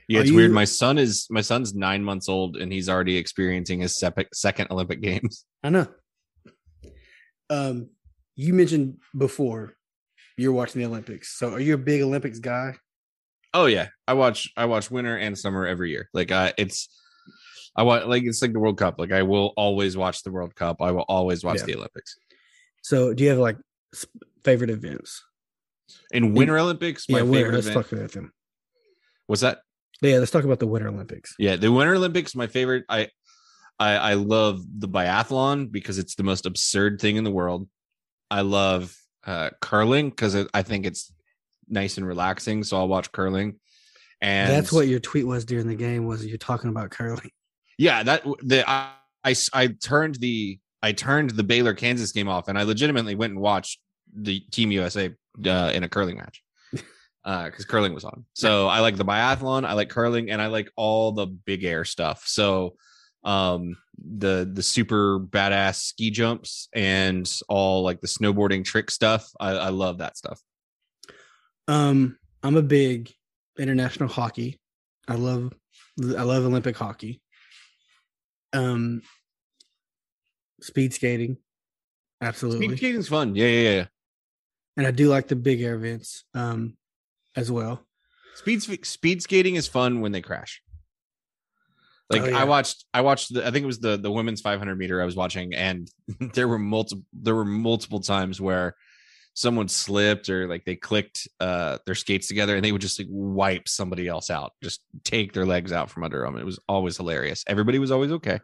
Yeah, 0.09 0.21
Are 0.21 0.23
it's 0.23 0.31
weird. 0.31 0.53
My 0.53 0.65
son 0.65 0.99
is 0.99 1.27
my 1.31 1.41
son's 1.41 1.75
nine 1.75 2.05
months 2.05 2.29
old, 2.29 2.57
and 2.57 2.73
he's 2.73 2.89
already 2.89 3.17
experiencing 3.17 3.81
his 3.81 3.97
sep- 3.99 4.29
second 4.33 4.69
Olympic 4.71 5.01
Games. 5.01 5.45
I 5.65 5.71
know. 5.71 5.89
Um, 7.51 7.91
you 8.35 8.53
mentioned 8.55 8.99
before 9.17 9.75
you're 10.37 10.53
watching 10.53 10.81
the 10.81 10.87
Olympics. 10.87 11.37
So 11.39 11.53
are 11.55 11.61
you 11.61 11.75
a 11.75 11.79
big 11.79 12.03
Olympics 12.03 12.39
guy? 12.39 12.77
Oh 13.55 13.67
yeah, 13.67 13.89
I 14.07 14.13
watch 14.15 14.51
I 14.57 14.67
watch 14.67 14.91
winter 14.91 15.17
and 15.17 15.37
summer 15.37 15.67
every 15.67 15.91
year. 15.91 16.09
Like 16.13 16.31
I, 16.31 16.53
it's 16.59 16.89
I 17.75 17.83
want 17.85 18.09
like 18.09 18.23
it's 18.25 18.43
like 18.43 18.53
the 18.53 18.61
World 18.61 18.79
Cup. 18.79 18.97
Like 18.99 19.13
I 19.13 19.23
will 19.23 19.53
always 19.57 19.97
watch 19.97 20.23
the 20.23 20.31
World 20.31 20.55
Cup. 20.55 20.83
I 20.83 20.91
will 20.91 21.05
always 21.09 21.43
watch 21.43 21.59
Yeah. 21.61 21.67
the 21.67 21.77
Olympics. 21.77 22.17
So 22.83 23.15
do 23.15 23.25
you 23.25 23.31
have 23.31 23.39
like 23.39 23.57
favorite 24.45 24.71
events? 24.71 25.25
In 26.11 26.35
Winter 26.35 26.59
Olympics, 26.59 27.09
my 27.09 27.19
yeah, 27.19 27.23
winter. 27.25 27.39
favorite 27.39 27.55
Let's 27.55 27.67
event. 27.69 27.85
talk 27.87 27.93
about 27.93 28.13
them. 28.13 28.33
What's 29.27 29.43
that? 29.43 29.59
Yeah, 30.03 30.19
let's 30.19 30.31
talk 30.31 30.45
about 30.45 30.59
the 30.59 30.67
Winter 30.67 30.89
Olympics. 30.89 31.35
Yeah, 31.39 31.57
the 31.57 31.73
Winter 31.73 31.95
Olympics, 31.95 32.35
my 32.35 32.47
favorite. 32.47 32.85
I, 32.89 33.09
I, 33.79 33.95
I 33.97 34.15
love 34.15 34.61
the 34.79 34.89
biathlon 34.89 35.71
because 35.71 35.99
it's 35.99 36.15
the 36.15 36.23
most 36.23 36.47
absurd 36.47 37.01
thing 37.01 37.17
in 37.17 37.25
the 37.25 37.31
world. 37.31 37.69
I 38.31 38.43
love 38.43 38.97
uh, 39.27 39.51
curling 39.61 40.11
because 40.11 40.37
I 40.53 40.63
think 40.63 40.87
it's 40.87 41.13
nice 41.69 41.97
and 41.97 42.07
relaxing. 42.07 42.65
So 42.65 42.77
I'll 42.77 42.89
watch 42.89 43.13
curling, 43.13 43.59
and 44.21 44.51
That's 44.51 44.73
what 44.73 44.89
your 44.89 45.01
tweet 45.01 45.27
was 45.27 45.45
during 45.45 45.67
the 45.67 45.75
game. 45.75 46.07
Was 46.07 46.27
you're 46.27 46.39
talking 46.39 46.71
about 46.71 46.91
curling? 46.91 47.31
yeah 47.79 48.03
that 48.03 48.25
the 48.43 48.69
I 48.69 49.35
I 49.53 49.67
turned 49.69 50.17
the 50.17 50.59
I 50.83 50.93
turned 50.93 51.31
the 51.31 51.43
Baylor 51.43 51.75
Kansas 51.75 52.13
game 52.13 52.29
off, 52.29 52.49
and 52.49 52.59
I 52.59 52.63
legitimately 52.63 53.15
went 53.15 53.33
and 53.33 53.41
watched 53.41 53.81
the 54.15 54.41
Team 54.51 54.71
USA 54.73 55.13
uh, 55.45 55.73
in 55.75 55.83
a 55.83 55.89
curling 55.89 56.17
match 56.17 56.43
because 57.27 57.65
curling 57.65 57.93
was 57.93 58.05
on. 58.05 58.25
So 58.35 58.69
I 58.69 58.81
like 58.81 58.97
the 58.97 59.05
biathlon, 59.05 59.67
I 59.67 59.73
like 59.73 59.89
curling, 59.89 60.31
and 60.31 60.41
I 60.41 60.47
like 60.47 60.71
all 60.77 61.11
the 61.11 61.27
big 61.27 61.65
air 61.65 61.85
stuff. 61.85 62.25
So 62.27 62.77
um 63.25 63.77
the 63.99 64.49
the 64.53 64.63
super 64.63 65.19
badass 65.19 65.81
ski 65.81 66.13
jumps 66.13 66.69
and 66.73 67.29
all 67.49 67.83
like 67.83 68.01
the 68.01 68.07
snowboarding 68.07 68.65
trick 68.65 68.91
stuff. 68.93 69.29
I, 69.41 69.51
I 69.51 69.69
love 69.71 69.99
that 69.99 70.17
stuff. 70.17 70.41
Um, 71.67 72.17
I'm 72.45 72.57
a 72.57 72.63
big 72.63 73.13
international 73.59 74.09
hockey. 74.09 74.61
I 75.09 75.15
love 75.15 75.53
I 76.01 76.23
love 76.23 76.45
Olympic 76.45 76.77
hockey. 76.77 77.21
Um, 78.53 79.03
speed 80.61 80.95
skating, 80.95 81.39
absolutely. 82.23 82.69
Speed 82.69 82.79
skating's 82.79 83.09
fun. 83.09 83.35
Yeah, 83.35 83.49
yeah, 83.49 83.71
yeah. 83.71 83.87
and 84.77 84.87
I 84.87 84.93
do 84.93 85.09
like 85.09 85.27
the 85.27 85.35
big 85.37 85.61
air 85.61 85.75
events 85.75 86.23
um 86.33 86.77
as 87.37 87.53
well. 87.53 87.87
Speed 88.35 88.85
speed 88.85 89.23
skating 89.23 89.55
is 89.55 89.67
fun 89.67 90.01
when 90.01 90.13
they 90.13 90.21
crash. 90.21 90.63
Like 92.11 92.23
Oh, 92.23 92.27
yeah. 92.27 92.39
I 92.39 92.45
watched, 92.45 92.85
I 92.95 93.01
watched. 93.01 93.35
The, 93.35 93.47
I 93.47 93.51
think 93.51 93.65
it 93.65 93.67
was 93.67 93.81
the 93.81 93.97
the 93.97 94.11
women's 94.11 94.41
500 94.41 94.77
meter 94.77 95.03
I 95.03 95.05
was 95.05 95.17
watching, 95.17 95.55
and 95.55 95.91
there 96.35 96.49
were 96.49 96.59
multiple 96.59 97.05
there 97.13 97.35
were 97.35 97.45
multiple 97.45 98.01
times 98.01 98.41
where 98.41 98.77
someone 99.35 99.69
slipped 99.69 100.31
or 100.31 100.49
like 100.49 100.65
they 100.65 100.77
clicked 100.77 101.29
uh 101.41 101.79
their 101.85 101.95
skates 101.95 102.29
together, 102.29 102.55
and 102.57 102.65
they 102.65 102.73
would 102.73 102.81
just 102.81 102.99
like 102.99 103.09
wipe 103.11 103.69
somebody 103.69 104.07
else 104.07 104.31
out, 104.31 104.53
just 104.63 104.83
take 105.03 105.33
their 105.33 105.47
legs 105.47 105.73
out 105.73 105.91
from 105.91 106.05
under 106.05 106.23
them. 106.23 106.37
It 106.37 106.47
was 106.47 106.61
always 106.69 106.97
hilarious. 106.97 107.43
Everybody 107.47 107.79
was 107.79 107.91
always 107.91 108.13
okay. 108.13 108.39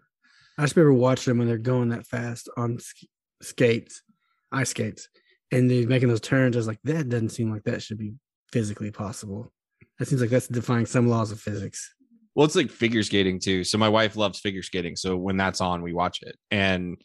I 0.59 0.63
just 0.63 0.77
remember 0.77 0.99
watching 0.99 1.31
them 1.31 1.39
when 1.39 1.49
they're 1.49 1.59
going 1.59 1.91
that 1.91 2.07
fast 2.07 2.49
on 2.57 2.79
sk- 2.79 3.07
skates, 3.41 4.03
ice 4.51 4.71
skates, 4.71 5.09
and 5.51 5.71
they're 5.71 5.87
making 5.87 6.09
those 6.09 6.21
turns. 6.21 6.57
I 6.57 6.59
was 6.59 6.67
like, 6.67 6.81
that 6.85 7.09
doesn't 7.09 7.31
seem 7.31 7.51
like 7.51 7.65
that 7.65 7.83
should 7.83 7.99
be 7.99 8.15
physically 8.53 8.91
possible. 8.91 9.53
That 9.99 10.07
seems 10.07 10.21
like 10.21 10.31
that's 10.31 10.49
defying 10.49 10.87
some 10.87 11.09
laws 11.09 11.33
of 11.33 11.41
physics. 11.41 11.95
Well, 12.35 12.47
it's 12.47 12.57
like 12.57 12.71
figure 12.71 13.03
skating 13.03 13.39
too. 13.39 13.65
So 13.65 13.79
my 13.79 13.89
wife 13.89 14.17
loves 14.17 14.41
figure 14.41 14.63
skating. 14.63 14.97
So 14.97 15.17
when 15.17 15.37
that's 15.37 15.61
on, 15.61 15.83
we 15.83 15.93
watch 15.93 16.23
it. 16.23 16.37
And 16.51 16.97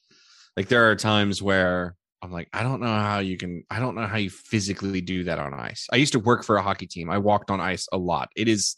like 0.56 0.68
there 0.68 0.90
are 0.90 0.96
times 0.96 1.42
where 1.42 1.96
I'm 2.22 2.32
like, 2.32 2.50
I 2.54 2.64
don't 2.64 2.82
know 2.82 2.88
how 2.88 3.20
you 3.20 3.38
can, 3.38 3.64
I 3.70 3.80
don't 3.80 3.96
know 3.96 4.08
how 4.08 4.18
you 4.18 4.30
physically 4.30 5.02
do 5.02 5.26
that 5.26 5.40
on 5.40 5.54
ice. 5.54 5.88
I 5.92 5.98
used 5.98 6.14
to 6.14 6.20
work 6.20 6.44
for 6.44 6.58
a 6.58 6.62
hockey 6.62 6.88
team. 6.88 7.10
I 7.10 7.18
walked 7.18 7.52
on 7.52 7.60
ice 7.60 7.88
a 7.92 7.98
lot. 7.98 8.30
It 8.36 8.48
is, 8.48 8.76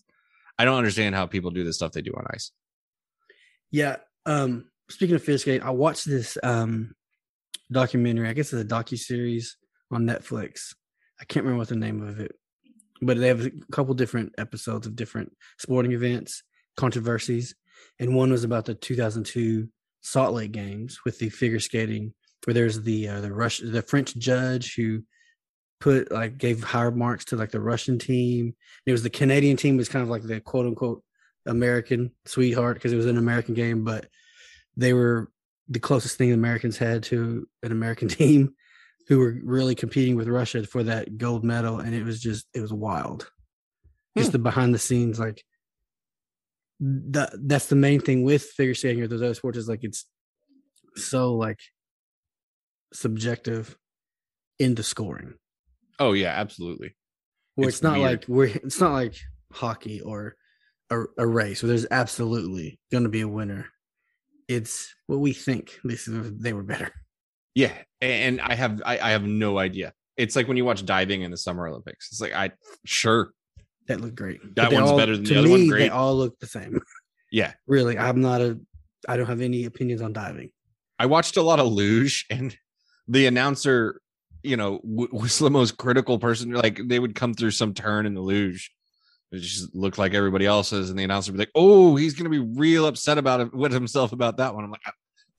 I 0.58 0.65
don't 0.65 0.77
understand 0.77 1.15
how 1.15 1.25
people 1.25 1.51
do 1.51 1.63
the 1.63 1.73
stuff 1.73 1.91
they 1.91 2.01
do 2.01 2.13
on 2.17 2.25
ice. 2.34 2.51
Yeah. 3.71 3.97
Um, 4.25 4.69
speaking 4.89 5.15
of 5.15 5.21
figure 5.21 5.38
skating, 5.38 5.62
I 5.62 5.69
watched 5.69 6.05
this 6.05 6.38
um 6.43 6.95
documentary. 7.71 8.27
I 8.27 8.34
guess 8.34 8.51
it's 8.51 8.63
a 8.63 8.65
docu 8.65 8.97
series 8.97 9.58
on 9.91 10.05
Netflix. 10.05 10.73
I 11.21 11.25
can't 11.25 11.45
remember 11.45 11.60
what 11.60 11.69
the 11.69 11.75
name 11.75 12.01
of 12.01 12.19
it, 12.19 12.36
but 13.01 13.17
they 13.17 13.27
have 13.27 13.45
a 13.45 13.51
couple 13.71 13.93
different 13.93 14.33
episodes 14.38 14.88
of 14.88 14.95
different 14.95 15.31
sporting 15.57 15.91
events, 15.91 16.43
controversies, 16.77 17.55
and 17.99 18.15
one 18.15 18.31
was 18.31 18.43
about 18.43 18.65
the 18.65 18.75
2002 18.75 19.67
Salt 20.01 20.33
Lake 20.33 20.51
Games 20.51 20.99
with 21.05 21.19
the 21.19 21.29
figure 21.29 21.59
skating, 21.59 22.13
where 22.45 22.53
there's 22.53 22.81
the 22.81 23.07
uh, 23.07 23.21
the 23.21 23.33
Rush 23.33 23.59
the 23.59 23.81
French 23.81 24.15
judge 24.15 24.75
who 24.75 25.03
put 25.79 26.12
like 26.12 26.38
gave 26.38 26.63
higher 26.63 26.91
marks 26.91 27.25
to 27.25 27.35
like 27.35 27.51
the 27.51 27.59
Russian 27.59 27.99
team. 27.99 28.55
It 28.85 28.91
was 28.91 29.03
the 29.03 29.09
Canadian 29.09 29.57
team 29.57 29.77
was 29.77 29.89
kind 29.89 30.03
of 30.03 30.09
like 30.09 30.23
the 30.23 30.39
quote 30.39 30.65
unquote 30.65 31.03
American 31.45 32.12
sweetheart 32.25 32.75
because 32.75 32.93
it 32.93 32.97
was 32.97 33.05
an 33.05 33.17
American 33.17 33.53
game, 33.53 33.83
but 33.83 34.07
they 34.77 34.93
were 34.93 35.31
the 35.67 35.79
closest 35.79 36.17
thing 36.17 36.31
Americans 36.31 36.77
had 36.77 37.03
to 37.03 37.47
an 37.63 37.71
American 37.71 38.07
team 38.09 38.55
who 39.10 39.19
were 39.19 39.36
really 39.43 39.76
competing 39.76 40.15
with 40.15 40.28
Russia 40.28 40.65
for 40.65 40.84
that 40.84 41.17
gold 41.17 41.43
medal. 41.43 41.80
And 41.80 41.95
it 41.95 42.04
was 42.04 42.22
just, 42.22 42.48
it 42.54 42.62
was 42.62 42.72
wild. 42.72 43.30
Just 44.15 44.30
hmm. 44.30 44.34
the 44.34 44.39
behind 44.39 44.74
the 44.74 44.80
scenes, 44.80 45.19
like 45.19 45.43
that, 46.80 47.32
that's 47.34 47.65
the 47.65 47.76
main 47.76 48.00
thing 48.00 48.24
with 48.24 48.43
figure 48.43 48.76
skating 48.76 49.02
or 49.02 49.08
those 49.08 49.24
other 49.24 49.34
sports 49.34 49.58
is 49.58 49.67
like 49.67 49.84
it's 49.84 50.06
so 50.95 51.34
like 51.34 51.60
subjective 52.93 53.76
in 54.60 54.76
the 54.76 54.84
scoring. 54.84 55.34
Oh 55.98 56.13
yeah, 56.13 56.34
absolutely. 56.36 56.95
It's 57.58 57.67
it's, 57.67 57.84
not 57.84 57.98
weird. 57.98 58.12
like 58.12 58.26
we're 58.28 58.45
it's 58.45 58.80
not 58.80 58.93
like 58.93 59.15
hockey 59.52 60.02
or 60.02 60.36
a, 60.91 61.04
a 61.17 61.28
race 61.28 61.62
where 61.62 61.67
there's 61.67 61.88
absolutely 61.89 62.80
going 62.91 63.04
to 63.04 63.10
be 63.10 63.22
a 63.22 63.28
winner. 63.28 63.67
It's 64.48 64.93
what 65.08 65.19
we 65.19 65.34
think. 65.34 65.80
This 65.84 66.08
is 66.08 66.38
they 66.38 66.54
were 66.54 66.63
better. 66.63 66.91
Yeah. 67.56 67.74
And 68.01 68.39
I 68.41 68.55
have, 68.55 68.81
I, 68.85 68.99
I 68.99 69.09
have 69.12 69.23
no 69.23 69.57
idea. 69.57 69.93
It's 70.17 70.35
like 70.35 70.47
when 70.47 70.57
you 70.57 70.65
watch 70.65 70.85
diving 70.85 71.21
in 71.21 71.31
the 71.31 71.38
summer 71.38 71.67
Olympics. 71.67 72.09
It's 72.12 72.21
like, 72.21 72.33
I, 72.33 72.51
sure. 72.85 73.31
That 73.88 74.01
looked 74.01 74.15
great. 74.15 74.39
That 74.55 74.71
one's 74.71 74.89
all- 74.91 74.97
better 74.97 75.15
than 75.15 75.25
the 75.25 75.39
other 75.39 75.49
one. 75.49 75.67
Great. 75.67 75.79
They 75.79 75.89
all 75.89 76.15
look 76.15 76.39
the 76.39 76.47
same. 76.47 76.79
Yeah. 77.31 77.53
Really, 77.67 77.95
I'm 77.95 78.21
not 78.21 78.41
a. 78.41 78.59
I 79.07 79.15
don't 79.15 79.27
have 79.27 79.39
any 79.41 79.65
opinions 79.65 80.01
on 80.01 80.13
diving. 80.13 80.49
I 80.97 81.05
watched 81.05 81.38
a 81.38 81.43
lot 81.43 81.59
of 81.59 81.67
luge, 81.67 82.25
and 82.31 82.57
the 83.07 83.27
announcer, 83.27 84.01
you 84.41 84.57
know, 84.57 84.79
w- 84.79 85.09
was 85.12 85.38
the 85.38 85.51
most 85.51 85.77
critical 85.77 86.17
person. 86.17 86.51
Like 86.53 86.81
they 86.88 86.97
would 86.97 87.13
come 87.13 87.35
through 87.35 87.51
some 87.51 87.75
turn 87.75 88.07
in 88.07 88.15
the 88.15 88.19
luge, 88.21 88.71
it 89.31 89.41
just 89.41 89.75
looked 89.75 89.99
like 89.99 90.15
everybody 90.15 90.47
else's, 90.47 90.89
and 90.89 90.97
the 90.97 91.03
announcer 91.03 91.31
would 91.31 91.38
be 91.38 91.41
like, 91.43 91.51
"Oh, 91.53 91.95
he's 91.97 92.15
going 92.15 92.31
to 92.31 92.43
be 92.43 92.59
real 92.59 92.88
upset 92.88 93.19
about 93.19 93.41
it 93.41 93.53
with 93.53 93.71
himself 93.73 94.12
about 94.12 94.37
that 94.37 94.56
one." 94.56 94.63
I'm 94.63 94.71
like, 94.71 94.81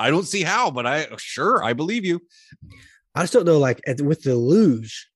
I, 0.00 0.10
don't 0.10 0.26
see 0.26 0.42
how, 0.42 0.70
but 0.70 0.86
I 0.86 1.06
sure 1.18 1.62
I 1.62 1.72
believe 1.72 2.04
you. 2.04 2.20
I 3.14 3.22
just 3.22 3.32
don't 3.32 3.46
know. 3.46 3.58
Like 3.58 3.80
at, 3.86 4.00
with 4.00 4.22
the 4.22 4.34
luge, 4.34 5.08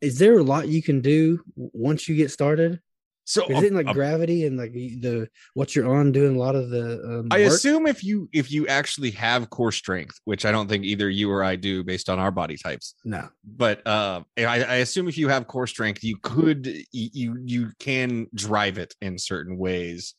is 0.00 0.18
there 0.18 0.38
a 0.38 0.42
lot 0.42 0.68
you 0.68 0.82
can 0.82 1.00
do 1.00 1.40
once 1.54 2.08
you 2.08 2.16
get 2.16 2.30
started? 2.30 2.80
So 3.28 3.44
Is 3.48 3.60
it 3.64 3.72
like 3.72 3.86
gravity 3.86 4.46
and 4.46 4.56
like 4.56 4.72
the 4.72 5.00
the- 5.00 5.28
what 5.54 5.74
you're 5.74 5.92
on 5.92 6.12
doing 6.12 6.36
a 6.36 6.38
lot 6.38 6.54
of 6.54 6.70
the? 6.70 7.02
Um, 7.02 7.28
I 7.32 7.40
work? 7.40 7.48
assume 7.48 7.86
if 7.88 8.04
you 8.04 8.28
if 8.32 8.52
you 8.52 8.68
actually 8.68 9.10
have 9.12 9.50
core 9.50 9.72
strength, 9.72 10.20
which 10.26 10.46
I 10.46 10.52
don't 10.52 10.68
think 10.68 10.84
either 10.84 11.10
you 11.10 11.28
or 11.32 11.42
I 11.42 11.56
do 11.56 11.82
based 11.82 12.08
on 12.08 12.20
our 12.20 12.30
body 12.30 12.56
types, 12.56 12.94
no. 13.04 13.28
but 13.44 13.84
uh, 13.84 14.22
I, 14.38 14.62
I 14.62 14.74
assume 14.76 15.08
if 15.08 15.18
you 15.18 15.26
have 15.26 15.48
core 15.48 15.66
strength, 15.66 16.04
you 16.04 16.18
could 16.22 16.72
you 16.92 17.36
you 17.44 17.72
can 17.80 18.28
drive 18.32 18.78
it 18.78 18.94
in 19.02 19.18
certain 19.18 19.58
ways. 19.58 20.14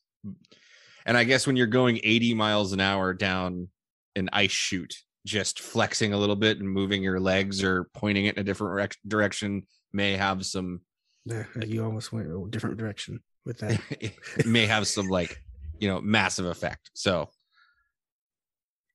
And 1.07 1.17
I 1.17 1.23
guess 1.23 1.47
when 1.47 1.55
you're 1.55 1.67
going 1.67 1.99
80 2.03 2.33
miles 2.33 2.73
an 2.73 2.81
hour 2.81 3.13
down 3.13 3.69
an 4.15 4.29
ice 4.33 4.51
chute, 4.51 4.93
just 5.25 5.61
flexing 5.61 6.13
a 6.13 6.17
little 6.17 6.35
bit 6.35 6.59
and 6.59 6.69
moving 6.69 7.01
your 7.01 7.19
legs 7.19 7.63
or 7.63 7.85
pointing 7.93 8.25
it 8.25 8.35
in 8.35 8.41
a 8.41 8.43
different 8.43 8.73
rec- 8.73 8.97
direction 9.07 9.63
may 9.93 10.17
have 10.17 10.45
some 10.45 10.81
Yeah, 11.25 11.45
you 11.65 11.83
almost 11.83 12.11
went 12.11 12.27
a 12.27 12.45
different 12.49 12.77
direction 12.77 13.21
with 13.45 13.57
that. 13.59 13.79
it 13.89 14.13
may 14.45 14.65
have 14.65 14.85
some 14.85 15.07
like 15.07 15.41
you 15.79 15.87
know 15.87 16.01
massive 16.01 16.45
effect. 16.45 16.91
So 16.93 17.29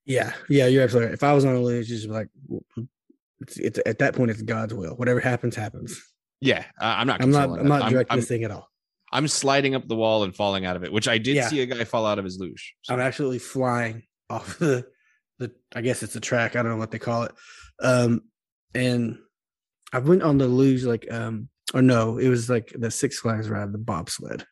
yeah, 0.04 0.32
yeah, 0.48 0.66
you're 0.66 0.82
absolutely 0.82 1.06
right. 1.06 1.14
If 1.14 1.22
I 1.22 1.32
was 1.32 1.44
on 1.44 1.54
a 1.54 1.60
luge, 1.60 1.88
just 1.88 2.08
like, 2.08 2.28
it's, 3.40 3.56
it's 3.56 3.80
at 3.86 4.00
that 4.00 4.16
point, 4.16 4.32
it's 4.32 4.42
God's 4.42 4.74
will. 4.74 4.96
Whatever 4.96 5.20
happens, 5.20 5.54
happens. 5.54 6.02
yeah, 6.40 6.64
I'm 6.78 7.06
not. 7.06 7.22
I'm 7.22 7.30
not. 7.30 7.50
I'm 7.50 7.68
not 7.68 7.88
directing 7.88 8.14
I'm, 8.14 8.18
this 8.18 8.28
thing 8.28 8.44
at 8.44 8.50
all. 8.50 8.68
I'm 9.12 9.28
sliding 9.28 9.74
up 9.74 9.86
the 9.88 9.94
wall 9.96 10.24
and 10.24 10.34
falling 10.34 10.64
out 10.64 10.74
of 10.76 10.84
it, 10.84 10.92
which 10.92 11.06
I 11.08 11.18
did 11.18 11.36
Yeah. 11.36 11.48
see 11.48 11.60
a 11.60 11.66
guy 11.66 11.84
fall 11.84 12.06
out 12.06 12.18
of 12.18 12.24
his 12.24 12.38
luge. 12.38 12.74
So- 12.82 12.94
I'm 12.94 13.00
absolutely 13.00 13.38
flying 13.40 14.04
off 14.30 14.58
the 14.58 14.86
the. 15.38 15.52
I 15.74 15.80
guess 15.82 16.02
it's 16.02 16.16
a 16.16 16.20
track. 16.20 16.56
I 16.56 16.62
don't 16.62 16.72
know 16.72 16.78
what 16.78 16.90
they 16.90 16.98
call 16.98 17.24
it. 17.24 17.32
Um, 17.82 18.22
and 18.74 19.18
I 19.92 19.98
went 19.98 20.22
on 20.22 20.38
the 20.38 20.46
luge 20.46 20.84
like 20.84 21.06
um, 21.12 21.48
or 21.74 21.82
no, 21.82 22.18
it 22.18 22.28
was 22.28 22.48
like 22.48 22.72
the 22.78 22.90
Six 22.90 23.18
Flags 23.20 23.48
ride, 23.50 23.72
the 23.72 23.78
bobsled. 23.78 24.46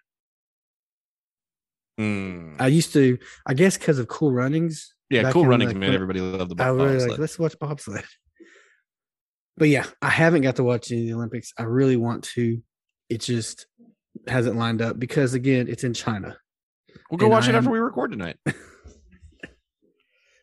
Hmm. 1.99 2.57
I 2.59 2.69
used 2.69 2.93
to, 2.95 3.19
I 3.47 3.55
guess, 3.55 3.77
because 3.77 3.99
of 3.99 4.09
Cool 4.09 4.33
Runnings. 4.33 4.95
yeah, 5.11 5.31
cool 5.33 5.43
in, 5.43 5.49
running 5.49 5.69
like, 5.69 5.77
made 5.77 5.93
everybody 5.95 6.21
love 6.21 6.49
the 6.49 6.55
I 6.63 6.69
bob 6.69 6.77
really 6.77 6.89
bobsled. 6.95 7.11
like. 7.11 7.19
Let's 7.19 7.39
watch 7.39 7.59
bobsled. 7.59 8.05
But 9.57 9.69
yeah, 9.69 9.85
I 10.01 10.09
haven't 10.09 10.41
got 10.41 10.57
to 10.57 10.65
watch 10.65 10.91
any 10.91 11.03
of 11.03 11.07
the 11.09 11.13
Olympics. 11.15 11.53
I 11.59 11.65
really 11.65 11.97
want 11.97 12.25
to. 12.35 12.63
It 13.11 13.21
just 13.21 13.67
hasn't 14.27 14.57
lined 14.57 14.83
up 14.83 14.99
because 14.99 15.35
again, 15.35 15.67
it's 15.69 15.85
in 15.85 15.95
China. 15.95 16.37
We'll 17.11 17.19
go 17.19 17.27
and 17.27 17.33
watch 17.33 17.47
I 17.47 17.51
it 17.51 17.55
after 17.55 17.69
am- 17.69 17.73
we 17.73 17.79
record 17.79 18.11
tonight. 18.13 18.37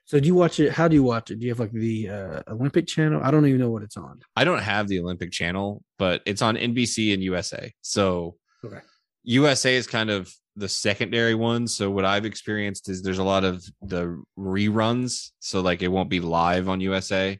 So 0.05 0.21
do 0.21 0.27
you 0.27 0.35
watch 0.35 0.61
it? 0.61 0.71
How 0.71 0.87
do 0.87 0.95
you 0.95 1.03
watch 1.03 1.31
it? 1.31 1.39
Do 1.39 1.45
you 1.45 1.51
have 1.51 1.59
like 1.59 1.73
the 1.73 2.09
uh, 2.09 2.41
Olympic 2.47 2.87
channel? 2.87 3.19
I 3.21 3.29
don't 3.29 3.45
even 3.45 3.59
know 3.59 3.69
what 3.71 3.83
it's 3.83 3.97
on. 3.97 4.21
I 4.37 4.45
don't 4.45 4.61
have 4.61 4.87
the 4.87 5.01
Olympic 5.01 5.33
channel, 5.33 5.83
but 5.99 6.21
it's 6.25 6.41
on 6.41 6.55
NBC 6.55 7.13
and 7.13 7.21
USA. 7.23 7.73
So 7.81 8.37
Okay. 8.63 8.79
USA 9.23 9.75
is 9.75 9.85
kind 9.85 10.09
of 10.09 10.33
the 10.55 10.69
secondary 10.69 11.35
one. 11.35 11.67
So 11.67 11.91
what 11.91 12.05
I've 12.05 12.23
experienced 12.25 12.87
is 12.87 13.01
there's 13.01 13.17
a 13.17 13.23
lot 13.23 13.43
of 13.43 13.65
the 13.81 14.23
reruns. 14.39 15.31
So 15.39 15.59
like 15.59 15.81
it 15.81 15.89
won't 15.89 16.09
be 16.09 16.21
live 16.21 16.69
on 16.69 16.79
USA. 16.79 17.37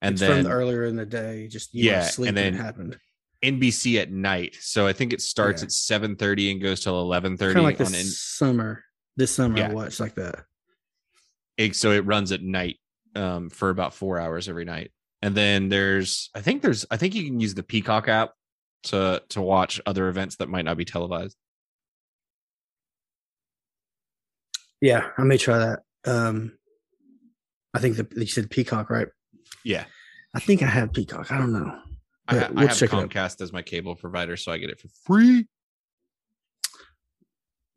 And 0.00 0.12
it's 0.12 0.20
then 0.20 0.44
from 0.44 0.52
earlier 0.52 0.84
in 0.84 0.94
the 0.94 1.06
day. 1.06 1.48
Just 1.48 1.74
you 1.74 1.90
Yeah, 1.90 2.08
and 2.18 2.28
and 2.28 2.36
then 2.36 2.54
happened. 2.54 2.96
NBC 3.44 4.00
at 4.00 4.10
night. 4.10 4.56
So 4.60 4.86
I 4.86 4.92
think 4.92 5.12
it 5.12 5.20
starts 5.20 5.62
Yeah. 5.62 5.66
at 5.66 5.72
7:30 5.72 6.50
and 6.52 6.60
goes 6.62 6.80
till 6.82 6.94
11:30 7.02 7.38
Kind 7.38 7.58
of 7.58 7.64
like 7.64 7.80
on 7.80 7.92
this 7.92 8.00
N- 8.00 8.06
summer. 8.06 8.84
This 9.16 9.34
summer 9.34 9.58
Yeah. 9.58 9.68
I 9.70 9.72
watched 9.74 10.00
like 10.00 10.14
that. 10.16 10.44
it- 11.56 11.76
so 11.76 11.92
it 11.92 12.04
runs 12.06 12.32
at 12.32 12.42
night 12.42 12.78
um, 13.14 13.48
for 13.50 13.70
about 13.70 13.94
4 13.94 14.18
hours 14.18 14.48
every 14.48 14.64
night. 14.64 14.90
And 15.22 15.34
then 15.36 15.68
there's 15.68 16.30
I 16.34 16.40
think 16.40 16.62
there's 16.62 16.84
I 16.90 16.96
think 16.96 17.14
you 17.14 17.24
can 17.24 17.38
use 17.40 17.54
the 17.54 17.62
Peacock 17.62 18.08
app 18.08 18.32
to 18.84 19.22
to 19.30 19.40
watch 19.40 19.80
other 19.86 20.08
events 20.08 20.36
that 20.36 20.48
might 20.48 20.64
not 20.64 20.76
be 20.76 20.84
televised. 20.84 21.36
Yeah, 24.80 25.10
I 25.16 25.22
may 25.22 25.38
try 25.38 25.58
that. 25.58 25.82
Um, 26.04 26.58
I 27.72 27.78
think 27.78 27.96
the 27.96 28.06
you 28.16 28.26
said 28.26 28.50
Peacock, 28.50 28.90
right? 28.90 29.08
Yeah. 29.64 29.84
I 30.34 30.40
think 30.40 30.62
I 30.62 30.66
have 30.66 30.92
Peacock. 30.92 31.30
I 31.32 31.38
don't 31.38 31.52
know. 31.52 31.80
I, 32.28 32.36
Yeah, 32.36 32.50
I 32.56 32.66
have 32.66 32.76
check 32.76 32.92
it 32.92 32.96
out. 32.96 33.10
Comcast 33.10 33.40
as 33.40 33.52
my 33.52 33.62
cable 33.62 33.94
provider, 33.94 34.36
so 34.36 34.52
I 34.52 34.58
get 34.58 34.70
it 34.70 34.80
for 34.80 34.88
free. 35.04 35.46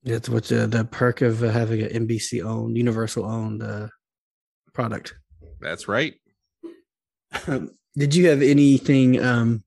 That's 0.03 0.29
what 0.29 0.45
the, 0.45 0.67
the 0.67 0.85
perk 0.85 1.21
of 1.21 1.43
uh, 1.43 1.49
having 1.49 1.81
an 1.81 2.07
NBC 2.07 2.43
owned, 2.43 2.77
Universal 2.77 3.25
owned 3.25 3.61
uh, 3.61 3.87
product. 4.73 5.15
That's 5.59 5.87
right. 5.87 6.13
Um, 7.47 7.71
did 7.97 8.15
you 8.15 8.29
have 8.29 8.41
anything, 8.41 9.21
um, 9.21 9.63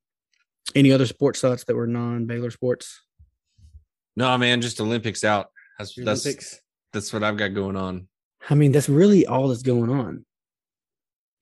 any 0.74 0.92
other 0.92 1.04
sports 1.04 1.40
thoughts 1.40 1.64
that 1.64 1.76
were 1.76 1.86
non 1.86 2.26
Baylor 2.26 2.50
sports? 2.50 3.02
No, 4.16 4.36
man, 4.38 4.60
just 4.60 4.80
Olympics 4.80 5.24
out. 5.24 5.48
That's 5.78 5.94
that's 5.96 6.60
that's 6.92 7.12
what 7.12 7.22
I've 7.22 7.36
got 7.36 7.54
going 7.54 7.76
on. 7.76 8.08
I 8.48 8.54
mean, 8.54 8.72
that's 8.72 8.88
really 8.88 9.26
all 9.26 9.48
that's 9.48 9.62
going 9.62 9.90
on. 9.90 10.24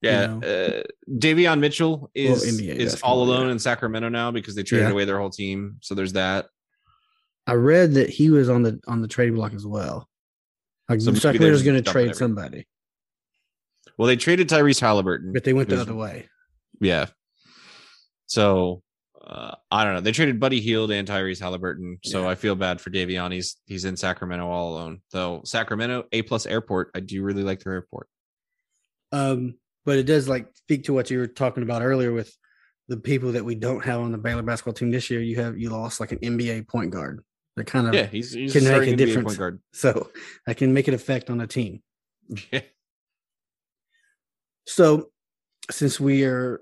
Yeah, 0.01 0.27
know? 0.27 0.47
uh, 0.47 0.83
Davion 1.11 1.59
Mitchell 1.59 2.11
is 2.15 2.45
NBA 2.45 2.77
is 2.77 3.03
all 3.03 3.23
alone 3.23 3.47
yeah. 3.47 3.53
in 3.53 3.59
Sacramento 3.59 4.09
now 4.09 4.31
because 4.31 4.55
they 4.55 4.63
traded 4.63 4.89
Yeah. 4.89 4.93
away 4.93 5.05
their 5.05 5.19
whole 5.19 5.31
team. 5.31 5.79
So 5.81 5.95
there's 5.95 6.13
that. 6.13 6.47
I 7.47 7.55
read 7.55 7.95
that 7.95 8.09
he 8.11 8.31
was 8.31 8.49
on 8.49 8.63
the 8.63 8.79
on 8.87 9.03
the 9.03 9.09
trading 9.09 9.35
block 9.35 9.55
as 9.55 9.67
well. 9.67 10.09
Like 10.89 11.01
So 11.01 11.13
Sacramento's 11.15 11.63
going 11.63 11.83
to 11.83 11.91
trade 11.91 12.15
somebody, 12.15 12.67
Well, 13.97 14.07
they 14.07 14.17
traded 14.17 14.49
Tyrese 14.49 14.81
Halliburton, 14.81 15.33
but 15.33 15.45
they 15.45 15.53
went 15.53 15.69
the 15.69 15.81
other 15.81 15.95
way. 15.95 16.29
Yeah. 16.81 17.07
So 18.27 18.83
uh, 19.27 19.57
I 19.71 19.85
don't 19.85 19.95
know. 19.95 20.01
They 20.01 20.13
traded 20.13 20.41
Buddy 20.41 20.61
Hield 20.61 20.91
and 20.91 21.07
Tyrese 21.09 21.41
Halliburton. 21.41 21.99
So 22.05 22.23
Yeah. 22.23 22.29
I 22.29 22.35
feel 22.35 22.55
bad 22.55 22.81
for 22.81 22.91
Davion. 22.91 23.33
He's 23.33 23.57
he's 23.67 23.85
in 23.85 23.97
Sacramento 23.97 24.49
all 24.49 24.75
alone. 24.75 25.01
Though 25.11 25.43
Sacramento 25.45 26.05
A 26.13 26.23
plus 26.23 26.47
airport, 26.47 26.91
I 26.95 27.01
do 27.01 27.23
really 27.23 27.43
like 27.43 27.61
their 27.61 27.73
airport. 27.75 28.09
Um, 29.13 29.55
but 29.89 29.97
it 29.97 30.03
does 30.03 30.29
like 30.29 30.47
speak 30.55 30.85
to 30.85 30.93
what 30.93 31.11
you 31.11 31.19
were 31.19 31.27
talking 31.27 31.63
about 31.63 31.81
earlier 31.81 32.13
with 32.13 32.31
the 32.89 32.99
people 32.99 33.33
that 33.33 33.43
we 33.43 33.55
don't 33.55 33.83
have 33.87 34.01
on 34.01 34.13
the 34.13 34.19
Baylor 34.19 34.43
basketball 34.43 34.75
team 34.75 34.91
this 34.91 35.09
year. 35.09 35.23
You 35.23 35.37
have 35.37 35.57
you 35.59 35.71
lost 35.71 35.99
like 35.99 36.13
an 36.13 36.19
NBA 36.19 36.69
point 36.69 36.91
guard. 36.91 37.25
That 37.57 37.67
kind 37.67 37.89
of 37.89 37.95
Yeah, 37.95 38.05
he's, 38.05 38.33
he's 38.35 38.53
can 38.53 38.65
make 38.65 38.83
a 38.83 38.93
NBA 38.93 38.97
difference. 38.99 39.25
point 39.29 39.39
guard. 39.39 39.61
so 39.73 40.11
that 40.47 40.59
can 40.59 40.75
make 40.75 40.89
an 40.89 40.93
effect 40.95 41.31
on 41.31 41.41
a 41.41 41.47
team. 41.47 41.81
Yeah. 42.53 42.61
So 44.67 45.09
since 45.71 45.99
we 45.99 46.25
are 46.25 46.61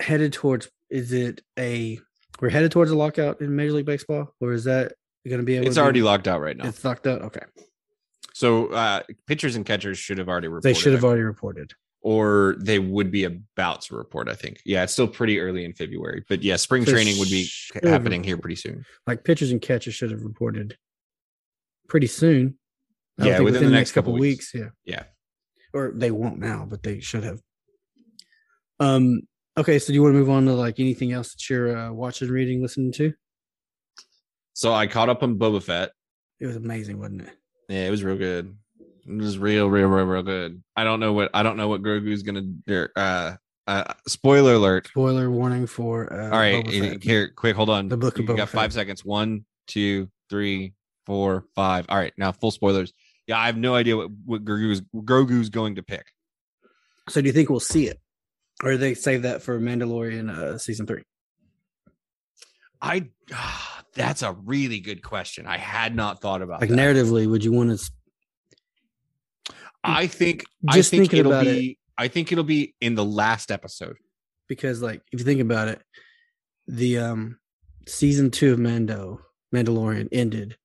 headed 0.00 0.32
towards, 0.32 0.68
is 0.90 1.12
it 1.12 1.40
a 1.56 2.00
we're 2.40 2.50
headed 2.50 2.72
towards 2.72 2.90
a 2.90 2.96
lockout 2.96 3.40
in 3.40 3.54
Major 3.54 3.74
League 3.74 3.86
Baseball, 3.86 4.34
or 4.40 4.52
is 4.52 4.64
that 4.64 4.94
going 5.28 5.38
to 5.38 5.44
be? 5.44 5.54
Able 5.54 5.66
It's 5.68 5.76
to 5.76 5.80
be- 5.80 5.84
already 5.84 6.02
locked 6.02 6.26
out 6.26 6.40
right 6.40 6.56
now. 6.56 6.66
It's 6.66 6.84
locked 6.84 7.06
out. 7.06 7.22
Okay, 7.22 7.42
So 8.34 8.66
uh, 8.72 9.02
pitchers 9.28 9.54
and 9.54 9.64
catchers 9.64 9.98
should 9.98 10.18
have 10.18 10.28
already 10.28 10.48
reported. 10.48 10.68
they 10.68 10.74
should 10.74 10.92
have 10.94 11.04
already 11.04 11.22
reported. 11.22 11.72
Or 12.02 12.56
they 12.60 12.78
would 12.78 13.10
be 13.10 13.24
about 13.24 13.82
to 13.82 13.96
report. 13.96 14.28
I 14.28 14.34
think. 14.34 14.60
Yeah, 14.64 14.82
it's 14.82 14.92
still 14.92 15.08
pretty 15.08 15.40
early 15.40 15.64
in 15.64 15.72
February, 15.72 16.24
but 16.28 16.42
yeah, 16.42 16.56
spring 16.56 16.84
So 16.84 16.92
training 16.92 17.18
would 17.18 17.30
be 17.30 17.48
happening 17.82 18.22
here 18.24 18.36
pretty 18.36 18.56
soon. 18.56 18.84
Like 19.06 19.24
pitchers 19.24 19.50
and 19.52 19.62
catchers 19.62 19.94
should 19.94 20.10
have 20.10 20.22
reported 20.22 20.76
pretty 21.88 22.08
soon. 22.08 22.58
Yeah, 23.18 23.36
think 23.36 23.44
within 23.44 23.64
the 23.64 23.70
next 23.70 23.92
couple 23.92 24.12
weeks. 24.14 24.52
Yeah, 24.54 24.70
Yeah. 24.84 25.04
or 25.72 25.92
they 25.94 26.10
won't 26.10 26.38
now, 26.38 26.66
but 26.68 26.82
they 26.82 27.00
should 27.00 27.24
have. 27.24 27.40
Um. 28.80 29.22
Okay, 29.58 29.78
so 29.78 29.88
do 29.88 29.94
you 29.94 30.02
want 30.02 30.14
to 30.14 30.18
move 30.18 30.30
on 30.30 30.46
to 30.46 30.54
like 30.54 30.80
anything 30.80 31.12
else 31.12 31.34
that 31.34 31.50
you're 31.50 31.76
uh, 31.76 31.92
watching, 31.92 32.30
reading, 32.30 32.62
listening 32.62 32.90
to? 32.92 33.12
So 34.54 34.72
I 34.72 34.86
caught 34.86 35.10
up 35.10 35.22
on 35.22 35.38
Boba 35.38 35.62
Fett. 35.62 35.90
It 36.40 36.46
was 36.46 36.56
amazing, 36.56 36.98
wasn't 36.98 37.22
it? 37.22 37.36
Yeah, 37.68 37.86
it 37.86 37.90
was 37.90 38.02
real 38.02 38.16
good. 38.16 38.56
Was 39.06 39.36
real, 39.38 39.68
real, 39.68 39.88
real, 39.88 40.04
real 40.04 40.22
good. 40.22 40.62
I 40.76 40.84
don't 40.84 41.00
know 41.00 41.12
what 41.12 41.30
I 41.34 41.42
don't 41.42 41.56
know 41.56 41.68
what 41.68 41.82
Grogu's 41.82 42.22
gonna 42.22 42.42
do. 42.42 42.86
Uh, 42.94 43.36
uh, 43.66 43.94
spoiler 44.06 44.54
alert. 44.54 44.86
Spoiler 44.88 45.30
warning 45.30 45.66
for. 45.66 46.12
Uh, 46.12 46.24
All 46.26 46.38
right, 46.38 46.64
Fett. 46.68 47.02
here, 47.02 47.28
quick, 47.34 47.56
hold 47.56 47.70
on. 47.70 47.88
The 47.88 47.96
book 47.96 48.18
of 48.18 48.22
you 48.24 48.28
Boba 48.28 48.36
got 48.38 48.48
Fett. 48.48 48.60
five 48.60 48.72
seconds. 48.72 49.04
One, 49.04 49.44
two, 49.66 50.08
three, 50.30 50.74
four, 51.06 51.44
five. 51.54 51.86
All 51.88 51.96
right, 51.96 52.12
now 52.16 52.32
full 52.32 52.50
spoilers. 52.50 52.92
Yeah, 53.26 53.38
I 53.38 53.46
have 53.46 53.56
no 53.56 53.74
idea 53.74 53.96
what 53.96 54.10
what 54.24 54.44
Grogu's 54.44 54.82
Grogu's 54.94 55.48
going 55.48 55.76
to 55.76 55.82
pick. 55.82 56.06
So 57.08 57.20
do 57.20 57.26
you 57.26 57.32
think 57.32 57.50
we'll 57.50 57.60
see 57.60 57.86
it, 57.88 58.00
or 58.62 58.72
do 58.72 58.78
they 58.78 58.94
save 58.94 59.22
that 59.22 59.42
for 59.42 59.58
Mandalorian 59.60 60.30
uh, 60.30 60.58
season 60.58 60.86
three? 60.86 61.02
I. 62.80 63.08
that's 63.94 64.22
a 64.22 64.32
really 64.32 64.80
good 64.80 65.02
question. 65.02 65.46
I 65.46 65.58
had 65.58 65.94
not 65.94 66.22
thought 66.22 66.40
about 66.40 66.62
Like 66.62 66.70
that. 66.70 66.78
narratively, 66.78 67.28
would 67.28 67.44
you 67.44 67.52
want 67.52 67.78
to? 67.78 67.90
I 69.84 70.06
think 70.06 70.44
Just 70.70 70.88
I 70.94 70.96
think 70.96 71.10
thinking 71.10 71.18
it'll 71.20 71.32
about 71.32 71.44
be. 71.44 71.78
I 71.98 72.08
think 72.08 72.32
it'll 72.32 72.44
be 72.44 72.74
in 72.80 72.94
the 72.94 73.04
last 73.04 73.50
episode. 73.50 73.96
Because 74.48 74.82
like, 74.82 75.02
if 75.12 75.20
you 75.20 75.24
think 75.24 75.40
about 75.40 75.68
it, 75.68 75.82
the 76.66 76.98
um 76.98 77.38
season 77.86 78.30
two 78.30 78.52
of 78.52 78.58
Mando 78.58 79.20
Mandalorian 79.54 80.08
ended 80.12 80.56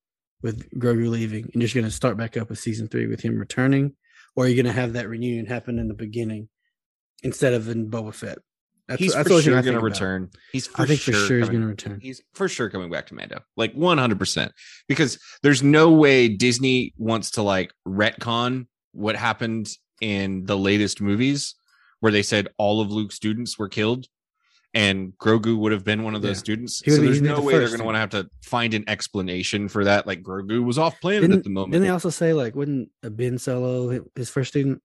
with 0.42 0.70
Grogu 0.78 1.08
leaving, 1.08 1.44
and 1.44 1.54
you're 1.54 1.62
just 1.62 1.74
gonna 1.74 1.90
start 1.90 2.16
back 2.16 2.36
up 2.36 2.50
with 2.50 2.58
season 2.58 2.88
three 2.88 3.06
with 3.06 3.20
him 3.20 3.38
returning, 3.38 3.94
or 4.36 4.44
are 4.44 4.48
you 4.48 4.60
gonna 4.60 4.72
have 4.72 4.92
that 4.92 5.08
reunion 5.08 5.46
happen 5.46 5.78
in 5.78 5.88
the 5.88 5.94
beginning 5.94 6.48
instead 7.22 7.54
of 7.54 7.68
in 7.68 7.90
Boba 7.90 8.14
Fett? 8.14 8.38
That's, 8.88 9.00
he's 9.00 9.14
that's 9.14 9.28
for 9.28 9.42
sure 9.42 9.60
going 9.60 9.74
to 9.74 9.80
return. 9.80 10.30
He's 10.50 10.66
for 10.66 10.82
I 10.82 10.86
think 10.86 11.00
sure 11.00 11.12
for 11.12 11.26
sure 11.26 11.38
he's 11.40 11.48
gonna 11.50 11.66
return. 11.66 12.00
He's 12.00 12.22
for 12.32 12.48
sure 12.48 12.70
coming 12.70 12.90
back 12.90 13.06
to 13.08 13.14
Mando, 13.14 13.42
like 13.56 13.74
one 13.74 13.98
hundred 13.98 14.18
percent, 14.18 14.52
because 14.88 15.18
there's 15.42 15.62
no 15.62 15.92
way 15.92 16.28
Disney 16.28 16.94
wants 16.96 17.32
to 17.32 17.42
like 17.42 17.72
retcon 17.86 18.66
what 18.92 19.16
happened 19.16 19.70
in 20.00 20.44
the 20.44 20.56
latest 20.56 21.00
movies, 21.00 21.54
where 22.00 22.12
they 22.12 22.22
said 22.22 22.48
all 22.58 22.80
of 22.80 22.90
Luke's 22.92 23.14
students 23.16 23.58
were 23.58 23.68
killed, 23.68 24.06
and 24.74 25.12
Grogu 25.18 25.56
would 25.58 25.72
have 25.72 25.84
been 25.84 26.02
one 26.02 26.14
of 26.14 26.22
those 26.22 26.36
Yeah. 26.36 26.40
students. 26.40 26.82
So 26.84 26.96
there's 26.98 27.20
no 27.22 27.36
the 27.36 27.42
way 27.42 27.58
they're 27.58 27.68
going 27.68 27.78
to 27.80 27.84
want 27.84 27.94
to 27.96 28.00
have 28.00 28.10
to 28.10 28.28
find 28.42 28.74
an 28.74 28.84
explanation 28.88 29.68
for 29.68 29.84
that. 29.84 30.06
Like 30.06 30.22
Grogu 30.22 30.62
was 30.64 30.78
off 30.78 31.00
planet 31.00 31.22
Didn't, 31.22 31.38
at 31.38 31.44
the 31.44 31.50
moment. 31.50 31.72
didn't 31.72 31.84
they 31.86 31.90
also 31.90 32.10
say 32.10 32.32
like 32.32 32.54
wouldn't 32.54 32.90
a 33.02 33.10
Ben 33.10 33.38
Solo 33.38 34.04
his 34.14 34.30
first 34.30 34.50
student 34.50 34.82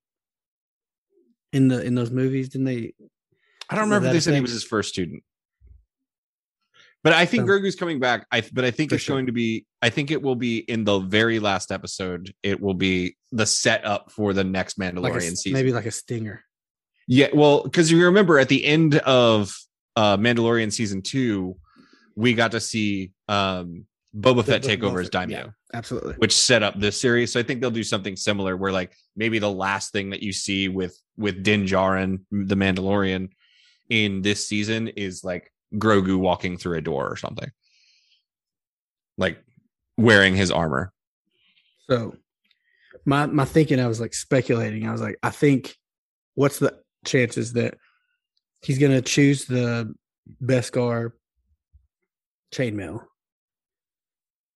in 1.51 1.67
the 1.67 1.83
in 1.83 1.95
those 1.95 2.11
movies? 2.11 2.49
Didn't 2.49 2.65
they? 2.65 2.93
I 3.69 3.75
don't 3.75 3.85
remember 3.85 4.11
they 4.11 4.19
said 4.19 4.33
he 4.33 4.41
was 4.41 4.51
his 4.51 4.63
first 4.63 4.89
student. 4.89 5.23
But 7.03 7.11
I 7.13 7.25
think 7.25 7.41
So- 7.41 7.47
Grogu's 7.47 7.75
coming 7.75 7.99
back. 7.99 8.25
I 8.31 8.41
but 8.53 8.63
I 8.63 8.71
think 8.71 8.91
it's 8.93 9.03
sure. 9.03 9.15
going 9.17 9.25
to 9.25 9.31
be 9.33 9.65
I 9.81 9.89
think 9.89 10.09
it 10.11 10.21
will 10.21 10.35
be 10.35 10.59
in 10.59 10.85
the 10.85 10.99
very 10.99 11.39
last 11.39 11.71
episode. 11.71 12.33
It 12.43 12.61
will 12.61 12.73
be 12.73 13.17
the 13.33 13.45
setup 13.45 14.11
for 14.11 14.31
the 14.31 14.43
next 14.43 14.77
Mandalorian 14.77 15.01
Like 15.01 15.15
a, 15.15 15.21
season. 15.21 15.53
maybe 15.53 15.73
like 15.73 15.87
a 15.87 15.91
stinger. 15.91 16.43
Yeah, 17.07 17.27
well, 17.33 17.63
because 17.63 17.91
you 17.91 18.05
remember 18.05 18.39
at 18.39 18.47
the 18.47 18.63
end 18.63 18.95
of 18.99 19.57
uh 19.95 20.17
Mandalorian 20.17 20.71
season 20.71 21.01
two, 21.01 21.57
we 22.15 22.33
got 22.33 22.51
to 22.51 22.59
see 22.59 23.11
um 23.27 23.85
Boba 24.15 24.45
Fett 24.45 24.61
take 24.61 24.83
over 24.83 24.99
as 24.99 25.09
Daimyo, 25.09 25.37
yeah, 25.37 25.47
absolutely. 25.73 26.13
which 26.15 26.35
set 26.35 26.61
up 26.61 26.79
this 26.79 27.01
series. 27.01 27.33
So 27.33 27.39
I 27.39 27.43
think 27.43 27.59
they'll 27.59 27.71
do 27.71 27.83
something 27.83 28.15
similar 28.15 28.55
where 28.55 28.71
like 28.71 28.93
maybe 29.15 29.39
the 29.39 29.51
last 29.51 29.91
thing 29.91 30.11
that 30.11 30.21
you 30.21 30.31
see 30.31 30.69
with 30.69 30.95
with 31.17 31.41
Din 31.41 31.65
Djarin, 31.65 32.19
the 32.31 32.55
Mandalorian, 32.55 33.29
in 33.89 34.21
this 34.21 34.47
season 34.47 34.89
is 34.89 35.23
like 35.23 35.51
Grogu 35.73 36.17
walking 36.17 36.57
through 36.57 36.77
a 36.77 36.81
door 36.81 37.09
or 37.09 37.17
something. 37.17 37.51
Like 39.17 39.43
wearing 39.97 40.35
his 40.35 40.51
armor. 40.51 40.93
So 41.89 42.15
my 43.05 43.25
my 43.25 43.45
thinking, 43.45 43.79
I 43.79 43.87
was 43.87 43.99
like 43.99 44.13
speculating. 44.13 44.87
I 44.87 44.91
was 44.91 45.01
like, 45.01 45.17
I 45.23 45.29
think 45.29 45.75
what's 46.35 46.59
the 46.59 46.79
chances 47.05 47.53
that 47.53 47.77
he's 48.61 48.79
gonna 48.79 49.01
choose 49.01 49.45
the 49.45 49.93
Beskar 50.43 51.11
chainmail, 52.53 53.03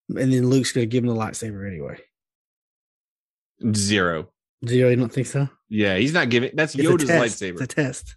and 0.10 0.34
then 0.34 0.50
Luke's 0.50 0.72
gonna 0.72 0.86
give 0.86 1.04
him 1.04 1.10
the 1.10 1.16
lightsaber 1.16 1.68
anyway. 1.68 2.00
Zero. 3.74 4.30
Zero, 4.66 4.90
you 4.90 4.96
don't 4.96 5.12
think 5.12 5.28
so? 5.28 5.50
Yeah, 5.70 5.98
he's 5.98 6.14
not 6.14 6.30
giving 6.30 6.52
that's 6.54 6.76
It's 6.76 6.84
Yoda's 6.84 7.10
lightsaber. 7.10 7.54
It's 7.54 7.62
a 7.62 7.68
test. 7.68 8.16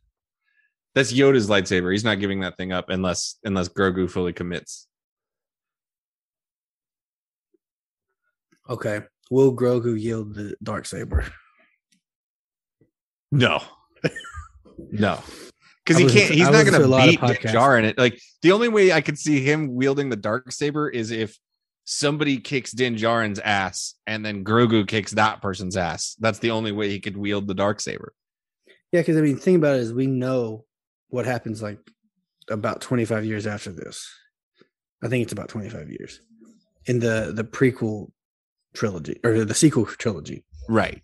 That's 0.95 1.13
Yoda's 1.13 1.49
lightsaber. 1.49 1.93
He's 1.93 2.05
not 2.05 2.21
giving 2.21 2.41
that 2.41 2.57
thing 2.57 2.73
up 2.73 2.89
unless 2.89 3.39
unless 3.45 3.69
Grogu 3.69 4.11
fully 4.11 4.33
commits. 4.33 4.87
Okay. 8.69 9.01
Will 9.31 9.55
Grogu 9.55 9.99
yield 9.99 10.35
the 10.35 10.57
dark 10.63 10.87
saber? 10.87 11.25
No. 13.31 13.63
no. 14.91 15.23
Because 15.83 16.13
he 16.13 16.21
can't 16.21 16.35
he's 16.35 16.43
not 16.45 16.53
listen 16.53 16.75
to 16.75 16.79
a 16.79 16.83
gonna 16.83 16.89
lot 16.89 17.09
beat 17.09 17.21
Din 17.21 17.31
podcasts. 17.31 17.53
Djarin 17.53 17.85
it. 17.85 17.99
Like 17.99 18.21
the 18.43 18.53
only 18.53 18.69
way 18.69 18.93
I 18.93 19.01
could 19.01 19.19
see 19.19 19.41
him 19.41 19.75
wielding 19.75 20.09
the 20.09 20.15
dark 20.15 20.53
saber 20.53 20.89
is 20.89 21.11
if 21.11 21.37
somebody 21.85 22.39
kicks 22.39 22.71
Din 22.71 22.95
Djarin's 22.95 23.41
ass 23.41 23.95
and 24.07 24.25
then 24.25 24.45
Grogu 24.45 24.87
kicks 24.87 25.13
that 25.13 25.43
person's 25.43 25.77
ass. 25.77 26.15
That's 26.21 26.39
the 26.39 26.53
only 26.53 26.71
way 26.71 26.91
he 26.91 27.01
could 27.01 27.17
wield 27.17 27.49
the 27.49 27.55
dark 27.55 27.81
saber. 27.81 28.13
Yeah, 28.93 29.01
because 29.01 29.17
I 29.17 29.23
mean, 29.23 29.37
think 29.37 29.57
about 29.57 29.77
it 29.77 29.81
is 29.81 29.93
we 29.93 30.07
know 30.07 30.65
what 31.09 31.27
happens 31.27 31.61
like 31.61 31.81
about 32.49 32.83
25 32.83 33.25
years 33.25 33.47
after 33.47 33.73
this. 33.73 34.09
I 35.03 35.09
think 35.09 35.25
it's 35.25 35.33
about 35.33 35.49
25 35.49 35.91
years 35.91 36.21
in 36.87 37.01
the 37.01 37.33
the 37.35 37.45
prequel 37.45 38.11
trilogy 38.75 39.21
or 39.25 39.45
the 39.45 39.55
sequel 39.55 39.87
trilogy. 39.87 40.45
Right. 40.69 41.03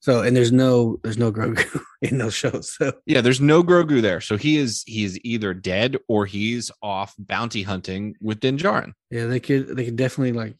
So, 0.00 0.22
and 0.22 0.36
there's 0.36 0.52
no 0.52 1.00
there's 1.02 1.18
no 1.18 1.32
Grogu 1.32 1.80
in 2.02 2.18
those 2.18 2.34
shows. 2.34 2.72
So, 2.72 2.92
Yeah, 3.06 3.20
there's 3.20 3.40
no 3.40 3.62
Grogu 3.64 4.00
there. 4.00 4.20
So 4.20 4.36
he 4.36 4.56
is 4.56 4.84
he 4.86 5.04
is 5.04 5.18
either 5.24 5.52
dead 5.54 5.96
or 6.06 6.24
he's 6.26 6.70
off 6.82 7.14
bounty 7.18 7.62
hunting 7.62 8.14
with 8.20 8.40
Din 8.40 8.56
Djarin. 8.58 8.92
yeah, 9.10 9.26
they 9.26 9.40
could 9.40 9.76
they 9.76 9.84
could 9.84 9.96
definitely 9.96 10.32
like 10.32 10.54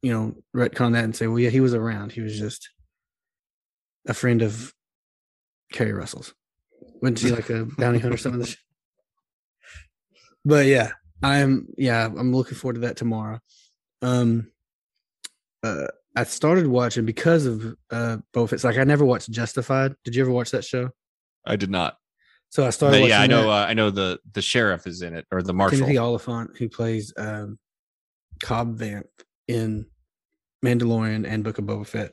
you 0.00 0.12
know 0.12 0.36
retcon 0.54 0.92
that 0.92 1.04
and 1.04 1.14
say, 1.16 1.26
well, 1.26 1.40
yeah, 1.40 1.50
he 1.50 1.60
was 1.60 1.74
around. 1.74 2.12
He 2.12 2.20
was 2.20 2.38
just 2.38 2.68
a 4.06 4.14
friend 4.14 4.42
of 4.42 4.72
Keri 5.72 5.92
Russell's. 5.92 6.32
Wouldn't 7.02 7.18
she 7.18 7.30
like 7.30 7.50
a 7.50 7.66
bounty 7.76 7.98
hunter 7.98 8.14
or 8.14 8.18
something? 8.18 8.46
But 10.44 10.66
yeah, 10.66 10.92
I'm 11.22 11.66
yeah, 11.76 12.06
I'm 12.06 12.32
looking 12.32 12.54
forward 12.54 12.74
to 12.74 12.80
that 12.82 12.96
tomorrow. 12.96 13.40
Um 14.02 14.50
uh 15.62 15.86
I 16.16 16.24
started 16.24 16.66
watching 16.66 17.04
because 17.04 17.46
of 17.46 17.76
uh 17.90 18.18
both 18.32 18.52
it's 18.52 18.64
like 18.64 18.78
I 18.78 18.84
never 18.84 19.04
watched 19.04 19.30
Justified. 19.30 19.94
Did 20.04 20.14
you 20.14 20.22
ever 20.22 20.30
watch 20.30 20.50
that 20.50 20.64
show? 20.64 20.90
I 21.46 21.56
did 21.56 21.70
not. 21.70 21.96
So 22.50 22.66
I 22.66 22.70
started 22.70 23.00
But 23.00 23.08
yeah, 23.08 23.18
I 23.18 23.20
watching 23.22 23.30
know 23.30 23.50
uh, 23.50 23.66
I 23.68 23.74
know 23.74 23.90
the 23.90 24.18
the 24.32 24.42
sheriff 24.42 24.86
is 24.86 25.02
in 25.02 25.14
it 25.14 25.26
or 25.30 25.42
the 25.42 25.54
marshal. 25.54 25.78
Timothy 25.78 25.98
Olyphant, 25.98 26.56
who 26.56 26.68
plays 26.68 27.12
um, 27.16 27.58
Cobb 28.42 28.78
Vanth 28.78 29.04
in 29.46 29.86
Mandalorian 30.64 31.26
and 31.26 31.44
Book 31.44 31.58
of 31.58 31.64
Boba 31.64 31.86
Fett, 31.86 32.12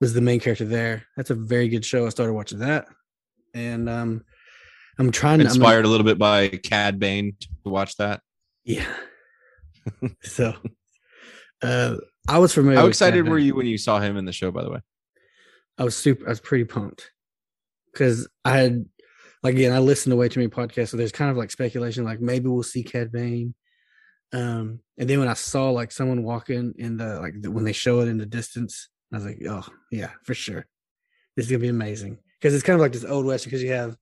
was 0.00 0.12
the 0.12 0.20
main 0.20 0.40
character 0.40 0.64
there. 0.64 1.06
That's 1.16 1.30
a 1.30 1.34
very 1.34 1.68
good 1.68 1.84
show. 1.84 2.06
I 2.06 2.10
started 2.10 2.34
watching 2.34 2.58
that, 2.58 2.86
and 3.54 3.88
um, 3.88 4.24
I'm 4.98 5.10
trying 5.10 5.38
to 5.38 5.44
I'm 5.44 5.50
Inspired 5.50 5.84
a 5.84 5.88
little 5.88 6.06
bit 6.06 6.18
by 6.18 6.48
Cad 6.48 6.98
Bane 6.98 7.36
to 7.64 7.70
watch 7.70 7.96
that. 7.96 8.20
yeah. 8.64 8.86
so, 10.22 10.54
uh, 11.62 11.96
I 12.28 12.38
was 12.38 12.52
familiar. 12.52 12.78
How 12.78 12.86
excited 12.86 13.28
were 13.28 13.38
you 13.38 13.54
when 13.54 13.66
you 13.66 13.78
saw 13.78 14.00
him 14.00 14.16
in 14.16 14.24
the 14.24 14.32
show? 14.32 14.50
By 14.50 14.62
the 14.62 14.70
way, 14.70 14.80
I 15.78 15.84
was 15.84 15.96
super. 15.96 16.26
I 16.26 16.30
was 16.30 16.40
pretty 16.40 16.64
pumped 16.64 17.10
because 17.92 18.28
I 18.44 18.56
had, 18.58 18.84
like, 19.42 19.54
again, 19.54 19.72
I 19.72 19.78
listened 19.78 20.12
to 20.12 20.16
way 20.16 20.28
too 20.28 20.40
many 20.40 20.50
podcasts, 20.50 20.88
so 20.88 20.96
there's 20.96 21.12
kind 21.12 21.30
of 21.30 21.36
like 21.36 21.50
speculation, 21.50 22.04
like 22.04 22.20
maybe 22.20 22.48
we'll 22.48 22.62
see 22.62 22.82
Cad 22.82 23.12
Bane. 23.12 23.54
Um, 24.32 24.80
and 24.98 25.08
then 25.08 25.20
when 25.20 25.28
I 25.28 25.34
saw 25.34 25.70
like 25.70 25.92
someone 25.92 26.24
walking 26.24 26.74
in 26.78 26.96
the 26.96 27.20
like 27.20 27.34
the, 27.40 27.50
when 27.50 27.64
they 27.64 27.72
show 27.72 28.00
it 28.00 28.08
in 28.08 28.18
the 28.18 28.26
distance, 28.26 28.88
I 29.12 29.16
was 29.16 29.24
like, 29.24 29.40
oh 29.48 29.66
yeah, 29.90 30.10
for 30.24 30.34
sure, 30.34 30.66
this 31.36 31.46
is 31.46 31.50
gonna 31.50 31.60
be 31.60 31.68
amazing 31.68 32.18
because 32.40 32.54
it's 32.54 32.64
kind 32.64 32.74
of 32.74 32.80
like 32.80 32.92
this 32.92 33.04
old 33.04 33.24
west 33.24 33.44
because 33.44 33.62
you 33.62 33.72
have 33.72 33.96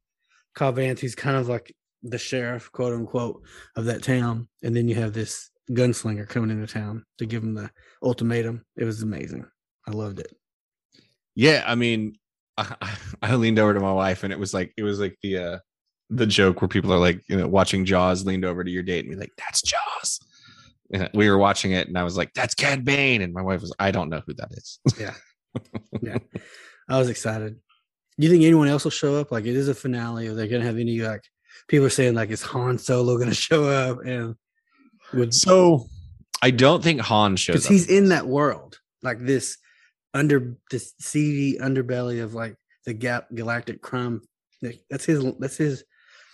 Cobb 0.54 0.76
Vanth, 0.76 1.00
who's 1.00 1.14
kind 1.14 1.36
of 1.36 1.48
like 1.48 1.74
the 2.02 2.18
sheriff, 2.18 2.72
quote 2.72 2.94
unquote, 2.94 3.42
of 3.76 3.84
that 3.86 4.02
town, 4.02 4.48
and 4.62 4.74
then 4.74 4.88
you 4.88 4.94
have 4.94 5.12
this 5.12 5.50
gunslinger 5.70 6.28
coming 6.28 6.50
into 6.50 6.66
town 6.66 7.04
to 7.18 7.26
give 7.26 7.42
him 7.42 7.54
the 7.54 7.70
ultimatum. 8.02 8.64
It 8.76 8.84
was 8.84 9.02
amazing. 9.02 9.46
I 9.86 9.90
loved 9.92 10.20
it. 10.20 10.34
yeah, 11.34 11.62
I 11.66 11.74
mean, 11.74 12.16
I, 12.56 12.96
I 13.22 13.34
leaned 13.34 13.58
over 13.58 13.74
to 13.74 13.80
my 13.80 13.92
wife 13.92 14.22
and 14.24 14.32
it 14.32 14.38
was 14.38 14.54
like 14.54 14.72
it 14.76 14.82
was 14.82 15.00
like 15.00 15.16
the 15.22 15.38
uh 15.38 15.58
the 16.10 16.26
joke 16.26 16.60
where 16.60 16.68
people 16.68 16.92
are 16.92 16.98
like 16.98 17.22
you 17.28 17.36
know 17.36 17.48
watching 17.48 17.84
Jaws, 17.84 18.24
leaned 18.24 18.44
over 18.44 18.62
to 18.62 18.70
your 18.70 18.82
date 18.82 19.04
and 19.04 19.10
be 19.14 19.18
like, 19.18 19.32
"That's 19.38 19.62
Jaws." 19.62 20.20
And 20.92 21.10
we 21.14 21.28
were 21.28 21.38
watching 21.38 21.72
it 21.72 21.88
and 21.88 21.98
I 21.98 22.04
was 22.04 22.16
like, 22.16 22.32
"That's 22.34 22.54
Cad 22.54 22.84
Bane," 22.84 23.22
and 23.22 23.32
my 23.32 23.42
wife 23.42 23.62
was, 23.62 23.74
"I 23.78 23.90
don't 23.90 24.10
know 24.10 24.22
who 24.26 24.34
that 24.34 24.52
is." 24.52 24.78
Yeah. 25.00 25.14
yeah. 26.02 26.18
I 26.88 26.98
was 26.98 27.08
excited. 27.08 27.56
Do 28.18 28.26
you 28.26 28.30
think 28.30 28.44
anyone 28.44 28.68
else 28.68 28.84
will 28.84 28.90
show 28.90 29.16
up? 29.16 29.32
Like 29.32 29.46
it 29.46 29.56
is 29.56 29.68
a 29.68 29.74
finale. 29.74 30.28
Are 30.28 30.34
they 30.34 30.46
gonna 30.46 30.64
have 30.64 30.78
any 30.78 31.00
like 31.00 31.22
people 31.68 31.86
are 31.86 31.90
saying 31.90 32.14
like 32.14 32.30
is 32.30 32.42
Han 32.42 32.78
Solo 32.78 33.18
gonna 33.18 33.34
show 33.48 33.64
up 33.64 33.98
and 34.04 34.36
would 35.14 35.34
so 35.34 35.86
I 36.42 36.50
don't 36.50 36.82
think 36.82 37.00
Han 37.00 37.36
shows 37.36 37.54
because 37.54 37.66
he's 37.66 37.86
in 37.88 38.10
that 38.10 38.26
world. 38.26 38.78
Like 39.02 39.24
this 39.24 39.58
under 40.12 40.56
this 40.70 40.94
seedy 40.98 41.58
underbelly 41.58 42.22
of 42.22 42.34
like 42.34 42.56
the 42.86 42.94
gap 42.94 43.26
galactic 43.34 43.82
crime. 43.82 44.22
That's 44.90 45.04
his 45.04 45.24
that's 45.38 45.56
his 45.56 45.84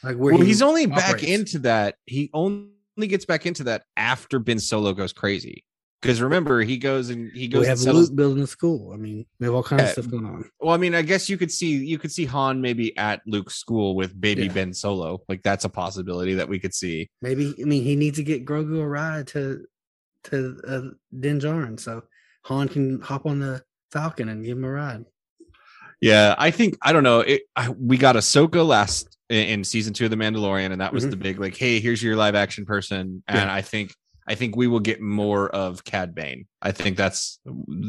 like 0.02 0.16
where 0.16 0.34
well, 0.34 0.42
he 0.42 0.48
he's 0.48 0.62
only 0.62 0.86
back 0.86 1.22
into 1.22 1.60
that. 1.60 1.96
He 2.06 2.30
only 2.32 2.70
gets 3.06 3.24
back 3.24 3.46
into 3.46 3.64
that 3.64 3.84
after 3.96 4.38
Ben 4.38 4.58
Solo 4.58 4.92
goes 4.92 5.12
crazy. 5.12 5.64
Because 6.00 6.22
remember, 6.22 6.62
he 6.62 6.78
goes 6.78 7.10
and 7.10 7.30
he 7.32 7.46
goes 7.46 7.60
we 7.62 7.66
have. 7.66 7.80
Luke 7.82 8.14
building 8.14 8.42
a 8.42 8.46
school. 8.46 8.92
I 8.92 8.96
mean, 8.96 9.26
we 9.38 9.46
have 9.46 9.54
all 9.54 9.62
kinds 9.62 9.82
of 9.82 9.88
stuff 9.90 10.10
going 10.10 10.24
on. 10.24 10.50
Well, 10.58 10.74
I 10.74 10.78
mean, 10.78 10.94
I 10.94 11.02
guess 11.02 11.28
you 11.28 11.36
could 11.36 11.52
see 11.52 11.84
you 11.84 11.98
could 11.98 12.10
see 12.10 12.24
Han 12.24 12.60
maybe 12.62 12.96
at 12.96 13.20
Luke's 13.26 13.56
school 13.56 13.94
with 13.94 14.18
baby 14.18 14.44
Yeah. 14.46 14.52
Ben 14.52 14.72
Solo. 14.72 15.20
Like 15.28 15.42
that's 15.42 15.66
a 15.66 15.68
possibility 15.68 16.34
that 16.34 16.48
we 16.48 16.58
could 16.58 16.72
see. 16.74 17.10
Maybe 17.20 17.54
I 17.60 17.64
mean 17.64 17.82
he 17.82 17.96
needs 17.96 18.16
to 18.16 18.24
get 18.24 18.46
Grogu 18.46 18.80
a 18.80 18.88
ride 18.88 19.26
to 19.28 19.66
to 20.24 20.60
uh, 20.66 20.80
Din 21.18 21.38
Djarin, 21.40 21.78
so 21.78 22.02
Han 22.46 22.68
can 22.68 23.00
hop 23.02 23.26
on 23.26 23.40
the 23.40 23.62
Falcon 23.92 24.28
and 24.30 24.42
give 24.44 24.56
him 24.56 24.64
a 24.64 24.70
ride. 24.70 25.04
Yeah, 26.00 26.34
I 26.38 26.50
think 26.50 26.78
I 26.80 26.92
don't 26.94 27.02
know. 27.02 27.20
It, 27.20 27.42
I, 27.54 27.68
we 27.68 27.98
got 27.98 28.16
Ahsoka 28.16 28.66
last 28.66 29.18
in, 29.28 29.44
in 29.48 29.64
season 29.64 29.92
two 29.92 30.06
of 30.06 30.10
the 30.10 30.16
Mandalorian, 30.16 30.72
and 30.72 30.80
that 30.80 30.94
was 30.94 31.04
Mhm. 31.04 31.10
the 31.10 31.16
big 31.16 31.38
like, 31.38 31.56
hey, 31.58 31.78
here's 31.78 32.02
your 32.02 32.16
live 32.16 32.34
action 32.34 32.64
person. 32.64 33.22
And 33.28 33.36
Yeah. 33.50 33.54
I 33.54 33.60
think 33.60 33.92
I 34.26 34.34
think 34.34 34.56
we 34.56 34.66
will 34.66 34.80
get 34.80 35.00
more 35.00 35.48
of 35.50 35.84
Cad 35.84 36.14
Bane. 36.14 36.46
I 36.62 36.72
think 36.72 36.96
that's 36.96 37.40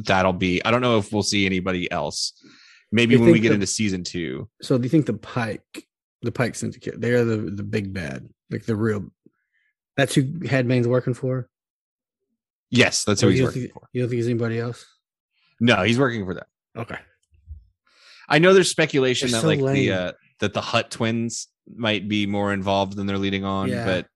that'll 0.05 0.33
be. 0.33 0.63
I 0.65 0.71
don't 0.71 0.81
know 0.81 0.97
if 0.97 1.11
we'll 1.11 1.23
see 1.23 1.45
anybody 1.45 1.91
else. 1.91 2.33
Maybe 2.91 3.15
when 3.15 3.31
we 3.31 3.39
get 3.39 3.49
the- 3.49 3.55
into 3.55 3.67
season 3.67 4.03
two. 4.03 4.49
So 4.61 4.77
do 4.77 4.83
you 4.83 4.89
think 4.89 5.05
the 5.05 5.13
Pike, 5.13 5.87
the 6.21 6.31
Pike 6.31 6.55
Syndicate, 6.55 6.99
they're 6.99 7.23
the 7.23 7.37
the 7.37 7.63
big 7.63 7.93
bad, 7.93 8.27
like 8.49 8.65
the 8.65 8.75
real? 8.75 9.11
That's 9.97 10.15
who 10.15 10.39
Cad 10.41 10.67
Bane's 10.67 10.87
working 10.87 11.13
for. 11.13 11.49
Yes, 12.69 13.03
that's 13.03 13.21
who 13.21 13.27
Or 13.27 13.31
he's 13.31 13.41
working 13.43 13.61
think, 13.63 13.73
for. 13.73 13.87
You 13.93 14.01
don't 14.01 14.09
think 14.09 14.19
there's 14.21 14.29
anybody 14.29 14.59
else? 14.59 14.85
No, 15.59 15.83
he's 15.83 15.99
working 15.99 16.25
for 16.25 16.33
them. 16.33 16.45
Okay. 16.77 16.97
I 18.29 18.39
know 18.39 18.53
there's 18.53 18.69
speculation 18.69 19.29
They're 19.29 19.41
that 19.41 19.57
so 19.57 19.63
like 19.63 19.73
the 19.75 19.91
uh 19.91 20.11
that 20.39 20.53
the 20.53 20.61
Hutt 20.61 20.89
twins 20.89 21.47
might 21.75 22.07
be 22.07 22.25
more 22.25 22.53
involved 22.53 22.95
than 22.95 23.05
they're 23.07 23.17
leading 23.17 23.43
on, 23.43 23.69
Yeah. 23.69 23.85
but 23.85 24.07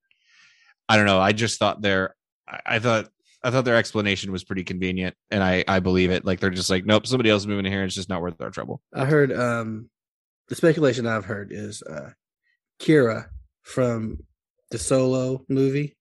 I 0.90 0.98
don't 0.98 1.06
know. 1.06 1.20
I 1.20 1.32
just 1.32 1.60
thought 1.60 1.82
their 1.82 2.16
I, 2.48 2.60
I 2.66 2.80
thought 2.80 3.10
I 3.44 3.52
thought 3.52 3.66
their 3.66 3.76
explanation 3.76 4.32
was 4.32 4.44
pretty 4.44 4.64
convenient 4.64 5.16
and 5.32 5.44
I 5.44 5.64
I 5.68 5.80
believe 5.80 6.12
it. 6.12 6.26
Like 6.26 6.40
they're 6.40 6.50
just 6.50 6.70
like, 6.70 6.86
nope, 6.86 7.08
somebody 7.08 7.30
else 7.30 7.44
is 7.44 7.48
moving 7.48 7.66
in 7.66 7.72
here. 7.72 7.84
It's 7.84 7.96
just 7.96 8.10
not 8.10 8.22
worth 8.22 8.40
our 8.42 8.50
trouble. 8.52 8.82
I 8.94 9.06
heard 9.06 9.32
um 9.32 9.90
the 10.50 10.56
speculation 10.56 11.08
I've 11.08 11.26
heard 11.26 11.52
is 11.52 11.82
uh 11.84 12.12
Qi'ra 12.80 13.28
from 13.64 14.20
the 14.72 14.78
Solo 14.78 15.44
movie. 15.50 15.96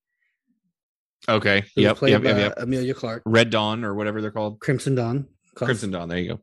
Okay. 1.28 1.64
Yep. 1.76 1.96
played 1.96 2.10
Yep. 2.12 2.22
By 2.22 2.30
Yep. 2.30 2.54
Emilia 2.58 2.94
Clarke, 2.94 3.22
Red 3.24 3.50
Dawn 3.50 3.84
or 3.84 3.94
whatever 3.94 4.20
they're 4.20 4.30
called. 4.30 4.60
Crimson 4.60 4.94
Dawn. 4.94 5.26
close. 5.54 5.68
Crimson 5.68 5.90
Dawn. 5.90 6.08
There 6.08 6.18
you 6.18 6.28
go. 6.28 6.40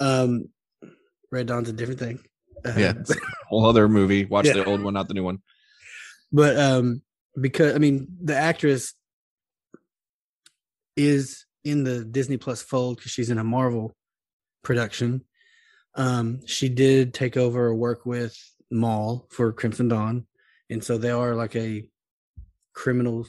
Um, 0.00 0.44
Red 1.32 1.46
Dawn's 1.46 1.68
a 1.68 1.72
different 1.72 1.98
thing. 2.00 2.20
Uh, 2.64 2.74
Yeah. 2.76 2.92
Whole 3.48 3.66
other 3.66 3.88
movie. 3.88 4.24
Watch 4.24 4.46
Yeah. 4.46 4.52
the 4.54 4.64
old 4.64 4.82
one, 4.82 4.94
not 4.94 5.08
the 5.08 5.14
new 5.14 5.24
one. 5.24 5.38
but 6.32 6.56
um, 6.56 7.02
because 7.40 7.74
I 7.74 7.78
mean, 7.78 8.08
the 8.22 8.36
actress 8.36 8.94
is 10.96 11.46
in 11.64 11.84
the 11.84 12.04
Disney 12.04 12.36
Plus 12.36 12.62
fold 12.62 12.96
because 12.96 13.12
she's 13.12 13.30
in 13.30 13.38
a 13.38 13.44
Marvel 13.44 13.94
production. 14.62 15.24
Um, 15.94 16.40
she 16.46 16.68
did 16.68 17.14
take 17.14 17.36
over 17.36 17.66
or 17.66 17.74
work 17.74 18.06
with 18.06 18.36
Maul 18.70 19.26
for 19.30 19.52
Crimson 19.52 19.88
Dawn, 19.88 20.26
and 20.70 20.82
so 20.82 20.98
they 20.98 21.10
are 21.10 21.34
like 21.34 21.54
a 21.56 21.88
criminal 22.74 23.26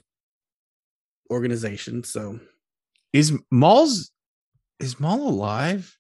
organization. 1.30 2.04
So 2.04 2.40
Is 3.12 3.34
Maul's 3.52 4.12
is 4.80 5.00
Maul 5.00 5.28
alive? 5.28 5.98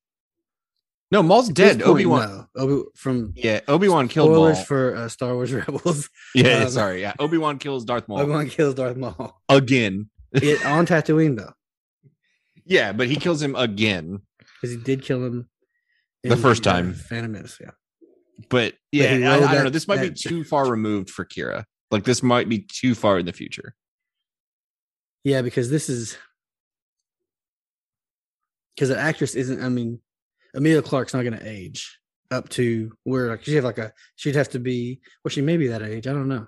No, 1.13 1.21
Maul's 1.21 1.49
At 1.49 1.55
dead. 1.55 1.81
Obi 1.83 2.07
Wan. 2.07 2.47
no. 2.55 2.61
Obi 2.61 2.89
from 2.95 3.33
Yeah, 3.35 3.59
Obi 3.67 3.87
Wan 3.87 4.07
killed 4.07 4.31
Maul. 4.31 4.55
for 4.55 4.95
uh, 4.95 5.07
Star 5.07 5.35
Wars 5.35 5.53
Rebels. 5.53 6.09
yeah, 6.33 6.63
um, 6.63 6.69
sorry. 6.69 7.01
Yeah, 7.01 7.13
Obi 7.19 7.37
Wan 7.37 7.59
kills 7.59 7.85
Darth 7.85 8.07
Maul 8.07 8.19
Obi 8.21 8.31
Wan 8.31 8.49
kills 8.49 8.73
Darth 8.73 8.97
Maul 8.97 9.39
again. 9.47 10.09
it, 10.33 10.65
on 10.65 10.87
Tatooine 10.87 11.37
though, 11.37 11.53
Yeah, 12.65 12.93
but 12.93 13.07
he 13.07 13.15
kills 13.15 13.41
him 13.43 13.55
again. 13.55 14.21
because 14.39 14.75
he 14.75 14.81
did 14.81 15.03
kill 15.03 15.23
him 15.23 15.47
The 16.23 16.35
first 16.35 16.63
time. 16.63 16.93
Phantom 16.95 17.31
Menace. 17.31 17.59
Yeah, 17.61 17.71
But 18.49 18.73
yeah, 18.91 19.15
he 19.15 19.23
I, 19.23 19.35
I 19.35 19.53
don't 19.53 19.63
know. 19.65 19.69
This 19.69 19.87
might 19.87 20.01
be 20.01 20.09
too 20.09 20.43
far 20.43 20.67
removed 20.67 21.11
for 21.11 21.25
Qi'ra. 21.25 21.65
Like 21.91 22.05
this 22.05 22.23
might 22.23 22.49
be 22.49 22.59
too 22.67 22.95
far 22.95 23.19
in 23.19 23.27
the 23.27 23.33
future. 23.33 23.75
yeah, 25.23 25.43
because 25.43 25.69
this 25.69 25.89
is 25.89 26.17
because 28.75 28.89
the 28.89 28.97
actress 28.97 29.35
isn't. 29.35 29.61
I 29.63 29.69
mean, 29.69 29.99
Emilia 30.53 30.81
Clarke's 30.81 31.13
not 31.13 31.23
going 31.23 31.37
to 31.37 31.47
age 31.47 31.99
up 32.31 32.49
to 32.49 32.91
where 33.03 33.29
like 33.29 33.43
she 33.43 33.55
have 33.55 33.63
like 33.63 33.77
a 33.77 33.93
she'd 34.15 34.35
have 34.35 34.49
to 34.49 34.59
be. 34.59 34.99
Well, 35.23 35.29
she 35.29 35.41
may 35.41 35.57
be 35.57 35.67
that 35.67 35.81
age. 35.81 36.07
I 36.07 36.13
don't 36.13 36.27
know. 36.27 36.47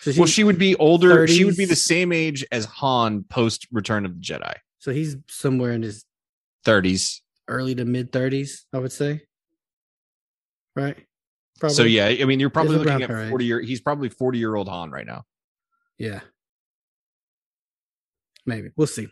So 0.00 0.12
well, 0.18 0.26
she 0.26 0.42
would 0.44 0.58
be 0.58 0.74
older. 0.76 1.26
She 1.28 1.44
would 1.44 1.56
be 1.56 1.64
the 1.64 1.76
same 1.76 2.12
age 2.12 2.44
as 2.50 2.64
Han 2.64 3.24
post 3.24 3.68
Return 3.70 4.04
of 4.04 4.16
the 4.16 4.20
Jedi. 4.20 4.54
So 4.78 4.90
he's 4.92 5.16
somewhere 5.28 5.72
in 5.72 5.82
his 5.82 6.04
Thirties. 6.64 7.22
early 7.48 7.74
to 7.76 7.84
mid 7.84 8.10
thirties, 8.12 8.66
I 8.72 8.78
would 8.78 8.92
say. 8.92 9.22
Right. 10.74 10.96
So 11.68 11.84
yeah, 11.84 12.06
I 12.06 12.24
mean, 12.24 12.40
you're 12.40 12.50
probably 12.50 12.76
Is 12.76 12.84
looking 12.84 13.02
at 13.02 13.28
forty 13.28 13.44
year. 13.44 13.60
He's 13.60 13.80
probably 13.80 14.08
forty 14.08 14.38
year 14.38 14.54
old 14.56 14.68
Han 14.68 14.90
right 14.90 15.06
now. 15.06 15.22
Yeah. 15.98 16.20
Maybe 18.44 18.70
we'll 18.76 18.88
see. 18.88 19.06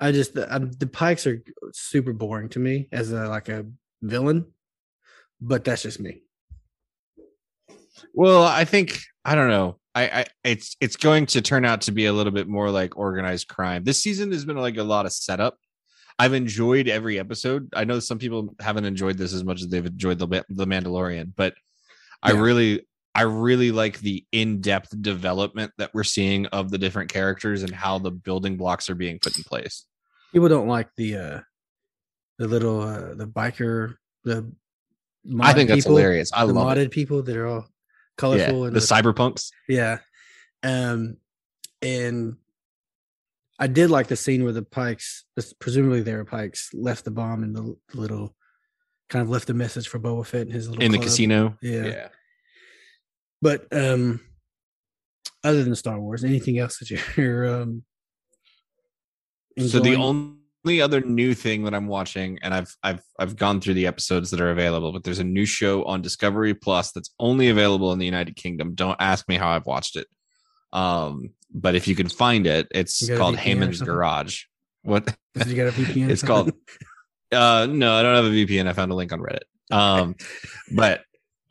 I 0.00 0.12
just 0.12 0.34
the, 0.34 0.54
um, 0.54 0.70
the 0.72 0.86
Pikes 0.86 1.26
are 1.26 1.42
super 1.72 2.12
boring 2.12 2.48
to 2.50 2.58
me 2.58 2.88
as 2.92 3.12
a 3.12 3.28
like 3.28 3.48
a 3.48 3.66
villain, 4.02 4.46
but 5.40 5.64
that's 5.64 5.82
just 5.82 6.00
me. 6.00 6.22
Well, 8.14 8.42
I 8.44 8.64
think 8.64 9.00
I 9.24 9.34
don't 9.34 9.48
know. 9.48 9.78
I, 9.94 10.20
I 10.20 10.24
it's 10.44 10.76
it's 10.80 10.96
going 10.96 11.26
to 11.26 11.42
turn 11.42 11.64
out 11.64 11.82
to 11.82 11.92
be 11.92 12.06
a 12.06 12.12
little 12.12 12.32
bit 12.32 12.48
more 12.48 12.70
like 12.70 12.96
organized 12.96 13.48
crime. 13.48 13.84
This 13.84 14.02
season 14.02 14.30
has 14.32 14.44
been 14.44 14.56
like 14.56 14.76
a 14.76 14.84
lot 14.84 15.06
of 15.06 15.12
setup. 15.12 15.56
I've 16.20 16.34
enjoyed 16.34 16.88
every 16.88 17.18
episode. 17.18 17.68
I 17.74 17.84
know 17.84 18.00
some 18.00 18.18
people 18.18 18.54
haven't 18.60 18.84
enjoyed 18.84 19.18
this 19.18 19.32
as 19.32 19.44
much 19.44 19.62
as 19.62 19.68
they've 19.68 19.84
enjoyed 19.84 20.18
the 20.18 20.44
the 20.48 20.66
Mandalorian, 20.66 21.32
but 21.36 21.54
I 22.22 22.32
really 22.32 22.86
I 23.14 23.22
really 23.22 23.72
like 23.72 23.98
the 23.98 24.24
in-depth 24.30 25.02
development 25.02 25.72
that 25.78 25.92
we're 25.92 26.04
seeing 26.04 26.46
of 26.46 26.70
the 26.70 26.78
different 26.78 27.12
characters 27.12 27.64
and 27.64 27.74
how 27.74 27.98
the 27.98 28.12
building 28.12 28.56
blocks 28.56 28.88
are 28.90 28.94
being 28.94 29.18
put 29.18 29.36
in 29.36 29.42
place. 29.42 29.84
People 30.32 30.48
don't 30.48 30.68
like 30.68 30.88
the 30.96 31.16
uh 31.16 31.40
the 32.38 32.46
little 32.48 32.80
uh 32.82 33.14
the 33.14 33.26
biker 33.26 33.94
the 34.24 34.50
I 35.40 35.52
think 35.52 35.68
that's 35.68 35.82
people, 35.84 35.96
hilarious. 35.96 36.30
I 36.32 36.46
the 36.46 36.52
love 36.52 36.76
modded 36.76 36.86
it. 36.86 36.90
people 36.90 37.22
that 37.22 37.36
are 37.36 37.46
all 37.46 37.60
Yeah, 37.62 37.66
colorful 38.16 38.60
the 38.60 38.66
and 38.66 38.74
with- 38.74 38.82
cyberpunks. 38.84 39.50
Yeah. 39.68 39.98
Um 40.62 41.16
and 41.82 42.36
I 43.60 43.66
did 43.66 43.90
like 43.90 44.06
the 44.06 44.16
scene 44.16 44.44
where 44.44 44.52
the 44.52 44.62
Pikes, 44.62 45.24
presumably 45.58 46.00
they 46.02 46.14
were 46.14 46.24
Pikes, 46.24 46.70
left 46.72 47.04
the 47.04 47.10
bomb 47.10 47.42
in 47.42 47.52
the 47.52 47.76
little 47.92 48.36
kind 49.10 49.22
of 49.22 49.30
left 49.30 49.50
a 49.50 49.54
message 49.54 49.88
for 49.88 49.98
Boba 49.98 50.24
Fett 50.26 50.42
and 50.42 50.52
his 50.52 50.68
little 50.68 50.82
in 50.84 50.92
the 50.92 50.98
club. 50.98 51.06
casino. 51.08 51.58
Yeah. 51.62 52.08
But 53.42 53.66
um 53.72 54.20
other 55.44 55.62
than 55.64 55.74
Star 55.74 56.00
Wars, 56.00 56.24
anything 56.24 56.58
else 56.58 56.78
that 56.78 56.90
you're 57.16 57.46
um 57.62 57.84
So 59.66 59.80
the 59.80 59.96
only 59.96 60.80
other 60.80 61.00
new 61.00 61.34
thing 61.34 61.64
that 61.64 61.74
I'm 61.74 61.86
watching, 61.86 62.38
and 62.42 62.54
I've 62.54 62.74
I've 62.82 63.02
I've 63.18 63.36
gone 63.36 63.60
through 63.60 63.74
the 63.74 63.86
episodes 63.86 64.30
that 64.30 64.40
are 64.40 64.50
available, 64.50 64.92
but 64.92 65.04
there's 65.04 65.18
a 65.18 65.24
new 65.24 65.46
show 65.46 65.84
on 65.84 66.02
Discovery 66.02 66.54
Plus 66.54 66.92
that's 66.92 67.10
only 67.18 67.48
available 67.48 67.92
in 67.92 67.98
the 67.98 68.06
United 68.06 68.36
Kingdom. 68.36 68.74
Don't 68.74 68.96
ask 69.00 69.28
me 69.28 69.36
how 69.36 69.48
I've 69.48 69.66
watched 69.66 69.96
it. 69.96 70.06
Um, 70.72 71.30
but 71.52 71.74
if 71.74 71.88
you 71.88 71.94
can 71.94 72.08
find 72.08 72.46
it, 72.46 72.68
it's 72.70 73.02
You 73.02 73.08
got 73.08 73.14
a 73.14 73.18
called 73.18 73.36
Hammond's? 73.36 73.80
Garage. 73.80 74.44
What? 74.82 75.16
you 75.46 75.54
got 75.54 75.68
a 75.68 75.72
VPN 75.72 76.08
it's 76.10 76.22
called 76.22 76.52
uh 77.32 77.66
no, 77.70 77.94
I 77.94 78.02
don't 78.02 78.16
have 78.16 78.24
a 78.24 78.28
VPN. 78.28 78.66
I 78.66 78.72
found 78.72 78.92
a 78.92 78.94
link 78.94 79.12
on 79.12 79.20
Reddit. 79.20 79.44
Um, 79.70 80.14
but 80.74 81.02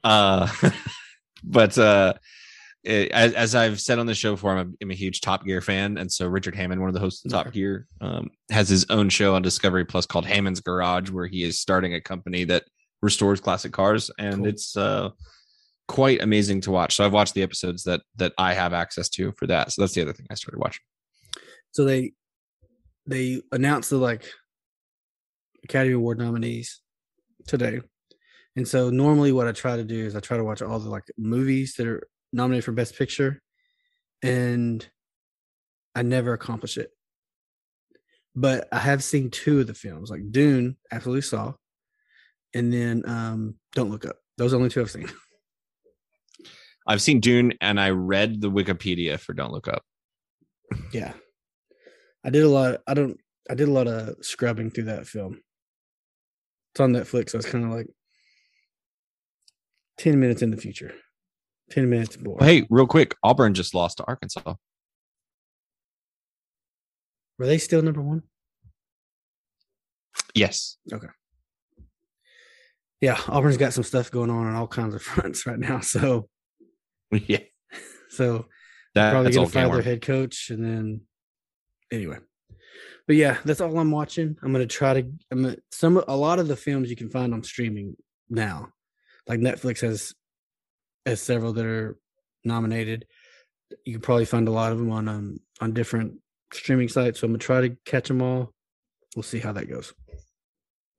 uh, 0.04 0.48
but 1.44 1.78
uh, 1.78 2.14
as, 2.88 3.34
as 3.34 3.56
I've 3.56 3.80
said 3.82 4.00
on 4.00 4.06
the 4.06 4.16
show 4.16 4.32
before, 4.34 4.52
I'm 4.58 4.70
a, 4.70 4.74
I'm 4.84 4.92
a 4.92 4.96
huge 4.96 5.22
Top 5.22 5.46
Gear 5.46 5.62
fan, 5.62 5.98
and 5.98 6.12
so 6.12 6.28
Richard 6.28 6.56
Hammond, 6.56 6.80
one 6.82 6.90
of 6.90 6.94
the 6.94 7.00
hosts 7.00 7.24
of 7.26 7.32
Top 7.32 7.52
Gear, 7.52 7.88
um, 8.02 8.30
has 8.50 8.70
his 8.70 8.86
own 8.90 9.10
show 9.10 9.36
on 9.36 9.42
Discovery 9.42 9.86
Plus 9.86 10.06
called 10.06 10.26
Hammond's 10.26 10.62
Garage, 10.62 11.10
where 11.10 11.28
he 11.28 11.44
is 11.44 11.60
starting 11.60 11.94
a 11.94 12.02
company 12.02 12.44
that 12.46 12.64
restores 13.02 13.40
classic 13.42 13.72
cars, 13.74 14.10
and 14.18 14.38
Cool. 14.38 14.48
it's 14.48 14.76
uh 14.78 15.10
quite 15.88 16.22
amazing 16.22 16.60
to 16.62 16.72
watch. 16.72 16.96
So 16.96 17.06
I've 17.06 17.14
watched 17.14 17.34
the 17.34 17.44
episodes 17.44 17.84
that 17.84 18.02
that 18.18 18.34
I 18.38 18.54
have 18.54 18.74
access 18.74 19.08
to 19.10 19.32
for 19.38 19.48
that. 19.48 19.72
So 19.72 19.82
that's 19.82 19.94
the 19.94 20.02
other 20.02 20.14
thing 20.14 20.28
I 20.30 20.36
started 20.36 20.60
watching. 20.60 20.82
so 21.72 21.86
they 21.86 22.14
they 23.06 23.42
announced 23.52 23.90
the 23.90 23.98
like 23.98 24.26
Academy 25.64 25.94
Award 25.94 26.20
nominees 26.20 26.82
today. 27.48 27.80
And 28.56 28.68
so 28.68 28.90
normally 28.90 29.32
what 29.32 29.48
I 29.48 29.52
try 29.52 29.78
to 29.78 29.84
do 29.84 30.06
is 30.06 30.16
I 30.16 30.20
try 30.20 30.38
to 30.38 30.44
watch 30.44 30.62
all 30.62 30.80
the 30.80 30.90
like 30.90 31.06
movies 31.18 31.76
that 31.78 31.88
are 31.88 32.08
nominated 32.34 32.66
for 32.66 32.72
best 32.72 32.98
picture 32.98 33.42
and 34.24 34.88
I 35.96 36.04
never 36.04 36.34
accomplished 36.34 36.78
it. 36.78 36.92
But 38.36 38.68
I 38.72 38.80
have 38.80 39.04
seen 39.04 39.32
two 39.32 39.62
of 39.62 39.68
the 39.68 39.74
films, 39.74 40.12
like 40.12 40.32
Dune, 40.32 40.78
absolutely 40.92 41.22
saw, 41.22 41.54
and 42.54 42.72
then 42.72 43.04
um 43.08 43.56
Don't 43.74 43.90
Look 43.90 44.06
Up. 44.06 44.18
Those 44.38 44.54
are 44.54 44.58
the 44.58 44.58
only 44.58 44.70
two 44.70 44.82
I've 44.82 44.92
seen. 44.92 45.10
I've 46.88 47.02
seen 47.02 47.20
Dune, 47.20 47.54
and 47.60 47.80
I 47.80 47.90
read 47.90 48.40
the 48.40 48.52
Wikipedia 48.52 49.20
for 49.20 49.34
Don't 49.34 49.52
Look 49.52 49.68
Up. 49.68 49.84
Yeah. 50.92 51.14
I 52.24 52.30
did 52.30 52.44
a 52.44 52.50
lot 52.50 52.82
I 52.86 52.94
don't 52.94 53.20
I 53.50 53.56
did 53.56 53.70
a 53.70 53.74
lot 53.74 53.88
of 53.88 54.24
scrubbing 54.24 54.70
through 54.70 54.86
that 54.86 55.08
film. 55.08 55.42
It's 56.74 56.80
on 56.80 56.94
Netflix, 56.94 57.32
so 57.32 57.40
it's 57.40 57.50
kind 57.50 57.66
of 57.66 57.72
like 57.72 57.88
10 59.98 60.20
minutes 60.20 60.42
in 60.42 60.52
the 60.52 60.58
future. 60.58 60.94
10 61.72 61.90
minutes 61.90 62.20
more. 62.20 62.38
Hey, 62.40 62.66
real 62.70 62.88
quick, 62.88 63.16
Auburn 63.24 63.54
just 63.54 63.74
lost 63.74 63.98
to 63.98 64.06
Arkansas. 64.06 64.56
Were 67.38 67.46
they 67.46 67.58
still 67.58 67.82
number 67.82 68.02
one? 68.02 68.24
Yes. 70.34 70.78
Okay. 70.92 71.08
Yeah, 73.02 73.20
Auburn's 73.28 73.58
got 73.58 73.74
some 73.74 73.84
stuff 73.84 74.10
going 74.10 74.30
on 74.30 74.48
on 74.48 74.56
all 74.56 74.68
kinds 74.68 74.96
of 74.96 75.02
fronts 75.04 75.46
right 75.46 75.60
now. 75.60 75.82
So 75.82 76.30
Yeah. 77.12 77.40
so 78.10 78.46
That, 78.96 79.12
probably 79.12 79.26
that's 79.26 79.38
gonna 79.38 79.50
fire 79.50 79.72
their 79.72 79.82
head 79.82 80.02
coach 80.02 80.50
and 80.50 80.64
then 80.64 81.02
anyway. 81.92 82.18
But 83.06 83.16
yeah, 83.16 83.38
that's 83.46 83.62
all 83.62 83.78
I'm 83.78 83.92
watching. 83.92 84.36
I'm 84.42 84.52
gonna 84.52 84.66
try 84.66 85.02
to 85.02 85.12
I'm 85.32 85.44
gonna, 85.44 85.58
some 85.72 86.04
a 86.08 86.16
lot 86.16 86.40
of 86.40 86.48
the 86.48 86.56
films 86.56 86.90
you 86.90 86.96
can 86.96 87.10
find 87.10 87.34
on 87.34 87.44
streaming 87.44 87.96
now. 88.30 88.70
Like 89.28 89.40
Netflix 89.40 89.82
has 89.82 90.14
has 91.08 91.22
several 91.22 91.54
that 91.54 91.66
are 91.66 91.98
nominated. 92.44 93.06
You 93.86 93.94
can 93.94 94.02
probably 94.02 94.26
find 94.26 94.48
a 94.48 94.52
lot 94.52 94.72
of 94.72 94.78
them 94.78 94.92
on 94.92 95.08
um 95.08 95.40
on 95.60 95.74
different 95.74 96.20
streaming 96.54 96.90
sites. 96.90 97.20
So 97.20 97.26
I'm 97.26 97.32
gonna 97.32 97.40
try 97.40 97.62
to 97.62 97.78
catch 97.86 98.08
them 98.08 98.22
all. 98.22 98.54
We'll 99.16 99.24
see 99.24 99.40
how 99.40 99.52
that 99.54 99.70
goes. 99.70 99.94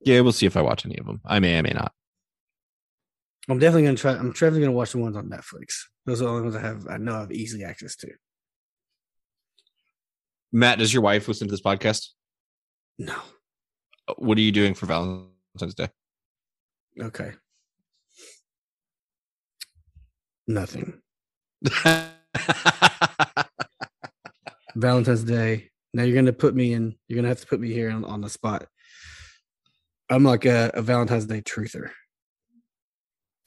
Yeah, 0.01 0.21
we'll 0.21 0.31
see 0.31 0.45
if 0.45 0.57
I 0.57 0.61
watch 0.61 0.85
any 0.85 0.97
of 0.97 1.05
them. 1.05 1.21
I 1.25 1.39
may, 1.39 1.57
I 1.57 1.61
may 1.61 1.71
not. 1.71 1.93
I'm 3.49 3.59
definitely 3.59 3.83
gonna 3.83 3.97
try. 3.97 4.13
I'm 4.13 4.31
definitely 4.31 4.61
gonna 4.61 4.71
watch 4.73 4.91
the 4.91 4.99
ones 4.99 5.17
on 5.17 5.29
Netflix. 5.29 5.83
Those 6.05 6.21
are 6.21 6.25
the 6.25 6.29
only 6.29 6.43
ones 6.43 6.55
I 6.55 6.61
have. 6.61 6.87
I 6.87 6.97
know 6.97 7.15
I 7.15 7.19
have 7.21 7.31
easy 7.31 7.63
access 7.63 7.95
to. 7.97 8.09
Matt, 10.51 10.79
does 10.79 10.93
your 10.93 11.03
wife 11.03 11.27
listen 11.27 11.47
to 11.47 11.51
this 11.51 11.61
podcast? 11.61 12.07
No. 12.97 13.15
What 14.17 14.37
are 14.37 14.41
you 14.41 14.51
doing 14.51 14.73
for 14.73 14.87
Valentine's 14.87 15.75
Day? 15.75 15.89
Okay. 16.99 17.31
Nothing. 20.49 20.99
Valentine's 24.75 25.23
Day. 25.23 25.69
Now 25.93 26.01
you're 26.01 26.15
gonna 26.15 26.33
put 26.33 26.55
me 26.55 26.73
in. 26.73 26.95
You're 27.07 27.17
gonna 27.17 27.27
have 27.27 27.41
to 27.41 27.45
put 27.45 27.59
me 27.59 27.71
here 27.71 27.91
on, 27.91 28.03
on 28.03 28.21
the 28.21 28.31
spot. 28.31 28.65
I'm 30.09 30.23
like 30.23 30.45
a, 30.45 30.71
a 30.73 30.81
Valentine's 30.81 31.27
Day 31.27 31.41
truther. 31.41 31.91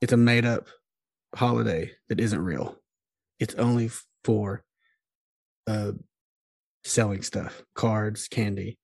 It's 0.00 0.12
a 0.12 0.16
made 0.16 0.46
up 0.46 0.68
holiday 1.34 1.90
that 2.08 2.20
isn't 2.20 2.38
real. 2.38 2.76
It's 3.40 3.56
only 3.56 3.90
for 4.22 4.62
uh 5.66 5.92
selling 6.84 7.22
stuff, 7.22 7.64
cards, 7.74 8.28
candy, 8.28 8.78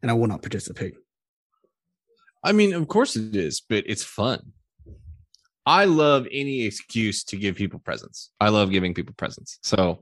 and 0.00 0.10
I 0.10 0.14
will 0.14 0.26
not 0.26 0.40
participate. 0.40 0.94
I 2.42 2.52
mean, 2.52 2.72
of 2.72 2.88
course 2.88 3.14
it 3.14 3.36
is, 3.36 3.60
but 3.60 3.84
it's 3.86 4.04
fun. 4.04 4.54
I 5.68 5.84
love 5.84 6.26
any 6.32 6.62
excuse 6.62 7.24
to 7.24 7.36
give 7.36 7.54
people 7.54 7.78
presents. 7.78 8.30
I 8.40 8.48
love 8.48 8.70
giving 8.70 8.94
people 8.94 9.14
presents. 9.14 9.58
So 9.62 10.00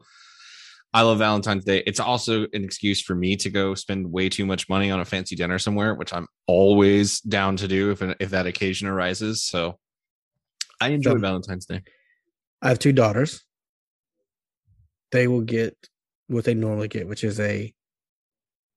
I 0.95 1.03
love 1.03 1.19
Valentine's 1.19 1.64
Day. 1.64 1.83
It's 1.85 1.99
also 1.99 2.43
an 2.53 2.62
excuse 2.62 3.03
for 3.03 3.17
me 3.17 3.35
to 3.35 3.51
go 3.51 3.75
spend 3.75 4.12
way 4.12 4.29
too 4.29 4.47
much 4.47 4.69
money 4.69 4.93
on 4.93 5.01
a 5.01 5.05
fancy 5.05 5.35
dinner 5.35 5.59
somewhere, 5.59 5.97
which 5.97 6.14
I'm 6.14 6.29
always 6.47 7.21
down 7.21 7.57
to 7.57 7.67
do 7.67 7.91
if 7.91 8.01
if 8.21 8.31
that 8.31 8.47
occasion 8.47 8.87
arises. 8.87 9.43
So 9.43 9.81
I 10.81 10.91
enjoy 10.91 11.14
So- 11.14 11.19
Valentine's 11.19 11.67
Day. 11.67 11.83
I 12.62 12.69
have 12.69 12.79
two 12.79 12.93
daughters. 12.93 13.43
They 15.11 15.27
will 15.27 15.43
get 15.43 15.77
what 16.29 16.45
they 16.45 16.55
normally 16.55 16.89
get, 16.89 17.09
which 17.09 17.25
is 17.25 17.41
a 17.41 17.75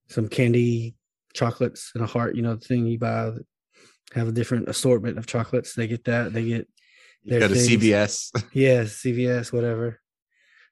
some 0.07 0.27
candy 0.27 0.95
chocolates 1.35 1.91
and 1.93 2.03
a 2.03 2.07
heart, 2.07 2.35
you 2.35 2.41
know, 2.41 2.55
the 2.55 2.65
thing 2.65 2.87
you 2.87 2.97
buy 2.97 3.29
that 3.29 3.45
have 4.13 4.27
a 4.27 4.31
different 4.31 4.67
assortment 4.67 5.19
of 5.19 5.27
chocolates. 5.27 5.75
They 5.75 5.85
get 5.85 6.03
that. 6.05 6.33
They 6.33 6.45
get 6.45 6.67
You 7.23 7.39
got 7.39 7.51
a 7.51 7.55
things- 7.55 7.67
CVS. 7.67 8.31
Yeah, 8.53 8.83
CVS, 8.83 9.51
whatever. 9.53 9.99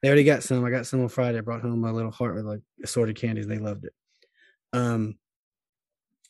They 0.01 0.09
already 0.09 0.23
got 0.23 0.43
some. 0.43 0.63
I 0.63 0.69
got 0.69 0.85
some 0.85 1.01
on 1.01 1.09
Friday. 1.09 1.39
I 1.39 1.41
brought 1.41 1.61
home 1.61 1.81
my 1.81 1.89
little 1.89 2.11
heart 2.11 2.35
with 2.35 2.45
like 2.45 2.61
assorted 2.83 3.15
candies. 3.15 3.47
They 3.47 3.57
loved 3.57 3.85
it. 3.85 3.93
Um, 4.73 5.15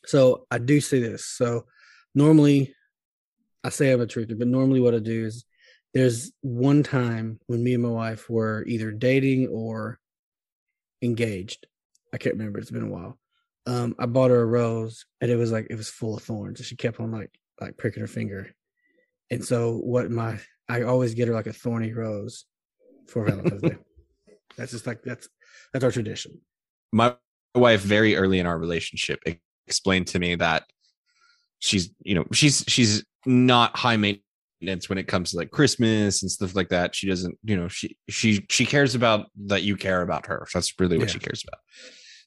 so 0.06 0.46
I 0.50 0.58
do 0.58 0.80
see 0.80 1.00
this. 1.00 1.26
So 1.26 1.66
normally, 2.14 2.74
I 3.62 3.68
say 3.68 3.92
I'm 3.92 4.00
a 4.00 4.06
truther, 4.06 4.38
but 4.38 4.48
normally 4.48 4.80
what 4.80 4.94
I 4.94 5.00
do 5.00 5.26
is 5.26 5.44
there's 5.92 6.32
one 6.40 6.82
time 6.82 7.40
when 7.46 7.62
me 7.62 7.74
and 7.74 7.82
my 7.82 7.90
wife 7.90 8.30
were 8.30 8.64
either 8.66 8.90
dating 8.90 9.48
or 9.48 9.98
engaged. 11.02 11.66
I 12.14 12.16
can't 12.18 12.36
remember. 12.36 12.58
It's 12.58 12.70
been 12.70 12.84
a 12.84 12.90
while. 12.90 13.18
Um, 13.66 13.94
I 13.98 14.06
bought 14.06 14.30
her 14.30 14.40
a 14.40 14.46
rose, 14.46 15.04
and 15.20 15.30
it 15.30 15.36
was 15.36 15.52
like 15.52 15.66
it 15.68 15.76
was 15.76 15.90
full 15.90 16.16
of 16.16 16.22
thorns, 16.22 16.58
and 16.58 16.66
she 16.66 16.76
kept 16.76 17.00
on 17.00 17.12
like 17.12 17.30
like 17.60 17.76
pricking 17.76 18.00
her 18.00 18.06
finger. 18.06 18.54
And 19.30 19.44
so 19.44 19.76
what 19.76 20.10
my 20.10 20.38
I 20.68 20.82
always 20.82 21.14
get 21.14 21.28
her 21.28 21.34
like 21.34 21.46
a 21.46 21.52
thorny 21.52 21.92
rose 21.92 22.44
for 23.08 23.24
Valentine's 23.24 23.62
Day. 23.62 23.76
That's 24.56 24.72
just 24.72 24.86
like 24.86 25.02
that's 25.02 25.28
that's 25.72 25.84
our 25.84 25.92
tradition. 25.92 26.40
my 26.92 27.14
wife 27.54 27.80
very 27.80 28.16
early 28.16 28.38
in 28.40 28.46
our 28.46 28.58
relationship 28.58 29.20
explained 29.66 30.06
to 30.08 30.18
me 30.18 30.34
that 30.34 30.64
she's 31.60 31.90
you 32.02 32.14
know 32.14 32.24
she's 32.32 32.64
she's 32.66 33.04
not 33.26 33.76
high 33.76 33.96
maintenance 33.96 34.88
when 34.88 34.98
it 34.98 35.06
comes 35.06 35.30
to 35.30 35.36
like 35.36 35.50
christmas 35.50 36.22
and 36.22 36.30
stuff 36.30 36.54
like 36.56 36.68
that 36.70 36.94
she 36.94 37.06
doesn't 37.08 37.36
you 37.44 37.56
know 37.56 37.68
she 37.68 37.96
she 38.08 38.44
she 38.50 38.64
cares 38.66 38.94
about 38.94 39.26
that 39.46 39.62
you 39.62 39.76
care 39.76 40.02
about 40.02 40.26
her 40.26 40.46
that's 40.52 40.72
really 40.80 40.98
what 40.98 41.06
Yeah. 41.08 41.12
she 41.12 41.18
cares 41.20 41.44
about 41.46 41.60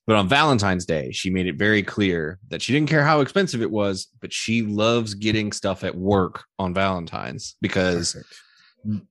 but 0.07 0.15
on 0.15 0.27
valentine's 0.27 0.85
day 0.85 1.11
she 1.11 1.29
made 1.29 1.47
it 1.47 1.55
very 1.57 1.83
clear 1.83 2.39
that 2.49 2.61
she 2.61 2.73
didn't 2.73 2.89
care 2.89 3.03
how 3.03 3.21
expensive 3.21 3.61
it 3.61 3.71
was 3.71 4.07
but 4.21 4.33
she 4.33 4.61
loves 4.61 5.13
getting 5.13 5.51
stuff 5.51 5.83
at 5.83 5.95
work 5.95 6.43
on 6.59 6.73
valentine's 6.73 7.55
because 7.61 8.13
Perfect. 8.13 8.33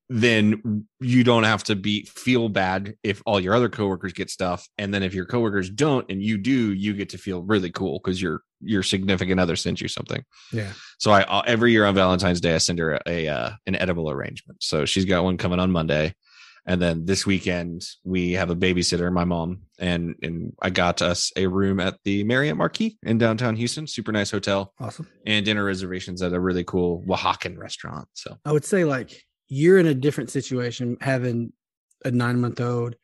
then 0.08 0.84
you 1.00 1.22
don't 1.24 1.44
have 1.44 1.62
to 1.64 1.76
be 1.76 2.04
feel 2.06 2.48
bad 2.48 2.94
if 3.02 3.22
all 3.24 3.38
your 3.40 3.54
other 3.54 3.68
coworkers 3.68 4.12
get 4.12 4.28
stuff 4.30 4.66
and 4.78 4.92
then 4.92 5.02
if 5.02 5.14
your 5.14 5.26
coworkers 5.26 5.70
don't 5.70 6.10
and 6.10 6.22
you 6.22 6.36
do 6.38 6.72
you 6.72 6.92
get 6.92 7.08
to 7.10 7.18
feel 7.18 7.42
really 7.42 7.70
cool 7.70 7.98
because 8.02 8.20
your 8.20 8.42
your 8.60 8.82
significant 8.82 9.40
other 9.40 9.56
sent 9.56 9.80
you 9.80 9.88
something 9.88 10.22
Yeah. 10.52 10.72
so 10.98 11.12
i 11.12 11.22
uh, 11.22 11.42
every 11.46 11.72
year 11.72 11.86
on 11.86 11.94
valentine's 11.94 12.40
day 12.40 12.54
i 12.54 12.58
send 12.58 12.78
her 12.80 12.94
a, 12.94 13.00
a 13.06 13.28
uh, 13.28 13.50
an 13.66 13.76
edible 13.76 14.10
arrangement 14.10 14.62
so 14.62 14.84
she's 14.84 15.04
got 15.04 15.24
one 15.24 15.36
coming 15.38 15.60
on 15.60 15.70
monday 15.70 16.14
and 16.66 16.80
then 16.80 17.04
this 17.06 17.26
weekend 17.26 17.82
we 18.04 18.32
have 18.32 18.50
a 18.50 18.56
babysitter 18.56 19.12
my 19.12 19.24
mom 19.24 19.60
and 19.78 20.14
and 20.22 20.52
i 20.62 20.70
got 20.70 21.00
us 21.02 21.32
a 21.36 21.46
room 21.46 21.80
at 21.80 21.96
the 22.04 22.22
marriott 22.24 22.56
marquis 22.56 22.98
in 23.02 23.18
downtown 23.18 23.56
houston 23.56 23.86
super 23.86 24.12
nice 24.12 24.30
hotel 24.30 24.72
Awesome. 24.80 25.06
and 25.26 25.44
dinner 25.44 25.64
reservations 25.64 26.22
at 26.22 26.32
a 26.32 26.40
really 26.40 26.64
cool 26.64 27.02
oaxacan 27.08 27.56
restaurant 27.58 28.08
so 28.14 28.36
I 28.44 28.52
would 28.52 28.64
say 28.64 28.84
like 28.84 29.22
you're 29.48 29.78
in 29.78 29.86
a 29.86 29.94
different 29.94 30.30
situation 30.30 30.96
having 31.00 31.52
a 32.04 32.10
nine 32.10 32.40
month 32.40 32.60
old. 32.60 32.94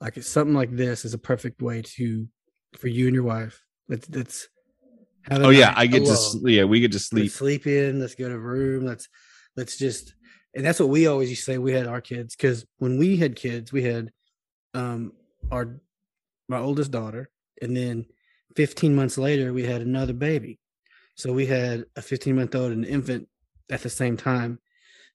Like 0.00 0.22
something 0.22 0.54
like 0.54 0.70
this 0.74 1.04
is 1.04 1.14
a 1.14 1.18
perfect 1.18 1.60
way 1.60 1.82
to 1.82 2.26
for 2.78 2.88
you 2.88 3.06
and 3.06 3.14
your 3.14 3.24
wife. 3.24 3.60
That's 3.88 4.06
that's 4.06 4.48
oh 5.30 5.50
yeah 5.50 5.74
i 5.76 5.86
get 5.86 5.98
to 6.00 6.04
alone. 6.06 6.16
sl- 6.16 6.48
yeah 6.48 6.64
we 6.64 6.80
get 6.80 6.92
to 6.92 6.96
Let's 6.96 7.06
sleep 7.08 7.30
sleep 7.32 7.66
in. 7.66 8.00
Let's 8.00 8.14
go 8.14 8.28
to 8.28 8.34
a 8.34 8.38
room. 8.38 8.86
Let's 8.86 9.08
let's 9.56 9.76
just 9.76 10.14
and 10.54 10.64
that's 10.64 10.80
what 10.80 10.88
we 10.88 11.06
always 11.06 11.30
used 11.30 11.44
to 11.44 11.52
say. 11.52 11.58
We 11.58 11.72
had 11.72 11.86
our 11.86 12.00
kids 12.00 12.34
because 12.36 12.66
when 12.78 12.98
we 12.98 13.16
had 13.16 13.36
kids, 13.36 13.72
we 13.72 13.82
had 13.82 14.10
um 14.74 15.12
our 15.50 15.80
my 16.48 16.58
oldest 16.58 16.90
daughter, 16.90 17.30
and 17.62 17.76
then 17.76 18.06
15 18.56 18.94
months 18.94 19.16
later 19.18 19.52
we 19.52 19.64
had 19.64 19.80
another 19.82 20.12
baby. 20.12 20.58
So 21.14 21.32
we 21.32 21.46
had 21.46 21.84
a 21.96 22.02
15 22.02 22.34
month 22.34 22.54
old 22.54 22.72
and 22.72 22.84
an 22.84 22.90
infant 22.90 23.28
at 23.70 23.82
the 23.82 23.90
same 23.90 24.16
time. 24.16 24.58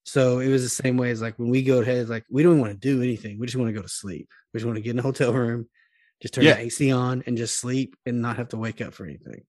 So 0.04 0.40
it 0.40 0.50
was 0.50 0.62
the 0.64 0.70
same 0.70 0.98
way 0.98 1.10
as 1.10 1.22
like 1.22 1.38
when 1.40 1.50
we 1.50 1.64
go 1.64 1.82
ahead, 1.82 2.10
like 2.10 2.26
we 2.30 2.44
don't 2.44 2.60
want 2.60 2.72
to 2.74 2.78
do 2.78 3.02
anything. 3.02 3.40
We 3.40 3.48
just 3.48 3.58
want 3.58 3.70
to 3.70 3.74
go 3.74 3.82
to 3.82 3.90
sleep. 3.90 4.30
We 4.54 4.60
just 4.60 4.66
want 4.66 4.76
to 4.78 4.82
get 4.82 4.92
in 4.92 5.00
a 5.00 5.02
hotel 5.02 5.34
room, 5.34 5.68
just 6.22 6.34
turn 6.36 6.44
Yeah. 6.46 6.54
the 6.56 6.62
AC 6.62 6.92
on 6.92 7.24
and 7.26 7.36
just 7.38 7.60
sleep 7.60 7.96
and 8.06 8.22
not 8.22 8.38
have 8.38 8.50
to 8.50 8.58
wake 8.58 8.82
up 8.82 8.94
for 8.94 9.06
anything. 9.06 9.42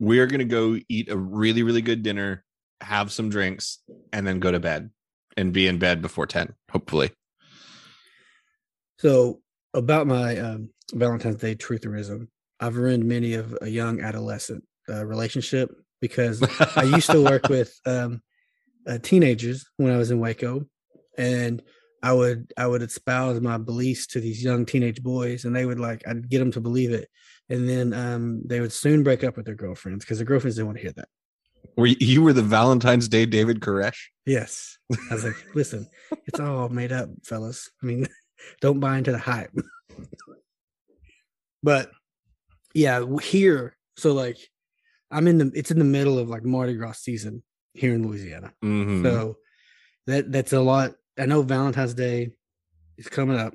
we're 0.00 0.26
going 0.28 0.38
to 0.38 0.44
go 0.44 0.78
eat 0.88 1.10
a 1.10 1.16
really 1.16 1.64
really 1.64 1.82
good 1.82 2.02
dinner 2.04 2.44
have 2.80 3.10
some 3.10 3.28
drinks 3.28 3.78
and 4.12 4.24
then 4.24 4.38
go 4.38 4.52
to 4.52 4.60
bed 4.60 4.90
and 5.38 5.52
be 5.52 5.66
in 5.66 5.78
bed 5.78 6.02
before 6.02 6.26
10 6.26 6.52
hopefully 6.70 7.10
So 8.98 9.40
about 9.74 10.06
my 10.06 10.36
um, 10.38 10.70
Valentine's 10.92 11.36
Day 11.36 11.54
trutherism, 11.54 12.28
I've 12.60 12.76
ruined 12.76 13.04
many 13.04 13.34
of 13.34 13.56
a 13.60 13.68
young 13.68 14.00
adolescent 14.00 14.64
uh, 14.88 15.04
relationship 15.06 15.70
because 16.00 16.42
I 16.76 16.82
used 16.82 17.10
to 17.10 17.22
work 17.22 17.48
with 17.48 17.72
um, 17.86 18.20
uh, 18.86 18.98
teenagers 18.98 19.66
when 19.76 19.92
I 19.92 19.98
was 19.98 20.10
in 20.10 20.18
Waco, 20.18 20.66
and 21.16 21.62
I 22.02 22.12
would 22.12 22.52
I 22.56 22.66
would 22.66 22.82
espouse 22.82 23.40
my 23.40 23.58
beliefs 23.58 24.06
to 24.08 24.20
these 24.20 24.42
young 24.42 24.66
teenage 24.66 25.02
boys, 25.02 25.44
and 25.44 25.54
they 25.54 25.66
would 25.66 25.80
like 25.80 26.06
I'd 26.08 26.28
get 26.28 26.38
them 26.38 26.52
to 26.52 26.60
believe 26.60 26.90
it, 26.90 27.08
and 27.48 27.68
then 27.68 27.92
um, 27.92 28.42
they 28.44 28.60
would 28.60 28.72
soon 28.72 29.02
break 29.02 29.22
up 29.24 29.36
with 29.36 29.46
their 29.46 29.54
girlfriends 29.54 30.04
because 30.04 30.18
their 30.18 30.26
girlfriends 30.26 30.56
didn't 30.56 30.68
want 30.68 30.78
to 30.78 30.82
hear 30.82 30.92
that. 30.92 31.08
Were 31.78 31.86
you, 31.86 31.96
you 31.98 32.22
were 32.22 32.34
the 32.34 32.42
valentine's 32.42 33.08
day 33.08 33.24
david 33.24 33.60
koresh 33.60 33.96
Yes, 34.28 34.76
I 35.10 35.14
was 35.14 35.24
like, 35.24 35.42
listen, 35.54 35.88
it's 36.26 36.38
all 36.38 36.68
made 36.68 36.92
up, 36.92 37.08
fellas. 37.24 37.70
I 37.82 37.86
mean, 37.86 38.06
don't 38.60 38.78
buy 38.78 38.98
into 38.98 39.10
the 39.10 39.18
hype. 39.18 39.50
but 41.62 41.90
yeah, 42.74 43.02
here, 43.22 43.74
so 43.96 44.12
like, 44.12 44.36
I'm 45.10 45.26
in 45.28 45.38
the 45.38 45.50
it's 45.54 45.70
in 45.70 45.78
the 45.78 45.86
middle 45.86 46.18
of 46.18 46.28
like 46.28 46.44
Mardi 46.44 46.74
Gras 46.74 46.98
season 46.98 47.42
here 47.72 47.94
in 47.94 48.06
Louisiana. 48.06 48.52
Mhm. 48.62 49.02
So 49.02 49.38
that 50.06 50.30
that's 50.30 50.52
a 50.52 50.60
lot. 50.60 50.92
I 51.18 51.24
know 51.24 51.40
Valentine's 51.40 51.94
Day 51.94 52.32
is 52.98 53.08
coming 53.08 53.38
up, 53.38 53.54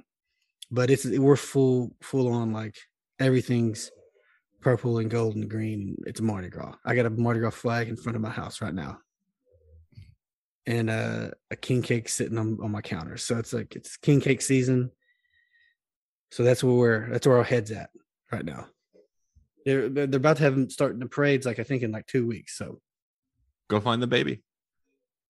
but 0.72 0.90
it's 0.90 1.06
we're 1.06 1.36
full 1.36 1.96
full 2.02 2.34
on 2.34 2.52
like 2.52 2.78
everything's 3.20 3.92
purple 4.64 5.00
and 5.00 5.10
gold 5.10 5.36
and 5.36 5.50
green. 5.50 5.96
It's 6.06 6.22
Mardi 6.22 6.50
Gras. 6.50 6.76
I 6.86 6.96
got 6.96 7.06
a 7.06 7.10
Mardi 7.10 7.40
Gras 7.40 7.52
flag 7.52 7.90
in 7.90 7.96
front 7.96 8.16
of 8.16 8.22
my 8.22 8.30
house 8.30 8.62
right 8.62 8.74
now. 8.74 9.00
And 10.66 10.90
uh, 10.90 11.32
a 11.52 11.56
king 11.56 11.82
cake 11.82 12.08
sitting 12.08 12.38
on, 12.38 12.58
on 12.64 12.72
my 12.72 12.82
counter. 12.82 13.18
So 13.18 13.38
it's 13.38 13.52
like 13.52 13.76
it's 13.76 13.98
king 13.98 14.22
cake 14.22 14.42
season. 14.42 14.92
So 16.32 16.44
that's 16.44 16.64
where 16.64 16.74
we're 16.74 17.10
that's 17.10 17.28
where 17.28 17.38
our 17.38 17.44
heads 17.44 17.72
at 17.72 17.90
right 18.32 18.46
now. 18.46 18.68
They're 19.66 19.90
they're 19.90 20.06
about 20.06 20.38
to 20.38 20.44
have 20.44 20.56
them 20.56 20.70
starting 20.70 21.00
the 21.00 21.08
parades 21.08 21.46
like 21.46 21.60
I 21.60 21.64
think 21.64 21.84
in 21.84 21.92
like 21.92 22.08
two 22.08 22.26
weeks. 22.26 22.58
So 22.58 22.80
go 23.70 23.80
find 23.80 24.02
the 24.02 24.08
baby 24.08 24.42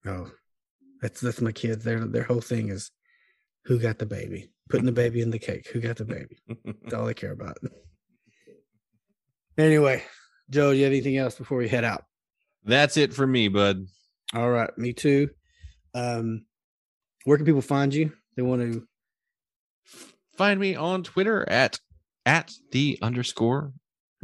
Oh, 0.06 0.30
that's 1.02 1.22
that's 1.22 1.42
my 1.42 1.52
kids. 1.52 1.84
Their 1.84 2.06
their 2.06 2.24
whole 2.24 2.42
thing 2.42 2.70
is 2.70 2.92
who 3.66 3.80
got 3.80 4.00
the 4.00 4.06
baby, 4.06 4.52
putting 4.70 4.86
the 4.86 4.92
baby 4.92 5.22
in 5.22 5.30
the 5.30 5.40
cake. 5.40 5.68
Who 5.70 5.80
got 5.80 5.98
the 5.98 6.06
baby? 6.06 6.38
That's 6.66 6.94
all 6.94 7.06
they 7.06 7.14
care 7.14 7.32
about. 7.32 7.58
Anyway, 9.58 10.04
Joe, 10.50 10.72
do 10.72 10.78
you 10.78 10.84
have 10.84 10.94
anything 10.94 11.18
else 11.18 11.36
before 11.36 11.58
we 11.58 11.68
head 11.68 11.84
out? 11.84 12.04
that's 12.66 12.96
it 12.96 13.14
for 13.14 13.28
me 13.28 13.50
bud 13.50 13.86
All 14.34 14.50
right, 14.50 14.70
me 14.78 14.94
too. 14.94 15.30
Um, 15.94 16.46
where 17.26 17.38
can 17.38 17.46
people 17.46 17.62
find 17.62 17.94
you? 17.94 18.14
They 18.36 18.42
want 18.42 18.62
to. 18.62 18.88
Find 20.38 20.60
me 20.60 20.76
on 20.76 21.04
Twitter 21.04 21.48
at 21.48 21.80
at 22.26 22.52
the 22.72 22.98
underscore 23.02 23.74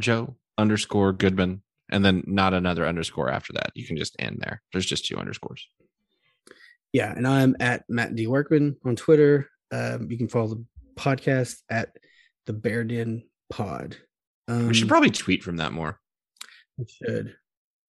Joe 0.00 0.36
underscore 0.58 1.12
Goodman, 1.12 1.62
and 1.90 2.04
then 2.04 2.24
not 2.26 2.54
another 2.54 2.86
underscore 2.86 3.30
after 3.30 3.52
that. 3.52 3.70
You 3.74 3.86
can 3.86 3.96
just 3.96 4.16
end 4.18 4.38
there. 4.40 4.62
There's 4.72 4.86
just 4.86 5.06
two 5.06 5.16
underscores. 5.16 5.68
Yeah, 6.92 7.12
and 7.14 7.26
I'm 7.28 7.56
at 7.60 7.84
Matt 7.88 8.16
D 8.16 8.26
Workman 8.26 8.76
on 8.84 8.96
Twitter. 8.96 9.48
Um, 9.70 10.10
you 10.10 10.18
can 10.18 10.28
follow 10.28 10.48
the 10.48 10.64
podcast 10.96 11.58
at 11.70 11.90
the 12.46 12.52
Bear 12.52 12.82
Den 12.84 13.22
Pod. 13.48 13.96
Um, 14.50 14.68
we 14.68 14.74
should 14.74 14.88
probably 14.88 15.10
tweet 15.10 15.44
from 15.44 15.58
that 15.58 15.72
more. 15.72 16.00
I 16.80 16.84
should, 16.88 17.36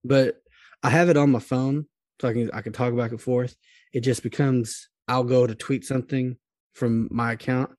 but 0.03 0.41
I 0.81 0.89
have 0.89 1.09
it 1.09 1.17
on 1.17 1.31
my 1.31 1.39
phone, 1.39 1.85
so 2.19 2.27
I 2.27 2.33
can 2.33 2.51
I 2.51 2.61
can 2.61 2.73
talk 2.73 2.95
back 2.95 3.11
and 3.11 3.21
forth. 3.21 3.55
It 3.93 4.01
just 4.01 4.23
becomes 4.23 4.89
I'll 5.07 5.23
go 5.23 5.45
to 5.45 5.53
tweet 5.53 5.85
something 5.85 6.37
from 6.73 7.09
my 7.11 7.33
account, 7.33 7.71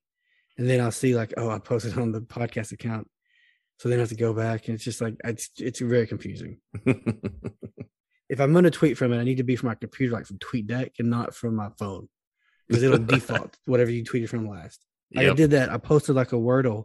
and 0.57 0.71
then 0.71 0.81
I'll 0.81 0.93
see 0.93 1.17
like, 1.17 1.35
oh, 1.37 1.51
I 1.51 1.59
posted 1.59 1.99
on 1.99 2.13
the 2.13 2.21
podcast 2.21 2.71
account, 2.71 3.09
so 3.79 3.89
then 3.89 3.99
I 3.99 4.03
have 4.03 4.11
to 4.11 4.15
go 4.15 4.33
back, 4.33 4.69
and 4.69 4.77
it's 4.77 4.85
just 4.85 5.01
like 5.01 5.17
it's 5.25 5.51
it's 5.59 5.81
very 5.81 6.07
confusing. 6.07 6.61
if 6.87 8.41
I'm 8.41 8.53
going 8.53 8.65
to 8.65 8.71
tweet 8.71 8.97
from 8.97 9.13
it, 9.13 9.19
I 9.19 9.25
need 9.25 9.39
to 9.39 9.45
be 9.45 9.57
from 9.57 9.71
my 9.71 9.75
computer, 9.75 10.15
like 10.15 10.27
from 10.27 10.39
TweetDeck, 10.39 10.93
and 11.01 11.11
not 11.11 11.35
from 11.35 11.57
my 11.57 11.71
phone, 11.81 12.09
because 12.69 12.85
it'll 12.85 12.99
default 13.05 13.57
whatever 13.65 13.91
you 13.91 14.05
tweeted 14.05 14.29
from 14.29 14.49
last. 14.49 14.85
Like 15.13 15.27
I 15.27 15.35
did 15.35 15.51
that. 15.51 15.71
I 15.71 15.79
posted 15.79 16.15
like 16.15 16.33
a 16.33 16.37
Wordle 16.37 16.85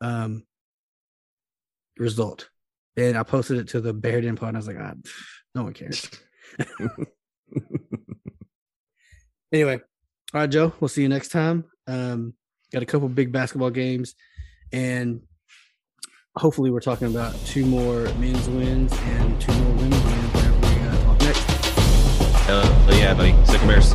um, 0.00 0.44
result, 2.00 2.48
and 2.96 3.16
I 3.16 3.22
posted 3.22 3.58
it 3.58 3.68
to 3.68 3.80
the 3.80 3.92
Bear 3.92 4.20
Den 4.20 4.36
pod. 4.36 4.48
And 4.48 4.56
I 4.56 4.60
was 4.60 4.66
like, 4.66 4.78
ah, 4.80 4.94
no 5.54 5.62
one 5.62 5.72
cares. 5.72 6.10
anyway, 9.52 9.80
all 10.34 10.40
right, 10.40 10.50
Joe. 10.50 10.72
We'll 10.80 10.88
see 10.88 11.02
you 11.02 11.08
next 11.08 11.28
time. 11.28 11.64
Um, 11.86 12.34
got 12.72 12.82
a 12.82 12.86
couple 12.86 13.08
big 13.08 13.30
basketball 13.30 13.70
games, 13.70 14.14
and 14.72 15.22
hopefully, 16.36 16.70
we're 16.70 16.80
talking 16.80 17.08
about 17.08 17.34
two 17.46 17.64
more 17.64 18.04
men's 18.14 18.48
wins 18.48 18.92
and 18.92 19.40
two 19.40 19.52
more 19.52 19.74
women's 19.74 20.04
wins. 20.04 20.34
Whenever 20.34 20.58
we 20.58 20.66
uh, 20.82 21.04
talk 21.04 21.20
next. 21.20 21.48
Uh, 22.48 22.88
yeah, 22.92 23.14
buddy. 23.14 23.36
Sick 23.46 23.60
Bears. 23.62 23.94